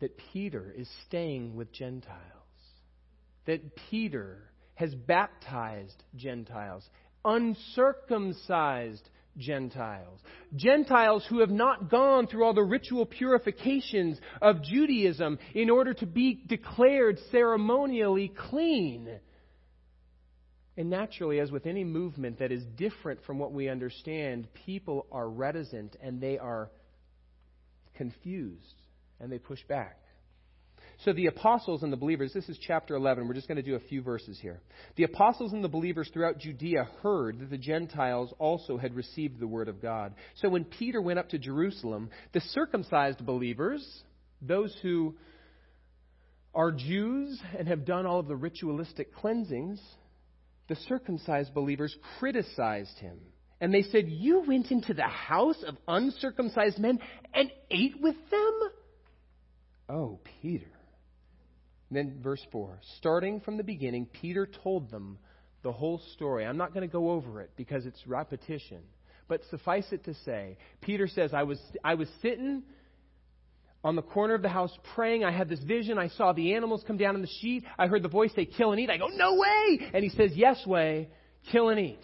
that 0.00 0.16
Peter 0.32 0.72
is 0.76 0.88
staying 1.06 1.56
with 1.56 1.72
Gentiles, 1.72 2.20
that 3.46 3.76
Peter 3.90 4.50
has 4.74 4.94
baptized 4.94 6.02
Gentiles, 6.14 6.88
uncircumcised 7.24 9.08
Gentiles. 9.38 10.20
Gentiles 10.54 11.26
who 11.28 11.40
have 11.40 11.50
not 11.50 11.90
gone 11.90 12.26
through 12.26 12.44
all 12.44 12.54
the 12.54 12.62
ritual 12.62 13.06
purifications 13.06 14.18
of 14.40 14.62
Judaism 14.62 15.38
in 15.54 15.70
order 15.70 15.94
to 15.94 16.06
be 16.06 16.42
declared 16.46 17.18
ceremonially 17.30 18.28
clean. 18.28 19.08
And 20.76 20.90
naturally, 20.90 21.40
as 21.40 21.50
with 21.50 21.66
any 21.66 21.84
movement 21.84 22.38
that 22.38 22.52
is 22.52 22.62
different 22.76 23.24
from 23.24 23.38
what 23.38 23.52
we 23.52 23.68
understand, 23.68 24.46
people 24.66 25.06
are 25.10 25.28
reticent 25.28 25.96
and 26.02 26.20
they 26.20 26.38
are 26.38 26.70
confused 27.94 28.74
and 29.20 29.30
they 29.30 29.38
push 29.38 29.62
back. 29.68 29.98
So 31.04 31.12
the 31.12 31.26
apostles 31.26 31.82
and 31.82 31.92
the 31.92 31.96
believers, 31.96 32.32
this 32.32 32.48
is 32.48 32.58
chapter 32.66 32.94
11. 32.94 33.28
We're 33.28 33.34
just 33.34 33.48
going 33.48 33.56
to 33.56 33.62
do 33.62 33.74
a 33.74 33.80
few 33.80 34.02
verses 34.02 34.38
here. 34.40 34.60
The 34.96 35.04
apostles 35.04 35.52
and 35.52 35.62
the 35.62 35.68
believers 35.68 36.08
throughout 36.12 36.38
Judea 36.38 36.88
heard 37.02 37.38
that 37.40 37.50
the 37.50 37.58
Gentiles 37.58 38.32
also 38.38 38.78
had 38.78 38.94
received 38.94 39.38
the 39.38 39.46
word 39.46 39.68
of 39.68 39.82
God. 39.82 40.14
So 40.36 40.48
when 40.48 40.64
Peter 40.64 41.02
went 41.02 41.18
up 41.18 41.28
to 41.30 41.38
Jerusalem, 41.38 42.10
the 42.32 42.40
circumcised 42.40 43.24
believers, 43.26 43.86
those 44.40 44.74
who 44.80 45.14
are 46.54 46.72
Jews 46.72 47.38
and 47.58 47.68
have 47.68 47.84
done 47.84 48.06
all 48.06 48.18
of 48.18 48.28
the 48.28 48.36
ritualistic 48.36 49.14
cleansings, 49.14 49.80
the 50.68 50.76
circumcised 50.88 51.52
believers 51.52 51.94
criticized 52.18 52.98
him. 52.98 53.18
And 53.60 53.72
they 53.72 53.82
said, 53.82 54.08
You 54.08 54.44
went 54.46 54.70
into 54.70 54.94
the 54.94 55.02
house 55.02 55.62
of 55.66 55.76
uncircumcised 55.86 56.78
men 56.78 56.98
and 57.34 57.50
ate 57.70 58.00
with 58.00 58.16
them? 58.30 58.60
Oh, 59.88 60.18
Peter. 60.42 60.66
Then, 61.90 62.18
verse 62.22 62.44
4 62.50 62.80
starting 62.98 63.40
from 63.40 63.56
the 63.56 63.64
beginning, 63.64 64.06
Peter 64.06 64.48
told 64.62 64.90
them 64.90 65.18
the 65.62 65.72
whole 65.72 66.00
story. 66.14 66.44
I'm 66.44 66.56
not 66.56 66.74
going 66.74 66.86
to 66.86 66.92
go 66.92 67.10
over 67.10 67.40
it 67.40 67.50
because 67.56 67.86
it's 67.86 68.06
repetition. 68.06 68.80
But 69.28 69.40
suffice 69.50 69.86
it 69.90 70.04
to 70.04 70.14
say, 70.24 70.56
Peter 70.80 71.08
says, 71.08 71.34
I 71.34 71.42
was, 71.42 71.60
I 71.82 71.94
was 71.94 72.08
sitting 72.22 72.62
on 73.82 73.96
the 73.96 74.02
corner 74.02 74.34
of 74.34 74.42
the 74.42 74.48
house 74.48 74.76
praying. 74.94 75.24
I 75.24 75.32
had 75.32 75.48
this 75.48 75.60
vision. 75.60 75.98
I 75.98 76.08
saw 76.08 76.32
the 76.32 76.54
animals 76.54 76.84
come 76.86 76.96
down 76.96 77.14
in 77.16 77.22
the 77.22 77.30
sheet. 77.40 77.64
I 77.78 77.86
heard 77.88 78.02
the 78.02 78.08
voice 78.08 78.30
say, 78.34 78.44
Kill 78.44 78.72
and 78.72 78.80
eat. 78.80 78.90
I 78.90 78.96
go, 78.98 79.08
No 79.08 79.34
way! 79.34 79.90
And 79.92 80.04
he 80.04 80.10
says, 80.10 80.32
Yes, 80.34 80.64
way, 80.66 81.08
kill 81.50 81.68
and 81.68 81.80
eat. 81.80 82.02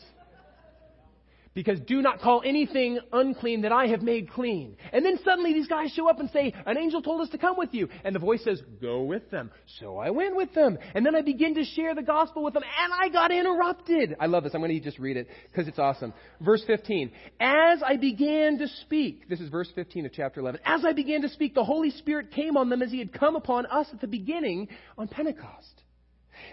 Because 1.55 1.79
do 1.81 2.01
not 2.01 2.21
call 2.21 2.43
anything 2.45 2.99
unclean 3.13 3.63
that 3.63 3.73
I 3.73 3.89
have 3.89 4.01
made 4.01 4.31
clean. 4.31 4.77
And 4.91 5.05
then 5.05 5.19
suddenly 5.23 5.53
these 5.53 5.67
guys 5.67 5.93
show 5.93 6.09
up 6.09 6.19
and 6.19 6.31
say, 6.31 6.55
An 6.65 6.79
angel 6.79 7.03
told 7.03 7.21
us 7.21 7.29
to 7.31 7.39
come 7.39 7.57
with 7.59 7.75
you. 7.75 7.89
And 8.05 8.15
the 8.15 8.21
voice 8.21 8.43
says, 8.43 8.63
Go 8.81 9.03
with 9.03 9.31
them. 9.31 9.51
So 9.79 9.99
I 9.99 10.11
went 10.11 10.35
with 10.35 10.55
them. 10.55 10.79
And 10.95 11.05
then 11.05 11.15
I 11.15 11.21
begin 11.21 11.55
to 11.57 11.65
share 11.65 11.95
the 11.95 12.03
gospel 12.03 12.43
with 12.43 12.55
them, 12.55 12.63
and 12.63 12.93
I 12.95 13.11
got 13.11 13.31
interrupted. 13.31 14.17
I 14.19 14.27
love 14.27 14.45
this. 14.45 14.55
I'm 14.55 14.63
going 14.63 14.73
to 14.73 14.81
just 14.81 14.99
read 14.99 15.19
it 15.19 15.29
because 15.51 15.69
it's 15.69 15.79
awesome. 15.79 16.15
Verse 16.41 16.63
15. 16.67 17.13
As 17.39 17.83
I 17.85 17.97
began 17.97 18.57
to 18.59 18.69
speak, 18.83 19.29
this 19.29 19.41
is 19.41 19.51
verse 19.51 19.69
15 19.75 20.07
of 20.07 20.13
chapter 20.13 20.41
11. 20.41 20.61
As 20.65 20.87
I 20.87 20.95
began 20.95 21.21
to 21.21 21.29
speak, 21.29 21.55
the 21.55 21.65
Holy 21.65 21.91
Spirit 21.91 22.31
came 22.33 22.57
on 22.57 22.71
them 22.71 22.81
as 22.81 22.91
he 22.91 22.99
had 22.99 23.13
come 23.13 23.37
upon 23.37 23.67
us 23.67 23.89
at 23.93 24.01
the 24.01 24.07
beginning 24.07 24.69
on 24.97 25.07
Pentecost. 25.07 25.83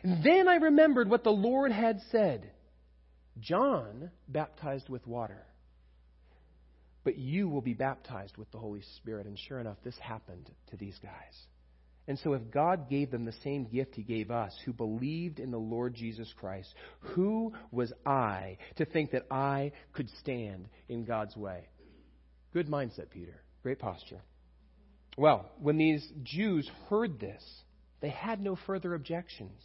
Then 0.03 0.49
I 0.49 0.55
remembered 0.55 1.09
what 1.09 1.23
the 1.23 1.31
Lord 1.31 1.71
had 1.71 2.01
said. 2.11 2.51
John 3.39 4.11
baptized 4.27 4.89
with 4.89 5.05
water, 5.07 5.45
but 7.03 7.17
you 7.17 7.49
will 7.49 7.61
be 7.61 7.73
baptized 7.73 8.37
with 8.37 8.51
the 8.51 8.57
Holy 8.57 8.81
Spirit. 8.97 9.25
And 9.25 9.37
sure 9.37 9.59
enough, 9.59 9.77
this 9.83 9.97
happened 9.99 10.49
to 10.71 10.77
these 10.77 10.97
guys. 11.01 11.35
And 12.07 12.17
so, 12.19 12.33
if 12.33 12.49
God 12.49 12.89
gave 12.89 13.11
them 13.11 13.25
the 13.25 13.33
same 13.43 13.65
gift 13.65 13.93
He 13.93 14.01
gave 14.01 14.31
us, 14.31 14.51
who 14.65 14.73
believed 14.73 15.39
in 15.39 15.51
the 15.51 15.59
Lord 15.59 15.93
Jesus 15.93 16.33
Christ, 16.39 16.73
who 17.01 17.53
was 17.71 17.93
I 18.03 18.57
to 18.77 18.85
think 18.85 19.11
that 19.11 19.27
I 19.29 19.73
could 19.93 20.09
stand 20.19 20.69
in 20.87 21.05
God's 21.05 21.37
way? 21.37 21.67
Good 22.51 22.67
mindset, 22.67 23.11
Peter. 23.11 23.39
Great 23.61 23.77
posture. 23.77 24.21
Well, 25.17 25.51
when 25.59 25.77
these 25.77 26.07
Jews 26.23 26.69
heard 26.89 27.19
this, 27.19 27.43
they 28.01 28.09
had 28.09 28.41
no 28.41 28.57
further 28.65 28.95
objections. 28.95 29.61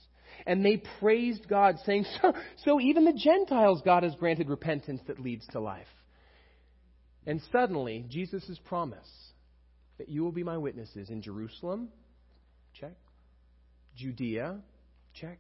And 0.47 0.65
they 0.65 0.83
praised 1.01 1.49
God, 1.49 1.77
saying, 1.87 2.05
so, 2.21 2.35
so 2.65 2.81
even 2.81 3.05
the 3.05 3.13
Gentiles 3.13 3.83
God 3.85 4.03
has 4.03 4.15
granted 4.15 4.49
repentance 4.49 5.01
that 5.07 5.19
leads 5.19 5.47
to 5.49 5.61
life. 5.61 5.87
And 7.27 7.41
suddenly, 7.51 8.05
Jesus' 8.09 8.59
promise 8.67 9.09
that 9.99 10.09
you 10.09 10.23
will 10.23 10.33
be 10.33 10.43
my 10.43 10.59
witnesses 10.59 11.09
in 11.09 11.23
Jerusalem, 11.23 11.89
check. 12.79 12.95
Judea, 13.97 14.59
check. 15.15 15.39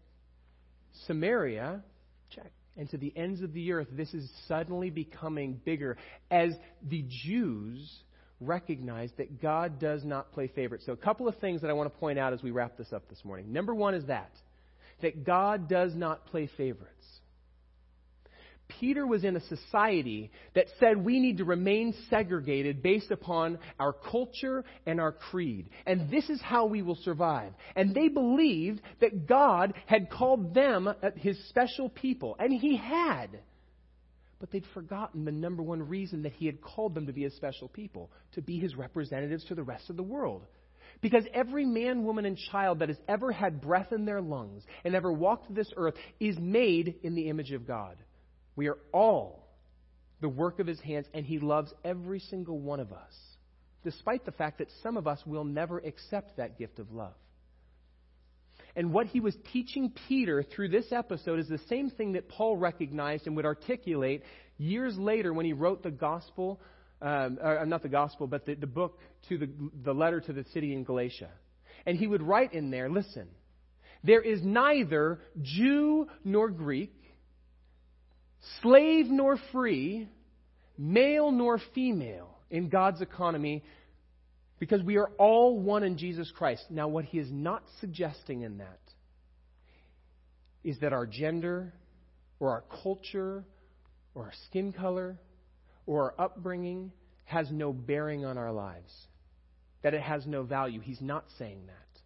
Samaria, 1.06 1.82
check. 2.30 2.52
And 2.76 2.88
to 2.90 2.96
the 2.96 3.12
ends 3.16 3.42
of 3.42 3.52
the 3.52 3.72
earth, 3.72 3.88
this 3.92 4.14
is 4.14 4.30
suddenly 4.48 4.90
becoming 4.90 5.60
bigger 5.64 5.96
as 6.30 6.54
the 6.82 7.04
Jews 7.08 8.02
recognize 8.40 9.10
that 9.16 9.40
God 9.40 9.78
does 9.78 10.04
not 10.04 10.32
play 10.32 10.48
favorites. 10.48 10.84
So, 10.86 10.92
a 10.92 10.96
couple 10.96 11.28
of 11.28 11.36
things 11.38 11.60
that 11.60 11.70
I 11.70 11.72
want 11.72 11.92
to 11.92 11.98
point 11.98 12.18
out 12.18 12.32
as 12.32 12.42
we 12.42 12.50
wrap 12.50 12.76
this 12.76 12.92
up 12.92 13.08
this 13.08 13.24
morning. 13.24 13.52
Number 13.52 13.74
one 13.74 13.94
is 13.94 14.06
that, 14.06 14.32
that 15.02 15.24
God 15.24 15.68
does 15.68 15.94
not 15.94 16.26
play 16.26 16.48
favorites. 16.56 16.90
Peter 18.80 19.06
was 19.06 19.24
in 19.24 19.36
a 19.36 19.40
society 19.40 20.30
that 20.54 20.66
said 20.80 20.96
we 20.96 21.20
need 21.20 21.38
to 21.38 21.44
remain 21.44 21.94
segregated 22.08 22.82
based 22.82 23.10
upon 23.10 23.58
our 23.78 23.92
culture 23.92 24.64
and 24.86 25.00
our 25.00 25.12
creed. 25.12 25.68
And 25.86 26.10
this 26.10 26.28
is 26.30 26.40
how 26.40 26.66
we 26.66 26.82
will 26.82 26.96
survive. 26.96 27.52
And 27.76 27.94
they 27.94 28.08
believed 28.08 28.80
that 29.00 29.26
God 29.26 29.74
had 29.86 30.10
called 30.10 30.54
them 30.54 30.88
uh, 30.88 30.94
his 31.16 31.38
special 31.48 31.88
people. 31.88 32.36
And 32.38 32.52
he 32.52 32.76
had. 32.76 33.40
But 34.40 34.50
they'd 34.50 34.66
forgotten 34.74 35.24
the 35.24 35.32
number 35.32 35.62
one 35.62 35.88
reason 35.88 36.22
that 36.22 36.32
he 36.32 36.46
had 36.46 36.60
called 36.60 36.94
them 36.94 37.06
to 37.06 37.12
be 37.12 37.22
his 37.22 37.34
special 37.36 37.68
people 37.68 38.10
to 38.32 38.42
be 38.42 38.58
his 38.58 38.74
representatives 38.74 39.44
to 39.46 39.54
the 39.54 39.62
rest 39.62 39.90
of 39.90 39.96
the 39.96 40.02
world. 40.02 40.42
Because 41.04 41.26
every 41.34 41.66
man, 41.66 42.02
woman, 42.02 42.24
and 42.24 42.38
child 42.50 42.78
that 42.78 42.88
has 42.88 42.96
ever 43.06 43.30
had 43.30 43.60
breath 43.60 43.92
in 43.92 44.06
their 44.06 44.22
lungs 44.22 44.62
and 44.86 44.94
ever 44.94 45.12
walked 45.12 45.54
this 45.54 45.70
earth 45.76 45.92
is 46.18 46.38
made 46.38 46.94
in 47.02 47.14
the 47.14 47.28
image 47.28 47.52
of 47.52 47.66
God. 47.66 47.98
We 48.56 48.68
are 48.68 48.78
all 48.90 49.46
the 50.22 50.30
work 50.30 50.60
of 50.60 50.66
his 50.66 50.80
hands, 50.80 51.04
and 51.12 51.26
he 51.26 51.38
loves 51.38 51.74
every 51.84 52.20
single 52.20 52.58
one 52.58 52.80
of 52.80 52.90
us, 52.90 53.12
despite 53.82 54.24
the 54.24 54.32
fact 54.32 54.56
that 54.60 54.68
some 54.82 54.96
of 54.96 55.06
us 55.06 55.20
will 55.26 55.44
never 55.44 55.76
accept 55.76 56.38
that 56.38 56.58
gift 56.58 56.78
of 56.78 56.90
love. 56.90 57.12
And 58.74 58.90
what 58.90 59.06
he 59.08 59.20
was 59.20 59.36
teaching 59.52 59.92
Peter 60.08 60.42
through 60.42 60.70
this 60.70 60.86
episode 60.90 61.38
is 61.38 61.48
the 61.48 61.60
same 61.68 61.90
thing 61.90 62.12
that 62.12 62.30
Paul 62.30 62.56
recognized 62.56 63.26
and 63.26 63.36
would 63.36 63.44
articulate 63.44 64.22
years 64.56 64.96
later 64.96 65.34
when 65.34 65.44
he 65.44 65.52
wrote 65.52 65.82
the 65.82 65.90
gospel, 65.90 66.62
um, 67.02 67.38
or 67.42 67.66
not 67.66 67.82
the 67.82 67.90
gospel, 67.90 68.26
but 68.26 68.46
the, 68.46 68.54
the 68.54 68.66
book 68.66 68.98
to 69.28 69.38
the, 69.38 69.48
the 69.84 69.92
letter 69.92 70.20
to 70.20 70.32
the 70.32 70.44
city 70.52 70.72
in 70.72 70.84
Galatia. 70.84 71.30
And 71.86 71.96
he 71.98 72.06
would 72.06 72.22
write 72.22 72.52
in 72.52 72.70
there, 72.70 72.88
listen, 72.88 73.28
there 74.02 74.22
is 74.22 74.40
neither 74.42 75.20
Jew 75.42 76.06
nor 76.24 76.50
Greek, 76.50 76.94
slave 78.62 79.06
nor 79.06 79.38
free, 79.52 80.08
male 80.76 81.30
nor 81.30 81.60
female 81.74 82.38
in 82.50 82.68
God's 82.68 83.00
economy 83.00 83.64
because 84.58 84.82
we 84.82 84.96
are 84.96 85.10
all 85.18 85.58
one 85.58 85.82
in 85.82 85.98
Jesus 85.98 86.30
Christ. 86.36 86.64
Now, 86.70 86.88
what 86.88 87.04
he 87.04 87.18
is 87.18 87.28
not 87.30 87.62
suggesting 87.80 88.42
in 88.42 88.58
that 88.58 88.78
is 90.62 90.78
that 90.80 90.92
our 90.92 91.06
gender 91.06 91.72
or 92.40 92.50
our 92.50 92.64
culture 92.82 93.44
or 94.14 94.24
our 94.24 94.32
skin 94.46 94.72
color 94.72 95.18
or 95.86 96.14
our 96.18 96.26
upbringing 96.26 96.92
has 97.24 97.50
no 97.50 97.72
bearing 97.72 98.24
on 98.24 98.38
our 98.38 98.52
lives, 98.52 98.92
that 99.84 99.94
it 99.94 100.02
has 100.02 100.26
no 100.26 100.42
value. 100.42 100.80
He's 100.80 101.02
not 101.02 101.26
saying 101.38 101.66
that. 101.66 102.00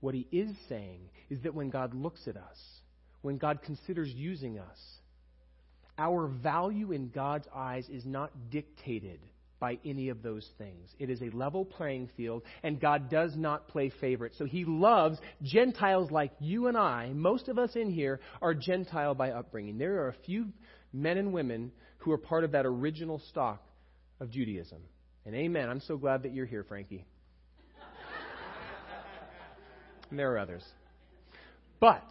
What 0.00 0.14
he 0.14 0.28
is 0.30 0.54
saying 0.68 1.08
is 1.30 1.40
that 1.42 1.54
when 1.54 1.70
God 1.70 1.94
looks 1.94 2.28
at 2.28 2.36
us, 2.36 2.58
when 3.22 3.38
God 3.38 3.62
considers 3.62 4.10
using 4.10 4.58
us, 4.58 4.78
our 5.98 6.26
value 6.26 6.92
in 6.92 7.08
God's 7.08 7.46
eyes 7.54 7.88
is 7.88 8.04
not 8.04 8.50
dictated 8.50 9.20
by 9.58 9.78
any 9.84 10.10
of 10.10 10.22
those 10.22 10.46
things. 10.58 10.90
It 10.98 11.08
is 11.08 11.22
a 11.22 11.30
level 11.30 11.64
playing 11.64 12.10
field, 12.16 12.42
and 12.62 12.80
God 12.80 13.08
does 13.08 13.36
not 13.36 13.68
play 13.68 13.92
favorites. 14.00 14.36
So 14.36 14.44
He 14.44 14.64
loves 14.66 15.18
Gentiles 15.42 16.10
like 16.10 16.32
you 16.40 16.66
and 16.66 16.76
I. 16.76 17.10
Most 17.14 17.48
of 17.48 17.58
us 17.58 17.74
in 17.74 17.90
here 17.90 18.20
are 18.42 18.54
Gentile 18.54 19.14
by 19.14 19.30
upbringing. 19.30 19.78
There 19.78 20.02
are 20.02 20.08
a 20.08 20.24
few 20.26 20.48
men 20.92 21.16
and 21.16 21.32
women 21.32 21.72
who 21.98 22.12
are 22.12 22.18
part 22.18 22.44
of 22.44 22.52
that 22.52 22.66
original 22.66 23.22
stock 23.30 23.64
of 24.20 24.30
Judaism. 24.30 24.82
And 25.24 25.34
amen. 25.34 25.68
I'm 25.68 25.80
so 25.80 25.96
glad 25.96 26.24
that 26.24 26.34
you're 26.34 26.46
here, 26.46 26.64
Frankie. 26.64 27.04
and 30.10 30.18
there 30.18 30.32
are 30.32 30.38
others. 30.38 30.64
But, 31.80 32.04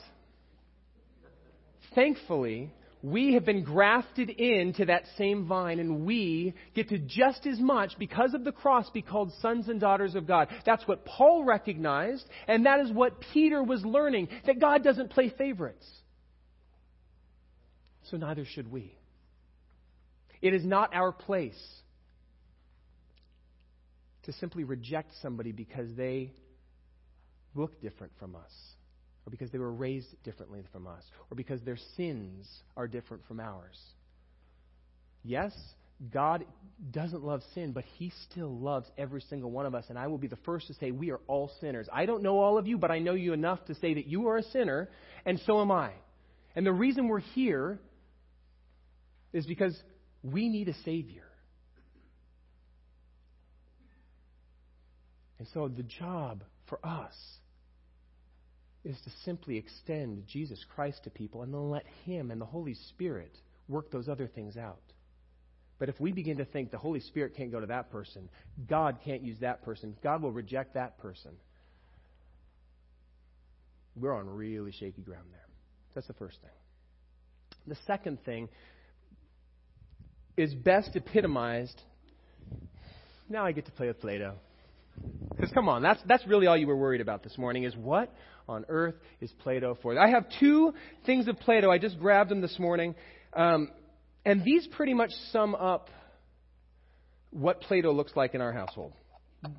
thankfully, 1.93 2.71
we 3.03 3.33
have 3.33 3.45
been 3.45 3.63
grafted 3.63 4.29
into 4.29 4.85
that 4.85 5.03
same 5.17 5.47
vine, 5.47 5.79
and 5.79 6.05
we 6.05 6.53
get 6.73 6.89
to 6.89 6.99
just 6.99 7.45
as 7.45 7.59
much, 7.59 7.93
because 7.97 8.33
of 8.33 8.43
the 8.43 8.51
cross, 8.51 8.89
be 8.91 9.01
called 9.01 9.33
sons 9.41 9.67
and 9.69 9.79
daughters 9.79 10.15
of 10.15 10.27
God. 10.27 10.47
That's 10.65 10.87
what 10.87 11.05
Paul 11.05 11.43
recognized, 11.43 12.25
and 12.47 12.65
that 12.65 12.79
is 12.79 12.91
what 12.91 13.21
Peter 13.33 13.63
was 13.63 13.83
learning 13.83 14.29
that 14.45 14.59
God 14.59 14.83
doesn't 14.83 15.09
play 15.11 15.33
favorites. 15.37 15.85
So 18.09 18.17
neither 18.17 18.45
should 18.45 18.71
we. 18.71 18.97
It 20.41 20.53
is 20.53 20.65
not 20.65 20.93
our 20.93 21.11
place 21.11 21.59
to 24.23 24.33
simply 24.33 24.63
reject 24.63 25.11
somebody 25.21 25.51
because 25.51 25.93
they 25.95 26.33
look 27.55 27.81
different 27.81 28.13
from 28.19 28.35
us 28.35 28.51
or 29.25 29.29
because 29.29 29.51
they 29.51 29.57
were 29.57 29.71
raised 29.71 30.07
differently 30.23 30.61
from 30.71 30.87
us, 30.87 31.03
or 31.29 31.35
because 31.35 31.61
their 31.61 31.77
sins 31.95 32.47
are 32.75 32.87
different 32.87 33.25
from 33.27 33.39
ours. 33.39 33.79
Yes, 35.23 35.51
God 36.11 36.45
doesn't 36.91 37.23
love 37.23 37.41
sin, 37.53 37.73
but 37.73 37.83
He 37.97 38.11
still 38.29 38.57
loves 38.57 38.89
every 38.97 39.21
single 39.21 39.51
one 39.51 39.67
of 39.67 39.75
us. 39.75 39.85
And 39.89 39.99
I 39.99 40.07
will 40.07 40.17
be 40.17 40.27
the 40.27 40.37
first 40.37 40.67
to 40.67 40.73
say 40.75 40.89
we 40.89 41.11
are 41.11 41.19
all 41.27 41.51
sinners. 41.61 41.87
I 41.93 42.07
don't 42.07 42.23
know 42.23 42.39
all 42.39 42.57
of 42.57 42.67
you, 42.67 42.79
but 42.79 42.89
I 42.89 42.97
know 42.97 43.13
you 43.13 43.33
enough 43.33 43.63
to 43.65 43.75
say 43.75 43.93
that 43.93 44.07
you 44.07 44.27
are 44.27 44.37
a 44.37 44.43
sinner, 44.43 44.89
and 45.25 45.39
so 45.45 45.61
am 45.61 45.71
I. 45.71 45.91
And 46.55 46.65
the 46.65 46.73
reason 46.73 47.07
we're 47.07 47.19
here 47.19 47.79
is 49.31 49.45
because 49.45 49.77
we 50.23 50.49
need 50.49 50.67
a 50.67 50.73
Savior. 50.83 51.23
And 55.41 55.47
so 55.55 55.67
the 55.67 55.81
job 55.81 56.43
for 56.69 56.77
us 56.85 57.15
is 58.83 58.95
to 59.05 59.09
simply 59.25 59.57
extend 59.57 60.27
Jesus 60.27 60.63
Christ 60.75 61.05
to 61.05 61.09
people 61.09 61.41
and 61.41 61.51
then 61.51 61.71
let 61.71 61.83
Him 62.05 62.29
and 62.29 62.39
the 62.39 62.45
Holy 62.45 62.75
Spirit 62.89 63.35
work 63.67 63.89
those 63.89 64.07
other 64.07 64.27
things 64.27 64.55
out. 64.55 64.83
But 65.79 65.89
if 65.89 65.99
we 65.99 66.11
begin 66.11 66.37
to 66.37 66.45
think 66.45 66.69
the 66.69 66.77
Holy 66.77 66.99
Spirit 66.99 67.33
can't 67.35 67.51
go 67.51 67.59
to 67.59 67.65
that 67.65 67.91
person, 67.91 68.29
God 68.69 68.99
can't 69.03 69.23
use 69.23 69.39
that 69.41 69.63
person, 69.63 69.97
God 70.03 70.21
will 70.21 70.31
reject 70.31 70.75
that 70.75 70.99
person, 70.99 71.31
we're 73.95 74.13
on 74.13 74.29
really 74.29 74.73
shaky 74.73 75.01
ground 75.01 75.25
there. 75.31 75.47
That's 75.95 76.05
the 76.05 76.13
first 76.13 76.37
thing. 76.41 76.51
The 77.65 77.81
second 77.87 78.23
thing 78.25 78.47
is 80.37 80.53
best 80.53 80.95
epitomized. 80.95 81.81
Now 83.27 83.43
I 83.43 83.53
get 83.53 83.65
to 83.65 83.71
play 83.71 83.87
with 83.87 83.99
Play 83.99 84.19
Doh. 84.19 84.35
Because 85.35 85.51
come 85.51 85.69
on, 85.69 85.81
that's, 85.81 86.01
that's 86.05 86.25
really 86.27 86.47
all 86.47 86.57
you 86.57 86.67
were 86.67 86.75
worried 86.77 87.01
about 87.01 87.23
this 87.23 87.37
morning 87.37 87.63
is 87.63 87.75
what 87.75 88.13
on 88.47 88.65
earth 88.69 88.95
is 89.21 89.31
Play-Doh 89.39 89.77
for? 89.81 89.97
I 89.97 90.09
have 90.09 90.25
two 90.39 90.73
things 91.05 91.27
of 91.27 91.39
Play-Doh. 91.39 91.71
I 91.71 91.77
just 91.77 91.99
grabbed 91.99 92.29
them 92.29 92.41
this 92.41 92.59
morning. 92.59 92.95
Um, 93.33 93.69
and 94.25 94.43
these 94.43 94.67
pretty 94.67 94.93
much 94.93 95.11
sum 95.31 95.55
up 95.55 95.89
what 97.31 97.61
Play-Doh 97.61 97.91
looks 97.91 98.11
like 98.15 98.35
in 98.35 98.41
our 98.41 98.51
household. 98.51 98.93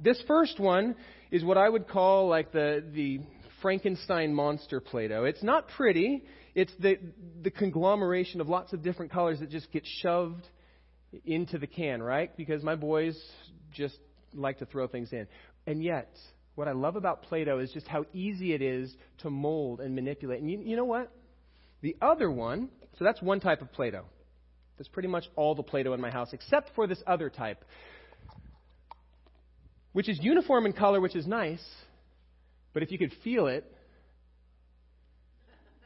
This 0.03 0.23
first 0.29 0.61
one 0.61 0.95
is 1.31 1.43
what 1.43 1.59
I 1.59 1.69
would 1.69 1.89
call 1.89 2.29
like 2.29 2.53
the, 2.53 2.85
the 2.93 3.21
Frankenstein 3.61 4.35
monster 4.35 4.81
Play-Doh. 4.81 5.25
It's 5.25 5.43
not 5.43 5.69
pretty. 5.69 6.23
It's 6.55 6.73
the, 6.79 6.99
the 7.43 7.51
conglomeration 7.51 8.41
of 8.41 8.49
lots 8.49 8.73
of 8.73 8.83
different 8.83 9.11
colors 9.11 9.41
that 9.41 9.51
just 9.51 9.73
get 9.73 9.85
shoved 10.03 10.47
into 11.25 11.59
the 11.59 11.67
can, 11.67 12.03
right? 12.03 12.37
Because 12.37 12.63
my 12.63 12.77
boys 12.77 13.19
just 13.73 13.99
like 14.35 14.59
to 14.59 14.67
throw 14.67 14.87
things 14.87 15.13
in. 15.13 15.27
And 15.67 15.83
yet, 15.83 16.17
what 16.55 16.69
I 16.69 16.73
love 16.73 16.97
about 16.97 17.23
Play 17.23 17.45
Doh 17.45 17.59
is 17.59 17.73
just 17.73 17.87
how 17.87 18.05
easy 18.13 18.53
it 18.53 18.63
is 18.63 18.95
to 19.19 19.31
mold 19.31 19.81
and 19.81 19.95
manipulate. 19.95 20.41
And 20.41 20.51
you, 20.51 20.61
you 20.61 20.77
know 20.77 20.85
what? 20.85 21.11
The 21.81 21.97
other 22.01 22.31
one, 22.31 22.69
so 22.99 23.05
that's 23.05 23.21
one 23.23 23.41
type 23.41 23.63
of 23.63 23.73
Play 23.73 23.91
Doh. 23.91 24.05
That's 24.79 24.89
pretty 24.89 25.09
much 25.09 25.25
all 25.37 25.55
the 25.55 25.63
Play 25.63 25.83
Doh 25.83 25.93
in 25.93 26.01
my 26.01 26.11
house, 26.11 26.33
except 26.33 26.71
for 26.75 26.87
this 26.87 27.03
other 27.07 27.31
type, 27.31 27.65
which 29.93 30.09
is 30.09 30.19
uniform 30.21 30.67
in 30.67 30.73
color, 30.73 31.01
which 31.01 31.17
is 31.17 31.27
nice, 31.27 31.65
but 32.73 32.83
if 32.83 32.91
you 32.91 32.99
could 32.99 33.13
feel 33.23 33.47
it, 33.47 33.71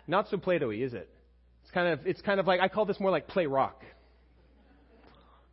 not 0.07 0.29
so 0.29 0.37
Play 0.37 0.59
Doh 0.59 0.71
is 0.71 0.95
it? 0.95 1.09
It's 1.63 1.73
kind 1.73 1.89
of, 1.89 2.07
it's 2.07 2.21
kind 2.23 2.39
of 2.39 2.47
like, 2.47 2.61
I 2.61 2.69
call 2.69 2.85
this 2.87 3.01
more 3.01 3.11
like 3.11 3.27
play 3.27 3.47
rock. 3.47 3.83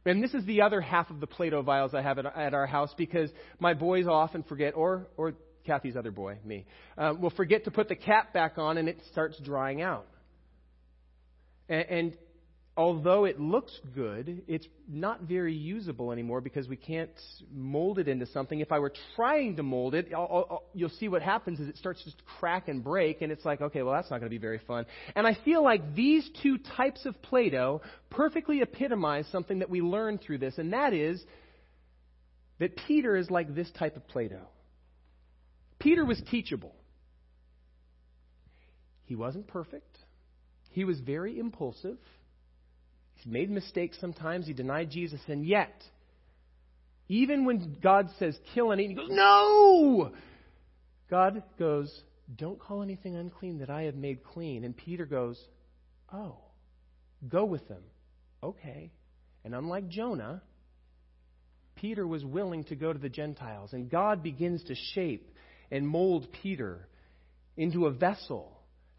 And 0.05 0.23
this 0.23 0.33
is 0.33 0.45
the 0.45 0.61
other 0.61 0.81
half 0.81 1.09
of 1.09 1.19
the 1.19 1.27
Play-Doh 1.27 1.61
vials 1.61 1.93
I 1.93 2.01
have 2.01 2.19
at, 2.19 2.25
at 2.25 2.53
our 2.53 2.67
house 2.67 2.93
because 2.97 3.29
my 3.59 3.73
boys 3.73 4.05
often 4.07 4.43
forget, 4.43 4.73
or, 4.75 5.07
or 5.15 5.33
Kathy's 5.65 5.95
other 5.95 6.11
boy, 6.11 6.39
me, 6.43 6.65
uh, 6.97 7.13
will 7.17 7.29
forget 7.29 7.65
to 7.65 7.71
put 7.71 7.87
the 7.87 7.95
cap 7.95 8.33
back 8.33 8.57
on 8.57 8.77
and 8.77 8.89
it 8.89 8.97
starts 9.11 9.39
drying 9.39 9.81
out. 9.81 10.07
And, 11.69 11.85
and 11.89 12.17
although 12.75 13.25
it 13.25 13.39
looks 13.39 13.79
good, 13.93 14.41
it's 14.47 14.67
not 14.89 15.21
very 15.21 15.53
usable 15.53 16.11
anymore 16.11 16.41
because 16.41 16.67
we 16.67 16.75
can't 16.75 17.11
mold 17.53 17.99
it 17.99 18.07
into 18.07 18.25
something. 18.25 18.59
If 18.61 18.71
I 18.71 18.79
were 18.79 18.93
trying 19.15 19.57
to 19.57 19.63
mold 19.63 19.93
it, 19.93 20.11
I'll, 20.13 20.47
I'll, 20.49 20.63
you'll 20.73 20.89
see 20.89 21.07
what 21.07 21.21
happens 21.21 21.59
is 21.59 21.67
it 21.67 21.77
starts 21.77 22.03
to 22.03 22.11
crack 22.39 22.67
and 22.69 22.83
break, 22.83 23.21
and 23.21 23.31
it's 23.31 23.45
like, 23.45 23.61
okay, 23.61 23.83
well, 23.83 23.93
that's 23.93 24.09
not 24.09 24.19
going 24.19 24.29
to 24.29 24.35
be 24.35 24.39
very 24.39 24.59
fun. 24.59 24.85
And 25.15 25.27
I 25.27 25.37
feel 25.45 25.63
like 25.63 25.93
these 25.93 26.27
two 26.41 26.57
types 26.57 27.05
of 27.05 27.21
Play 27.21 27.51
Doh 27.51 27.81
perfectly 28.09 28.61
epitomize 28.61 29.27
something 29.31 29.59
that 29.59 29.69
we 29.69 29.81
learn 29.81 30.17
through 30.17 30.39
this, 30.39 30.57
and 30.57 30.73
that 30.73 30.93
is 30.93 31.23
that 32.59 32.75
Peter 32.87 33.15
is 33.15 33.29
like 33.29 33.53
this 33.53 33.69
type 33.77 33.95
of 33.95 34.07
Play 34.07 34.29
Doh. 34.29 34.47
Peter 35.77 36.03
was 36.05 36.19
teachable. 36.31 36.73
He 39.05 39.15
wasn't 39.15 39.47
perfect. 39.47 39.97
He 40.71 40.85
was 40.85 40.99
very 41.01 41.37
impulsive. 41.37 41.97
He 43.23 43.29
made 43.29 43.49
mistakes 43.49 43.97
sometimes. 43.99 44.47
He 44.47 44.53
denied 44.53 44.89
Jesus. 44.89 45.19
And 45.27 45.45
yet, 45.45 45.83
even 47.07 47.45
when 47.45 47.77
God 47.81 48.09
says, 48.19 48.37
kill 48.53 48.71
and 48.71 48.81
eat, 48.81 48.89
he 48.89 48.95
goes, 48.95 49.09
no! 49.09 50.11
God 51.09 51.43
goes, 51.59 51.93
don't 52.35 52.59
call 52.59 52.81
anything 52.81 53.15
unclean 53.15 53.59
that 53.59 53.69
I 53.69 53.83
have 53.83 53.95
made 53.95 54.23
clean. 54.23 54.63
And 54.63 54.75
Peter 54.75 55.05
goes, 55.05 55.39
oh, 56.11 56.37
go 57.27 57.45
with 57.45 57.67
them. 57.67 57.83
Okay. 58.41 58.91
And 59.45 59.53
unlike 59.53 59.89
Jonah, 59.89 60.41
Peter 61.75 62.05
was 62.05 62.23
willing 62.23 62.63
to 62.65 62.75
go 62.75 62.91
to 62.91 62.99
the 62.99 63.09
Gentiles. 63.09 63.73
And 63.73 63.89
God 63.89 64.23
begins 64.23 64.63
to 64.65 64.75
shape 64.93 65.31
and 65.71 65.87
mold 65.87 66.27
Peter 66.41 66.87
into 67.57 67.85
a 67.85 67.91
vessel 67.91 68.52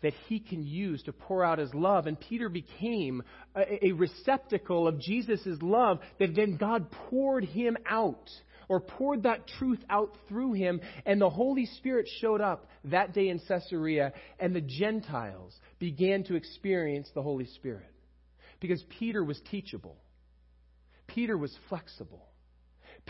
that 0.04 0.12
he 0.28 0.38
can 0.38 0.62
use 0.66 1.02
to 1.02 1.12
pour 1.14 1.42
out 1.42 1.58
his 1.58 1.72
love. 1.72 2.06
And 2.06 2.20
Peter 2.20 2.50
became 2.50 3.22
a, 3.56 3.86
a 3.86 3.92
receptacle 3.92 4.86
of 4.86 5.00
Jesus' 5.00 5.48
love 5.62 5.98
that 6.20 6.36
then 6.36 6.58
God 6.58 6.90
poured 7.08 7.44
him 7.44 7.78
out 7.88 8.28
or 8.68 8.80
poured 8.80 9.22
that 9.22 9.46
truth 9.58 9.82
out 9.88 10.14
through 10.28 10.52
him. 10.52 10.82
And 11.06 11.18
the 11.18 11.30
Holy 11.30 11.64
Spirit 11.64 12.06
showed 12.20 12.42
up 12.42 12.66
that 12.84 13.14
day 13.14 13.28
in 13.28 13.40
Caesarea, 13.48 14.12
and 14.38 14.54
the 14.54 14.60
Gentiles 14.60 15.58
began 15.78 16.22
to 16.24 16.34
experience 16.34 17.08
the 17.14 17.22
Holy 17.22 17.46
Spirit. 17.46 17.90
Because 18.60 18.84
Peter 18.98 19.24
was 19.24 19.40
teachable, 19.50 19.96
Peter 21.06 21.36
was 21.38 21.56
flexible, 21.70 22.26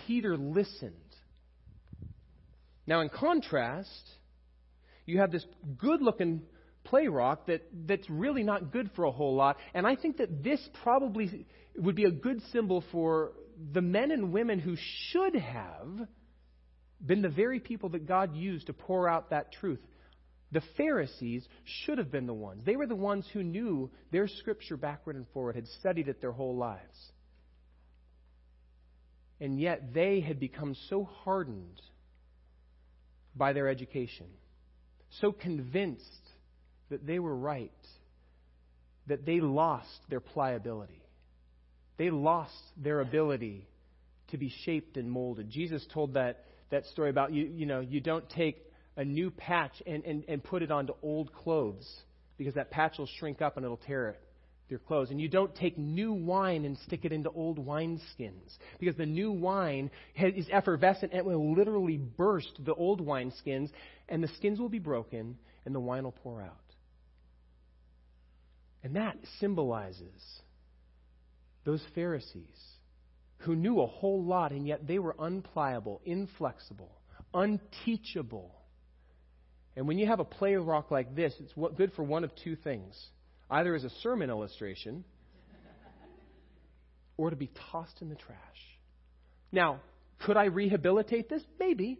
Peter 0.06 0.36
listened. 0.36 0.94
Now, 2.86 3.00
in 3.00 3.08
contrast, 3.08 4.10
you 5.06 5.18
have 5.18 5.32
this 5.32 5.44
good 5.78 6.02
looking 6.02 6.42
play 6.84 7.08
rock 7.08 7.46
that, 7.46 7.62
that's 7.86 8.08
really 8.08 8.42
not 8.42 8.72
good 8.72 8.90
for 8.94 9.04
a 9.04 9.10
whole 9.10 9.34
lot. 9.34 9.56
And 9.72 9.86
I 9.86 9.96
think 9.96 10.18
that 10.18 10.44
this 10.44 10.60
probably 10.82 11.46
would 11.76 11.96
be 11.96 12.04
a 12.04 12.10
good 12.10 12.40
symbol 12.52 12.84
for 12.92 13.32
the 13.72 13.82
men 13.82 14.10
and 14.10 14.32
women 14.32 14.58
who 14.58 14.76
should 15.10 15.34
have 15.34 16.08
been 17.04 17.22
the 17.22 17.28
very 17.28 17.60
people 17.60 17.90
that 17.90 18.06
God 18.06 18.34
used 18.34 18.66
to 18.66 18.72
pour 18.72 19.08
out 19.08 19.30
that 19.30 19.52
truth. 19.52 19.80
The 20.52 20.62
Pharisees 20.76 21.46
should 21.64 21.98
have 21.98 22.10
been 22.10 22.26
the 22.26 22.34
ones. 22.34 22.62
They 22.64 22.76
were 22.76 22.86
the 22.86 22.94
ones 22.94 23.26
who 23.32 23.42
knew 23.42 23.90
their 24.12 24.28
scripture 24.28 24.76
backward 24.76 25.16
and 25.16 25.26
forward, 25.34 25.56
had 25.56 25.66
studied 25.80 26.08
it 26.08 26.20
their 26.20 26.32
whole 26.32 26.56
lives. 26.56 27.12
And 29.40 29.58
yet 29.58 29.92
they 29.92 30.20
had 30.20 30.38
become 30.38 30.76
so 30.88 31.04
hardened 31.04 31.80
by 33.34 33.52
their 33.52 33.68
education, 33.68 34.26
so 35.20 35.32
convinced 35.32 36.23
that 36.90 37.06
they 37.06 37.18
were 37.18 37.34
right, 37.34 37.72
that 39.06 39.26
they 39.26 39.40
lost 39.40 40.00
their 40.08 40.20
pliability. 40.20 41.02
They 41.96 42.10
lost 42.10 42.54
their 42.76 43.00
ability 43.00 43.68
to 44.28 44.38
be 44.38 44.52
shaped 44.64 44.96
and 44.96 45.10
molded. 45.10 45.50
Jesus 45.50 45.86
told 45.92 46.14
that, 46.14 46.44
that 46.70 46.86
story 46.86 47.10
about 47.10 47.32
you, 47.32 47.44
you 47.44 47.66
know, 47.66 47.80
you 47.80 48.00
don't 48.00 48.28
take 48.30 48.64
a 48.96 49.04
new 49.04 49.30
patch 49.30 49.74
and, 49.86 50.04
and, 50.04 50.24
and 50.28 50.42
put 50.42 50.62
it 50.62 50.70
onto 50.70 50.92
old 51.02 51.32
clothes 51.32 51.88
because 52.36 52.54
that 52.54 52.70
patch 52.70 52.98
will 52.98 53.08
shrink 53.18 53.42
up 53.42 53.56
and 53.56 53.64
it'll 53.64 53.76
tear 53.76 54.08
it 54.10 54.20
your 54.68 54.78
clothes. 54.78 55.10
And 55.10 55.20
you 55.20 55.28
don't 55.28 55.54
take 55.54 55.76
new 55.76 56.12
wine 56.12 56.64
and 56.64 56.76
stick 56.86 57.04
it 57.04 57.12
into 57.12 57.30
old 57.30 57.64
wineskins 57.64 58.56
because 58.80 58.96
the 58.96 59.06
new 59.06 59.30
wine 59.30 59.90
is 60.16 60.46
effervescent 60.50 61.12
and 61.12 61.26
will 61.26 61.54
literally 61.54 61.98
burst 61.98 62.52
the 62.64 62.74
old 62.74 63.04
wineskins 63.04 63.70
and 64.08 64.22
the 64.22 64.28
skins 64.36 64.58
will 64.58 64.68
be 64.68 64.78
broken 64.78 65.36
and 65.64 65.74
the 65.74 65.80
wine 65.80 66.04
will 66.04 66.12
pour 66.12 66.42
out. 66.42 66.56
And 68.84 68.96
that 68.96 69.16
symbolizes 69.40 70.22
those 71.64 71.82
Pharisees 71.94 72.60
who 73.38 73.56
knew 73.56 73.80
a 73.80 73.86
whole 73.86 74.22
lot, 74.22 74.52
and 74.52 74.66
yet 74.66 74.86
they 74.86 74.98
were 74.98 75.16
unpliable, 75.18 76.02
inflexible, 76.04 76.92
unteachable. 77.32 78.54
And 79.74 79.88
when 79.88 79.98
you 79.98 80.06
have 80.06 80.20
a 80.20 80.24
play 80.24 80.54
rock 80.54 80.90
like 80.90 81.16
this, 81.16 81.34
it's 81.40 81.52
good 81.76 81.92
for 81.94 82.02
one 82.02 82.24
of 82.24 82.30
two 82.44 82.56
things 82.56 82.94
either 83.50 83.74
as 83.74 83.84
a 83.84 83.90
sermon 84.02 84.30
illustration 84.30 85.04
or 87.16 87.30
to 87.30 87.36
be 87.36 87.50
tossed 87.72 88.02
in 88.02 88.08
the 88.08 88.14
trash. 88.14 88.38
Now, 89.50 89.80
could 90.20 90.36
I 90.36 90.44
rehabilitate 90.46 91.28
this? 91.28 91.42
Maybe. 91.58 91.98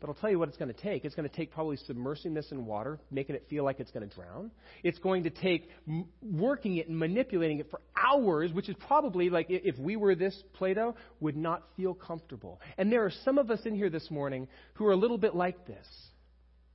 But 0.00 0.08
I'll 0.08 0.14
tell 0.14 0.30
you 0.30 0.38
what 0.38 0.48
it's 0.48 0.58
going 0.58 0.72
to 0.72 0.78
take. 0.78 1.06
It's 1.06 1.14
going 1.14 1.28
to 1.28 1.34
take 1.34 1.52
probably 1.52 1.78
submersing 1.88 2.34
this 2.34 2.50
in 2.50 2.66
water, 2.66 3.00
making 3.10 3.34
it 3.34 3.46
feel 3.48 3.64
like 3.64 3.80
it's 3.80 3.90
going 3.90 4.06
to 4.06 4.14
drown. 4.14 4.50
It's 4.82 4.98
going 4.98 5.22
to 5.24 5.30
take 5.30 5.70
m- 5.88 6.06
working 6.22 6.76
it 6.76 6.88
and 6.88 6.98
manipulating 6.98 7.60
it 7.60 7.70
for 7.70 7.80
hours, 7.96 8.52
which 8.52 8.68
is 8.68 8.76
probably 8.86 9.30
like 9.30 9.46
if 9.48 9.78
we 9.78 9.96
were 9.96 10.14
this 10.14 10.36
Play 10.52 10.74
Doh, 10.74 10.94
would 11.20 11.36
not 11.36 11.62
feel 11.76 11.94
comfortable. 11.94 12.60
And 12.76 12.92
there 12.92 13.06
are 13.06 13.12
some 13.24 13.38
of 13.38 13.50
us 13.50 13.60
in 13.64 13.74
here 13.74 13.88
this 13.88 14.10
morning 14.10 14.48
who 14.74 14.84
are 14.86 14.92
a 14.92 14.96
little 14.96 15.18
bit 15.18 15.34
like 15.34 15.66
this. 15.66 15.86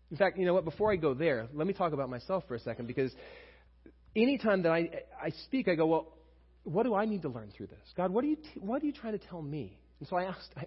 In 0.09 0.17
fact, 0.17 0.39
you 0.39 0.45
know 0.45 0.55
what? 0.55 0.65
Before 0.65 0.91
I 0.91 0.95
go 0.95 1.13
there, 1.13 1.47
let 1.53 1.67
me 1.67 1.74
talk 1.74 1.93
about 1.93 2.09
myself 2.09 2.43
for 2.47 2.55
a 2.55 2.59
second 2.59 2.88
because 2.88 3.11
anytime 4.15 4.63
that 4.63 4.72
I, 4.72 4.89
I 5.24 5.30
speak, 5.45 5.67
I 5.67 5.76
go, 5.76 5.86
well, 5.86 6.17
what 6.63 6.84
do 6.84 6.95
I 6.95 7.05
need 7.05 7.22
to 7.22 7.30
learn 7.30 7.51
through 7.55 7.67
this? 7.67 7.80
God, 7.95 8.11
what 8.11 8.24
are 8.24 8.28
you, 8.28 8.36
t- 8.36 8.59
what 8.59 8.82
are 8.82 8.86
you 8.86 8.93
trying 8.93 9.17
to 9.17 9.26
tell 9.28 9.41
me? 9.41 9.78
And 9.99 10.07
so 10.07 10.15
I 10.15 10.24
asked, 10.24 10.49
I, 10.57 10.65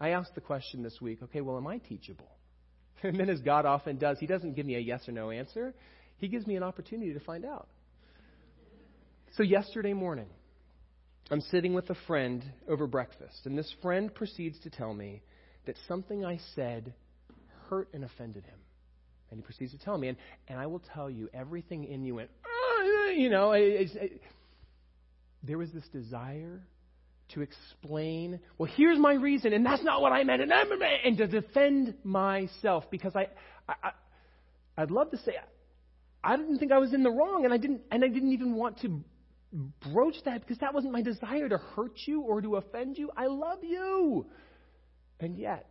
I 0.00 0.10
asked 0.10 0.34
the 0.34 0.40
question 0.40 0.82
this 0.82 0.98
week, 1.00 1.22
okay, 1.24 1.42
well, 1.42 1.58
am 1.58 1.66
I 1.66 1.78
teachable? 1.78 2.28
And 3.02 3.18
then, 3.18 3.30
as 3.30 3.40
God 3.40 3.64
often 3.64 3.96
does, 3.96 4.18
He 4.18 4.26
doesn't 4.26 4.54
give 4.54 4.66
me 4.66 4.74
a 4.74 4.78
yes 4.78 5.08
or 5.08 5.12
no 5.12 5.30
answer. 5.30 5.72
He 6.18 6.28
gives 6.28 6.46
me 6.46 6.56
an 6.56 6.62
opportunity 6.62 7.14
to 7.14 7.20
find 7.20 7.46
out. 7.46 7.66
So, 9.36 9.42
yesterday 9.42 9.94
morning, 9.94 10.26
I'm 11.30 11.40
sitting 11.40 11.72
with 11.72 11.88
a 11.88 11.94
friend 12.06 12.44
over 12.68 12.86
breakfast, 12.86 13.46
and 13.46 13.56
this 13.56 13.72
friend 13.80 14.14
proceeds 14.14 14.58
to 14.60 14.70
tell 14.70 14.92
me 14.92 15.22
that 15.64 15.76
something 15.88 16.26
I 16.26 16.40
said 16.54 16.92
hurt 17.70 17.88
and 17.94 18.04
offended 18.04 18.44
him. 18.44 18.58
And 19.30 19.38
he 19.38 19.42
proceeds 19.42 19.72
to 19.72 19.78
tell 19.78 19.96
me, 19.96 20.08
and, 20.08 20.18
and 20.48 20.58
I 20.58 20.66
will 20.66 20.82
tell 20.92 21.08
you, 21.08 21.30
everything 21.32 21.84
in 21.84 22.04
you 22.04 22.16
went, 22.16 22.30
ah, 22.44 23.10
you 23.10 23.30
know, 23.30 23.52
it, 23.52 23.90
it, 23.94 24.20
there 25.42 25.56
was 25.56 25.70
this 25.72 25.86
desire 25.92 26.60
to 27.34 27.42
explain, 27.42 28.40
well, 28.58 28.70
here's 28.76 28.98
my 28.98 29.14
reason, 29.14 29.52
and 29.52 29.64
that's 29.64 29.82
not 29.82 30.00
what 30.02 30.12
I 30.12 30.24
meant, 30.24 30.42
and, 30.42 30.52
and 30.52 31.18
to 31.18 31.26
defend 31.26 31.94
myself 32.04 32.84
because 32.90 33.14
I, 33.16 33.28
I, 33.68 33.90
I'd 34.76 34.90
love 34.90 35.10
to 35.10 35.18
say 35.18 35.32
I 36.22 36.36
didn't 36.36 36.58
think 36.58 36.72
I 36.72 36.78
was 36.78 36.92
in 36.92 37.02
the 37.02 37.10
wrong, 37.10 37.44
and 37.44 37.54
I 37.54 37.56
didn't, 37.56 37.82
and 37.90 38.04
I 38.04 38.08
didn't 38.08 38.32
even 38.32 38.54
want 38.54 38.80
to 38.80 39.02
broach 39.92 40.16
that 40.24 40.42
because 40.42 40.58
that 40.58 40.74
wasn't 40.74 40.92
my 40.92 41.02
desire 41.02 41.48
to 41.48 41.58
hurt 41.58 41.98
you 42.06 42.20
or 42.20 42.40
to 42.40 42.56
offend 42.56 42.98
you. 42.98 43.10
I 43.16 43.26
love 43.26 43.58
you, 43.62 44.26
and 45.18 45.36
yet 45.36 45.70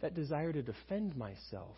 that 0.00 0.14
desire 0.14 0.52
to 0.52 0.62
defend 0.62 1.16
myself 1.16 1.76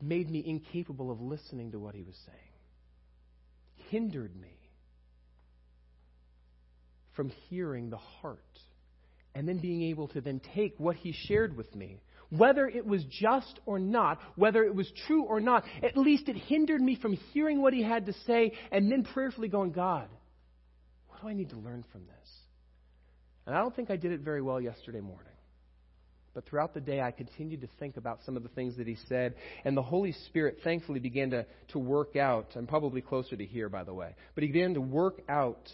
made 0.00 0.30
me 0.30 0.42
incapable 0.44 1.10
of 1.10 1.20
listening 1.20 1.72
to 1.72 1.78
what 1.78 1.94
he 1.94 2.02
was 2.02 2.16
saying, 2.26 2.38
hindered 3.90 4.34
me 4.34 4.61
from 7.14 7.30
hearing 7.48 7.90
the 7.90 7.96
heart 7.96 8.38
and 9.34 9.48
then 9.48 9.58
being 9.58 9.82
able 9.82 10.08
to 10.08 10.20
then 10.20 10.40
take 10.54 10.74
what 10.78 10.96
he 10.96 11.14
shared 11.26 11.56
with 11.56 11.74
me, 11.74 12.00
whether 12.30 12.66
it 12.66 12.86
was 12.86 13.04
just 13.10 13.60
or 13.66 13.78
not, 13.78 14.18
whether 14.36 14.64
it 14.64 14.74
was 14.74 14.90
true 15.06 15.24
or 15.24 15.40
not, 15.40 15.64
at 15.82 15.96
least 15.96 16.28
it 16.28 16.36
hindered 16.36 16.80
me 16.80 16.96
from 17.00 17.14
hearing 17.32 17.60
what 17.60 17.74
he 17.74 17.82
had 17.82 18.06
to 18.06 18.12
say 18.26 18.52
and 18.70 18.90
then 18.90 19.04
prayerfully 19.04 19.48
going, 19.48 19.72
God, 19.72 20.08
what 21.08 21.20
do 21.22 21.28
I 21.28 21.34
need 21.34 21.50
to 21.50 21.56
learn 21.56 21.84
from 21.92 22.02
this? 22.06 22.30
And 23.46 23.54
I 23.54 23.60
don't 23.60 23.74
think 23.74 23.90
I 23.90 23.96
did 23.96 24.12
it 24.12 24.20
very 24.20 24.40
well 24.40 24.60
yesterday 24.60 25.00
morning. 25.00 25.26
But 26.34 26.46
throughout 26.46 26.72
the 26.72 26.80
day, 26.80 27.00
I 27.00 27.10
continued 27.10 27.60
to 27.60 27.68
think 27.78 27.98
about 27.98 28.20
some 28.24 28.36
of 28.36 28.42
the 28.42 28.48
things 28.50 28.76
that 28.78 28.86
he 28.86 28.96
said, 29.06 29.34
and 29.64 29.76
the 29.76 29.82
Holy 29.82 30.12
Spirit 30.28 30.58
thankfully 30.64 31.00
began 31.00 31.30
to, 31.30 31.44
to 31.72 31.78
work 31.78 32.16
out. 32.16 32.46
I'm 32.56 32.66
probably 32.66 33.02
closer 33.02 33.36
to 33.36 33.44
here, 33.44 33.68
by 33.68 33.84
the 33.84 33.92
way. 33.92 34.14
But 34.34 34.44
he 34.44 34.48
began 34.48 34.74
to 34.74 34.80
work 34.80 35.20
out 35.28 35.68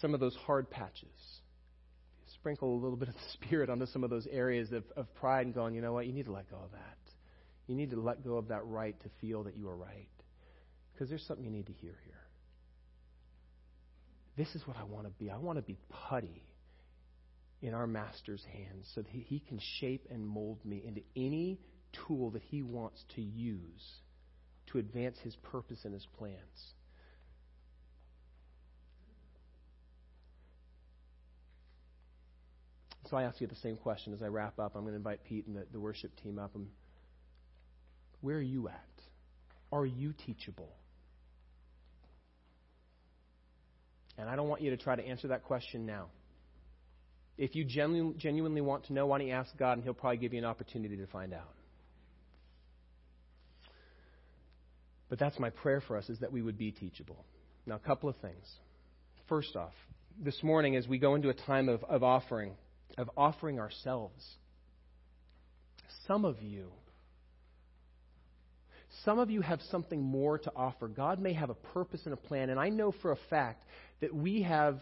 some 0.00 0.14
of 0.14 0.20
those 0.20 0.36
hard 0.46 0.70
patches. 0.70 1.40
Sprinkle 2.34 2.74
a 2.74 2.80
little 2.80 2.96
bit 2.96 3.08
of 3.08 3.14
the 3.14 3.20
Spirit 3.32 3.70
onto 3.70 3.86
some 3.86 4.04
of 4.04 4.10
those 4.10 4.26
areas 4.30 4.72
of, 4.72 4.84
of 4.96 5.12
pride 5.14 5.46
and 5.46 5.54
going, 5.54 5.74
you 5.74 5.82
know 5.82 5.92
what, 5.92 6.06
you 6.06 6.12
need 6.12 6.26
to 6.26 6.32
let 6.32 6.50
go 6.50 6.56
of 6.56 6.72
that. 6.72 6.98
You 7.66 7.74
need 7.74 7.90
to 7.90 8.00
let 8.00 8.22
go 8.24 8.36
of 8.36 8.48
that 8.48 8.64
right 8.66 8.98
to 9.00 9.08
feel 9.20 9.44
that 9.44 9.56
you 9.56 9.68
are 9.68 9.76
right. 9.76 10.08
Because 10.92 11.08
there's 11.08 11.24
something 11.26 11.44
you 11.44 11.50
need 11.50 11.66
to 11.66 11.72
hear 11.72 11.94
here. 12.04 12.14
This 14.36 14.54
is 14.54 14.66
what 14.66 14.76
I 14.76 14.84
want 14.84 15.06
to 15.06 15.12
be. 15.12 15.30
I 15.30 15.38
want 15.38 15.58
to 15.58 15.62
be 15.62 15.78
putty 16.08 16.42
in 17.62 17.72
our 17.72 17.86
Master's 17.86 18.44
hands 18.52 18.90
so 18.94 19.02
that 19.02 19.10
He 19.10 19.40
can 19.40 19.60
shape 19.78 20.06
and 20.10 20.26
mold 20.26 20.58
me 20.64 20.82
into 20.84 21.02
any 21.16 21.60
tool 22.06 22.30
that 22.30 22.42
He 22.42 22.62
wants 22.62 23.02
to 23.14 23.22
use 23.22 24.00
to 24.72 24.78
advance 24.78 25.16
His 25.22 25.36
purpose 25.36 25.78
and 25.84 25.94
His 25.94 26.06
plans. 26.18 26.74
So 33.10 33.16
I 33.16 33.24
ask 33.24 33.40
you 33.40 33.46
the 33.46 33.54
same 33.56 33.76
question 33.76 34.14
as 34.14 34.22
I 34.22 34.26
wrap 34.26 34.58
up. 34.58 34.74
I'm 34.74 34.82
going 34.82 34.92
to 34.92 34.96
invite 34.96 35.24
Pete 35.24 35.46
and 35.46 35.56
the, 35.56 35.66
the 35.72 35.80
worship 35.80 36.10
team 36.22 36.38
up. 36.38 36.54
And 36.54 36.68
where 38.20 38.36
are 38.36 38.42
you 38.42 38.68
at? 38.68 38.88
Are 39.70 39.84
you 39.84 40.14
teachable? 40.26 40.70
And 44.16 44.28
I 44.28 44.36
don't 44.36 44.48
want 44.48 44.62
you 44.62 44.70
to 44.70 44.76
try 44.76 44.96
to 44.96 45.04
answer 45.04 45.28
that 45.28 45.44
question 45.44 45.86
now. 45.86 46.06
If 47.36 47.56
you 47.56 47.64
genu- 47.64 48.14
genuinely 48.16 48.60
want 48.60 48.86
to 48.86 48.92
know, 48.92 49.06
why 49.06 49.18
don't 49.18 49.26
you 49.26 49.34
ask 49.34 49.54
God, 49.58 49.72
and 49.72 49.82
He'll 49.82 49.92
probably 49.92 50.18
give 50.18 50.32
you 50.32 50.38
an 50.38 50.44
opportunity 50.44 50.96
to 50.96 51.06
find 51.08 51.34
out. 51.34 51.52
But 55.08 55.18
that's 55.18 55.38
my 55.38 55.50
prayer 55.50 55.80
for 55.80 55.96
us, 55.96 56.08
is 56.08 56.20
that 56.20 56.32
we 56.32 56.42
would 56.42 56.56
be 56.56 56.70
teachable. 56.70 57.24
Now, 57.66 57.74
a 57.74 57.80
couple 57.80 58.08
of 58.08 58.16
things. 58.16 58.46
First 59.28 59.56
off, 59.56 59.72
this 60.22 60.42
morning, 60.42 60.76
as 60.76 60.86
we 60.86 60.98
go 60.98 61.16
into 61.16 61.28
a 61.28 61.34
time 61.34 61.68
of, 61.68 61.82
of 61.84 62.02
offering, 62.04 62.52
of 62.98 63.10
offering 63.16 63.58
ourselves, 63.58 64.24
some 66.06 66.24
of 66.24 66.40
you 66.42 66.70
some 69.04 69.18
of 69.18 69.30
you 69.30 69.40
have 69.40 69.60
something 69.70 70.02
more 70.02 70.38
to 70.38 70.52
offer. 70.54 70.88
God 70.88 71.18
may 71.18 71.32
have 71.32 71.50
a 71.50 71.54
purpose 71.54 72.02
and 72.04 72.14
a 72.14 72.18
plan, 72.18 72.50
and 72.50 72.60
I 72.60 72.68
know 72.68 72.92
for 73.02 73.12
a 73.12 73.18
fact 73.28 73.64
that 74.00 74.14
we 74.14 74.42
have 74.42 74.80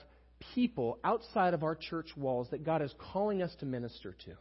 people 0.54 0.98
outside 1.02 1.54
of 1.54 1.62
our 1.62 1.74
church 1.74 2.08
walls 2.16 2.48
that 2.50 2.64
God 2.64 2.82
is 2.82 2.92
calling 3.12 3.42
us 3.42 3.54
to 3.60 3.66
minister 3.66 4.14
to. 4.26 4.32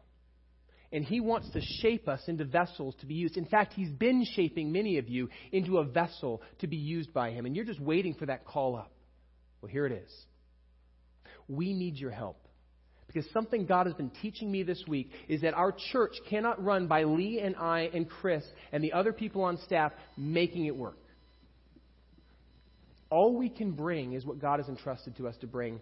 And 0.91 1.05
He 1.05 1.21
wants 1.21 1.49
to 1.51 1.61
shape 1.61 2.09
us 2.09 2.21
into 2.27 2.43
vessels 2.43 2.95
to 2.99 3.05
be 3.05 3.13
used. 3.13 3.37
In 3.37 3.45
fact, 3.45 3.73
He's 3.73 3.89
been 3.89 4.25
shaping 4.35 4.71
many 4.71 4.97
of 4.97 5.07
you 5.07 5.29
into 5.51 5.77
a 5.77 5.85
vessel 5.85 6.41
to 6.59 6.67
be 6.67 6.77
used 6.77 7.13
by 7.13 7.31
Him, 7.31 7.45
and 7.45 7.55
you're 7.55 7.65
just 7.65 7.79
waiting 7.79 8.13
for 8.13 8.25
that 8.25 8.45
call 8.45 8.75
up. 8.75 8.91
Well, 9.61 9.71
here 9.71 9.85
it 9.85 9.93
is. 9.93 10.11
We 11.47 11.73
need 11.73 11.95
your 11.97 12.11
help. 12.11 12.37
Because 13.13 13.29
something 13.31 13.65
God 13.65 13.87
has 13.87 13.95
been 13.95 14.11
teaching 14.21 14.49
me 14.49 14.63
this 14.63 14.83
week 14.87 15.11
is 15.27 15.41
that 15.41 15.53
our 15.53 15.73
church 15.91 16.13
cannot 16.29 16.63
run 16.63 16.87
by 16.87 17.03
Lee 17.03 17.39
and 17.39 17.55
I 17.57 17.89
and 17.93 18.09
Chris 18.09 18.43
and 18.71 18.83
the 18.83 18.93
other 18.93 19.11
people 19.11 19.43
on 19.43 19.57
staff 19.65 19.91
making 20.17 20.65
it 20.65 20.75
work. 20.75 20.97
All 23.09 23.35
we 23.35 23.49
can 23.49 23.71
bring 23.71 24.13
is 24.13 24.25
what 24.25 24.39
God 24.39 24.59
has 24.59 24.69
entrusted 24.69 25.17
to 25.17 25.27
us 25.27 25.35
to 25.41 25.47
bring, 25.47 25.81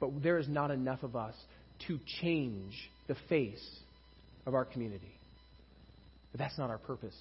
but 0.00 0.22
there 0.22 0.38
is 0.38 0.48
not 0.48 0.70
enough 0.70 1.02
of 1.02 1.16
us 1.16 1.34
to 1.86 1.98
change 2.22 2.72
the 3.08 3.16
face 3.28 3.78
of 4.46 4.54
our 4.54 4.64
community. 4.64 5.12
But 6.32 6.38
that's 6.38 6.56
not 6.56 6.70
our 6.70 6.78
purpose. 6.78 7.16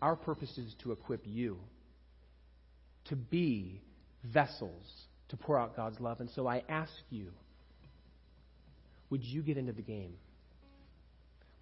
Our 0.00 0.16
purpose 0.16 0.56
is 0.56 0.74
to 0.84 0.92
equip 0.92 1.20
you 1.26 1.58
to 3.06 3.16
be 3.16 3.82
vessels 4.24 4.82
to 5.28 5.36
pour 5.36 5.58
out 5.58 5.76
God's 5.76 6.00
love. 6.00 6.20
And 6.20 6.30
so 6.34 6.46
I 6.46 6.62
ask 6.68 6.92
you 7.10 7.26
would 9.10 9.22
you 9.22 9.42
get 9.42 9.56
into 9.56 9.72
the 9.72 9.82
game? 9.82 10.14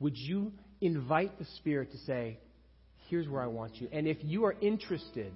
Would 0.01 0.17
you 0.17 0.53
invite 0.81 1.39
the 1.39 1.47
Spirit 1.57 1.93
to 1.93 1.99
say, 1.99 2.39
Here's 3.09 3.29
where 3.29 3.43
I 3.43 3.47
want 3.47 3.81
you? 3.81 3.89
And 3.93 4.07
if 4.09 4.17
you 4.23 4.47
are 4.47 4.55
interested, 4.61 5.33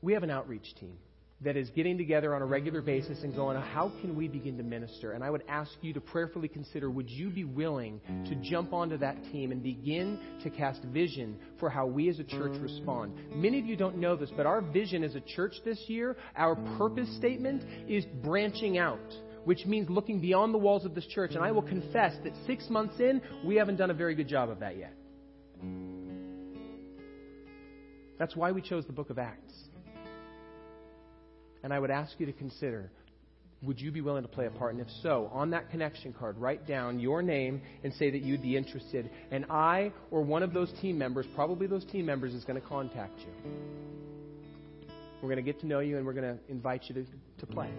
we 0.00 0.12
have 0.12 0.22
an 0.22 0.30
outreach 0.30 0.74
team 0.78 0.96
that 1.42 1.54
is 1.56 1.68
getting 1.70 1.98
together 1.98 2.34
on 2.34 2.40
a 2.40 2.46
regular 2.46 2.80
basis 2.80 3.22
and 3.22 3.34
going, 3.34 3.60
How 3.60 3.92
can 4.00 4.16
we 4.16 4.26
begin 4.26 4.56
to 4.56 4.62
minister? 4.62 5.12
And 5.12 5.22
I 5.22 5.30
would 5.30 5.42
ask 5.48 5.70
you 5.82 5.92
to 5.92 6.00
prayerfully 6.00 6.48
consider 6.48 6.90
would 6.90 7.10
you 7.10 7.28
be 7.28 7.44
willing 7.44 8.00
to 8.26 8.34
jump 8.36 8.72
onto 8.72 8.96
that 8.98 9.22
team 9.32 9.52
and 9.52 9.62
begin 9.62 10.18
to 10.44 10.50
cast 10.50 10.82
vision 10.84 11.38
for 11.60 11.68
how 11.68 11.86
we 11.86 12.08
as 12.08 12.18
a 12.18 12.24
church 12.24 12.56
respond? 12.60 13.12
Many 13.34 13.58
of 13.58 13.66
you 13.66 13.76
don't 13.76 13.98
know 13.98 14.16
this, 14.16 14.30
but 14.36 14.46
our 14.46 14.62
vision 14.62 15.04
as 15.04 15.14
a 15.14 15.20
church 15.20 15.54
this 15.64 15.82
year, 15.88 16.16
our 16.36 16.56
purpose 16.78 17.14
statement 17.16 17.64
is 17.88 18.04
branching 18.22 18.78
out 18.78 18.98
which 19.46 19.64
means 19.64 19.88
looking 19.88 20.20
beyond 20.20 20.52
the 20.52 20.58
walls 20.58 20.84
of 20.84 20.96
this 20.96 21.06
church. 21.06 21.30
And 21.36 21.44
I 21.44 21.52
will 21.52 21.62
confess 21.62 22.12
that 22.24 22.32
six 22.46 22.68
months 22.68 22.98
in, 22.98 23.22
we 23.44 23.54
haven't 23.54 23.76
done 23.76 23.92
a 23.92 23.94
very 23.94 24.16
good 24.16 24.26
job 24.26 24.50
of 24.50 24.58
that 24.58 24.76
yet. 24.76 24.92
That's 28.18 28.34
why 28.34 28.50
we 28.50 28.60
chose 28.60 28.84
the 28.86 28.92
book 28.92 29.08
of 29.08 29.20
Acts. 29.20 29.54
And 31.62 31.72
I 31.72 31.78
would 31.78 31.92
ask 31.92 32.12
you 32.18 32.26
to 32.26 32.32
consider 32.32 32.90
would 33.62 33.80
you 33.80 33.90
be 33.90 34.00
willing 34.00 34.22
to 34.22 34.28
play 34.28 34.46
a 34.46 34.50
part? 34.50 34.74
And 34.74 34.82
if 34.82 34.88
so, 35.02 35.30
on 35.32 35.50
that 35.50 35.70
connection 35.70 36.12
card, 36.12 36.36
write 36.38 36.66
down 36.66 36.98
your 36.98 37.22
name 37.22 37.62
and 37.84 37.94
say 37.94 38.10
that 38.10 38.22
you'd 38.22 38.42
be 38.42 38.56
interested. 38.56 39.08
And 39.30 39.46
I 39.48 39.92
or 40.10 40.22
one 40.22 40.42
of 40.42 40.52
those 40.52 40.72
team 40.82 40.98
members, 40.98 41.24
probably 41.36 41.68
those 41.68 41.84
team 41.86 42.04
members, 42.04 42.34
is 42.34 42.44
going 42.44 42.60
to 42.60 42.66
contact 42.66 43.18
you. 43.20 43.52
We're 45.22 45.28
going 45.28 45.36
to 45.36 45.42
get 45.42 45.60
to 45.60 45.66
know 45.66 45.78
you 45.78 45.96
and 45.98 46.04
we're 46.04 46.12
going 46.14 46.36
to 46.36 46.38
invite 46.50 46.82
you 46.88 46.96
to, 46.96 47.06
to 47.38 47.46
play. 47.46 47.70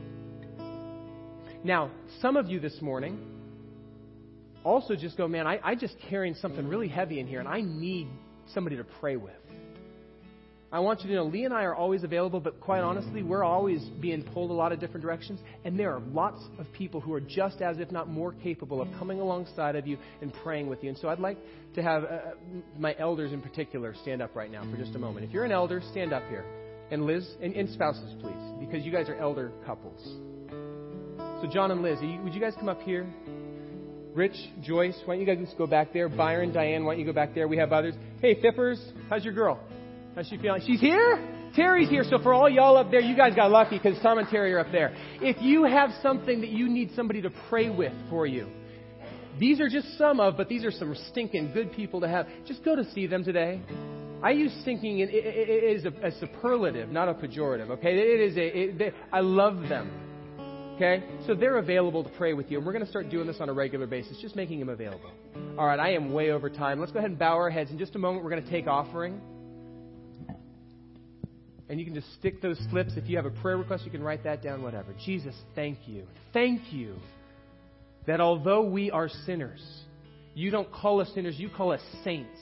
Now, 1.63 1.91
some 2.21 2.37
of 2.37 2.47
you 2.47 2.59
this 2.59 2.81
morning 2.81 3.19
also 4.63 4.95
just 4.95 5.17
go, 5.17 5.27
man, 5.27 5.47
I, 5.47 5.59
I 5.63 5.75
just 5.75 5.95
carrying 6.09 6.35
something 6.35 6.67
really 6.67 6.87
heavy 6.87 7.19
in 7.19 7.27
here, 7.27 7.39
and 7.39 7.47
I 7.47 7.61
need 7.61 8.07
somebody 8.53 8.77
to 8.77 8.83
pray 8.99 9.15
with. 9.15 9.33
I 10.69 10.79
want 10.79 11.01
you 11.01 11.07
to 11.07 11.15
know, 11.15 11.23
Lee 11.23 11.45
and 11.45 11.53
I 11.53 11.63
are 11.63 11.73
always 11.73 12.03
available, 12.03 12.41
but 12.41 12.59
quite 12.59 12.81
honestly, 12.81 13.23
we're 13.23 13.43
always 13.43 13.81
being 14.01 14.21
pulled 14.21 14.51
a 14.51 14.53
lot 14.53 14.73
of 14.73 14.81
different 14.81 15.01
directions, 15.01 15.39
and 15.63 15.79
there 15.79 15.93
are 15.93 16.01
lots 16.11 16.41
of 16.59 16.65
people 16.73 16.99
who 16.99 17.13
are 17.13 17.21
just 17.21 17.61
as, 17.61 17.79
if 17.79 17.89
not 17.89 18.09
more, 18.09 18.33
capable 18.43 18.81
of 18.81 18.89
coming 18.99 19.21
alongside 19.21 19.77
of 19.77 19.87
you 19.87 19.97
and 20.21 20.33
praying 20.43 20.67
with 20.67 20.83
you. 20.83 20.89
And 20.89 20.97
so 20.97 21.07
I'd 21.07 21.19
like 21.19 21.37
to 21.75 21.81
have 21.81 22.03
uh, 22.03 22.19
my 22.77 22.93
elders 22.99 23.31
in 23.31 23.41
particular 23.41 23.95
stand 24.01 24.21
up 24.21 24.35
right 24.35 24.51
now 24.51 24.69
for 24.69 24.75
just 24.75 24.93
a 24.95 24.99
moment. 24.99 25.25
If 25.25 25.31
you're 25.31 25.45
an 25.45 25.53
elder, 25.53 25.81
stand 25.91 26.11
up 26.11 26.23
here. 26.27 26.43
And 26.91 27.05
Liz, 27.05 27.25
and, 27.41 27.53
and 27.55 27.69
spouses, 27.69 28.13
please, 28.21 28.35
because 28.59 28.85
you 28.85 28.91
guys 28.91 29.07
are 29.07 29.15
elder 29.15 29.53
couples. 29.65 30.26
So, 31.41 31.47
John 31.47 31.69
and 31.69 31.83
Liz, 31.83 31.99
would 32.23 32.33
you 32.33 32.41
guys 32.41 32.53
come 32.57 32.67
up 32.67 32.81
here? 32.81 33.05
Rich, 34.15 34.35
Joyce, 34.63 34.99
why 35.05 35.15
don't 35.15 35.27
you 35.27 35.35
guys 35.35 35.53
go 35.55 35.67
back 35.67 35.93
there? 35.93 36.09
Byron, 36.09 36.51
Diane, 36.51 36.83
why 36.83 36.93
don't 36.93 36.99
you 36.99 37.05
go 37.05 37.13
back 37.13 37.35
there? 37.35 37.47
We 37.47 37.57
have 37.57 37.71
others. 37.71 37.93
Hey, 38.19 38.41
Fippers, 38.41 38.83
how's 39.07 39.23
your 39.23 39.35
girl? 39.35 39.59
How's 40.15 40.27
she 40.27 40.37
feeling? 40.37 40.61
She's 40.65 40.79
here? 40.79 41.19
Terry's 41.55 41.89
here. 41.89 42.03
So 42.09 42.17
for 42.17 42.33
all 42.33 42.49
y'all 42.49 42.75
up 42.75 42.89
there, 42.89 43.01
you 43.01 43.15
guys 43.15 43.35
got 43.35 43.51
lucky 43.51 43.77
because 43.77 44.01
Tom 44.01 44.17
and 44.17 44.27
Terry 44.29 44.51
are 44.53 44.59
up 44.59 44.71
there. 44.71 44.95
If 45.21 45.39
you 45.39 45.65
have 45.65 45.91
something 46.01 46.41
that 46.41 46.49
you 46.49 46.67
need 46.67 46.89
somebody 46.95 47.21
to 47.21 47.29
pray 47.49 47.69
with 47.69 47.93
for 48.09 48.25
you, 48.25 48.47
these 49.39 49.59
are 49.59 49.69
just 49.69 49.95
some 49.95 50.19
of, 50.19 50.37
but 50.37 50.49
these 50.49 50.65
are 50.65 50.71
some 50.71 50.95
stinking 51.11 51.51
good 51.53 51.71
people 51.71 52.01
to 52.01 52.07
have. 52.07 52.25
Just 52.47 52.65
go 52.65 52.75
to 52.75 52.83
see 52.93 53.05
them 53.05 53.23
today. 53.23 53.61
I 54.23 54.31
use 54.31 54.51
stinking, 54.63 54.99
it, 54.99 55.09
it, 55.09 55.49
it 55.49 55.77
is 55.77 55.85
a, 55.85 56.07
a, 56.07 56.11
superlative, 56.19 56.89
not 56.89 57.07
a 57.07 57.13
pejorative, 57.13 57.69
okay? 57.69 57.95
It 57.95 58.21
is 58.21 58.37
a, 58.37 58.57
it, 58.57 58.77
they, 58.79 58.91
I 59.13 59.19
love 59.19 59.69
them. 59.69 60.06
Okay? 60.77 61.03
So 61.25 61.33
they're 61.33 61.57
available 61.57 62.03
to 62.03 62.09
pray 62.11 62.33
with 62.33 62.51
you. 62.51 62.57
And 62.57 62.65
we're 62.65 62.71
going 62.71 62.85
to 62.85 62.89
start 62.89 63.09
doing 63.09 63.25
this 63.25 63.37
on 63.39 63.49
a 63.49 63.53
regular 63.53 63.87
basis, 63.87 64.17
just 64.21 64.35
making 64.35 64.59
them 64.59 64.69
available. 64.69 65.09
All 65.57 65.65
right, 65.65 65.79
I 65.79 65.93
am 65.93 66.13
way 66.13 66.29
over 66.29 66.51
time. 66.51 66.79
Let's 66.79 66.91
go 66.91 66.99
ahead 66.99 67.09
and 67.09 67.19
bow 67.19 67.33
our 67.33 67.49
heads. 67.49 67.71
In 67.71 67.79
just 67.79 67.95
a 67.95 67.99
moment, 67.99 68.23
we're 68.23 68.29
going 68.29 68.43
to 68.43 68.49
take 68.49 68.67
offering. 68.67 69.19
And 71.67 71.79
you 71.79 71.85
can 71.85 71.95
just 71.95 72.13
stick 72.13 72.43
those 72.43 72.59
slips. 72.69 72.91
If 72.95 73.09
you 73.09 73.17
have 73.17 73.25
a 73.25 73.31
prayer 73.41 73.57
request, 73.57 73.85
you 73.85 73.91
can 73.91 74.03
write 74.03 74.23
that 74.23 74.43
down, 74.43 74.61
whatever. 74.61 74.93
Jesus, 75.03 75.35
thank 75.55 75.79
you. 75.87 76.03
Thank 76.31 76.71
you 76.71 76.95
that 78.05 78.21
although 78.21 78.61
we 78.61 78.91
are 78.91 79.09
sinners, 79.25 79.61
you 80.35 80.51
don't 80.51 80.71
call 80.71 81.01
us 81.01 81.09
sinners, 81.15 81.39
you 81.39 81.49
call 81.49 81.71
us 81.71 81.81
saints 82.03 82.39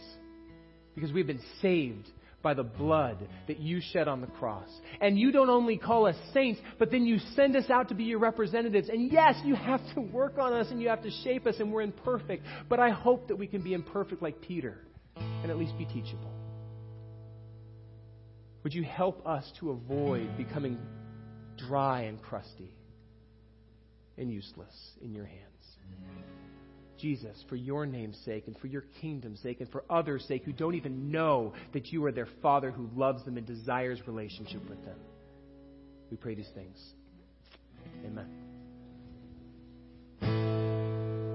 because 0.93 1.13
we've 1.13 1.25
been 1.25 1.41
saved 1.61 2.07
by 2.45 2.53
the 2.53 2.63
blood 2.63 3.27
that 3.47 3.59
you 3.59 3.81
shed 3.81 4.07
on 4.07 4.21
the 4.21 4.27
cross. 4.27 4.69
And 5.01 5.17
you 5.17 5.31
don't 5.31 5.49
only 5.49 5.77
call 5.77 6.05
us 6.05 6.15
saints, 6.31 6.61
but 6.77 6.91
then 6.91 7.03
you 7.03 7.17
send 7.35 7.55
us 7.55 7.71
out 7.71 7.89
to 7.89 7.95
be 7.95 8.03
your 8.03 8.19
representatives. 8.19 8.87
And 8.87 9.11
yes, 9.11 9.33
you 9.43 9.55
have 9.55 9.81
to 9.95 10.01
work 10.01 10.37
on 10.37 10.53
us 10.53 10.67
and 10.69 10.79
you 10.79 10.89
have 10.89 11.01
to 11.01 11.09
shape 11.23 11.47
us, 11.47 11.55
and 11.59 11.73
we're 11.73 11.81
imperfect. 11.81 12.45
But 12.69 12.79
I 12.79 12.91
hope 12.91 13.29
that 13.29 13.35
we 13.35 13.47
can 13.47 13.63
be 13.63 13.73
imperfect 13.73 14.21
like 14.21 14.41
Peter 14.41 14.77
and 15.15 15.49
at 15.49 15.57
least 15.57 15.75
be 15.75 15.85
teachable. 15.85 16.31
Would 18.63 18.75
you 18.75 18.83
help 18.83 19.25
us 19.25 19.51
to 19.59 19.71
avoid 19.71 20.37
becoming 20.37 20.77
dry 21.57 22.01
and 22.01 22.21
crusty 22.21 22.71
and 24.19 24.31
useless 24.31 24.91
in 25.01 25.15
your 25.15 25.25
hands? 25.25 25.54
Jesus, 26.97 27.43
for 27.49 27.55
your 27.55 27.85
name's 27.85 28.17
sake 28.25 28.45
and 28.47 28.57
for 28.57 28.67
your 28.67 28.83
kingdom's 29.01 29.41
sake 29.41 29.61
and 29.61 29.69
for 29.71 29.83
others' 29.89 30.25
sake 30.27 30.43
who 30.43 30.53
don't 30.53 30.75
even 30.75 31.11
know 31.11 31.53
that 31.73 31.87
you 31.91 32.03
are 32.05 32.11
their 32.11 32.27
Father 32.41 32.71
who 32.71 32.89
loves 32.95 33.23
them 33.25 33.37
and 33.37 33.45
desires 33.45 33.99
relationship 34.07 34.67
with 34.69 34.83
them. 34.85 34.97
We 36.11 36.17
pray 36.17 36.35
these 36.35 36.51
things. 36.53 36.77
Amen. 38.05 38.44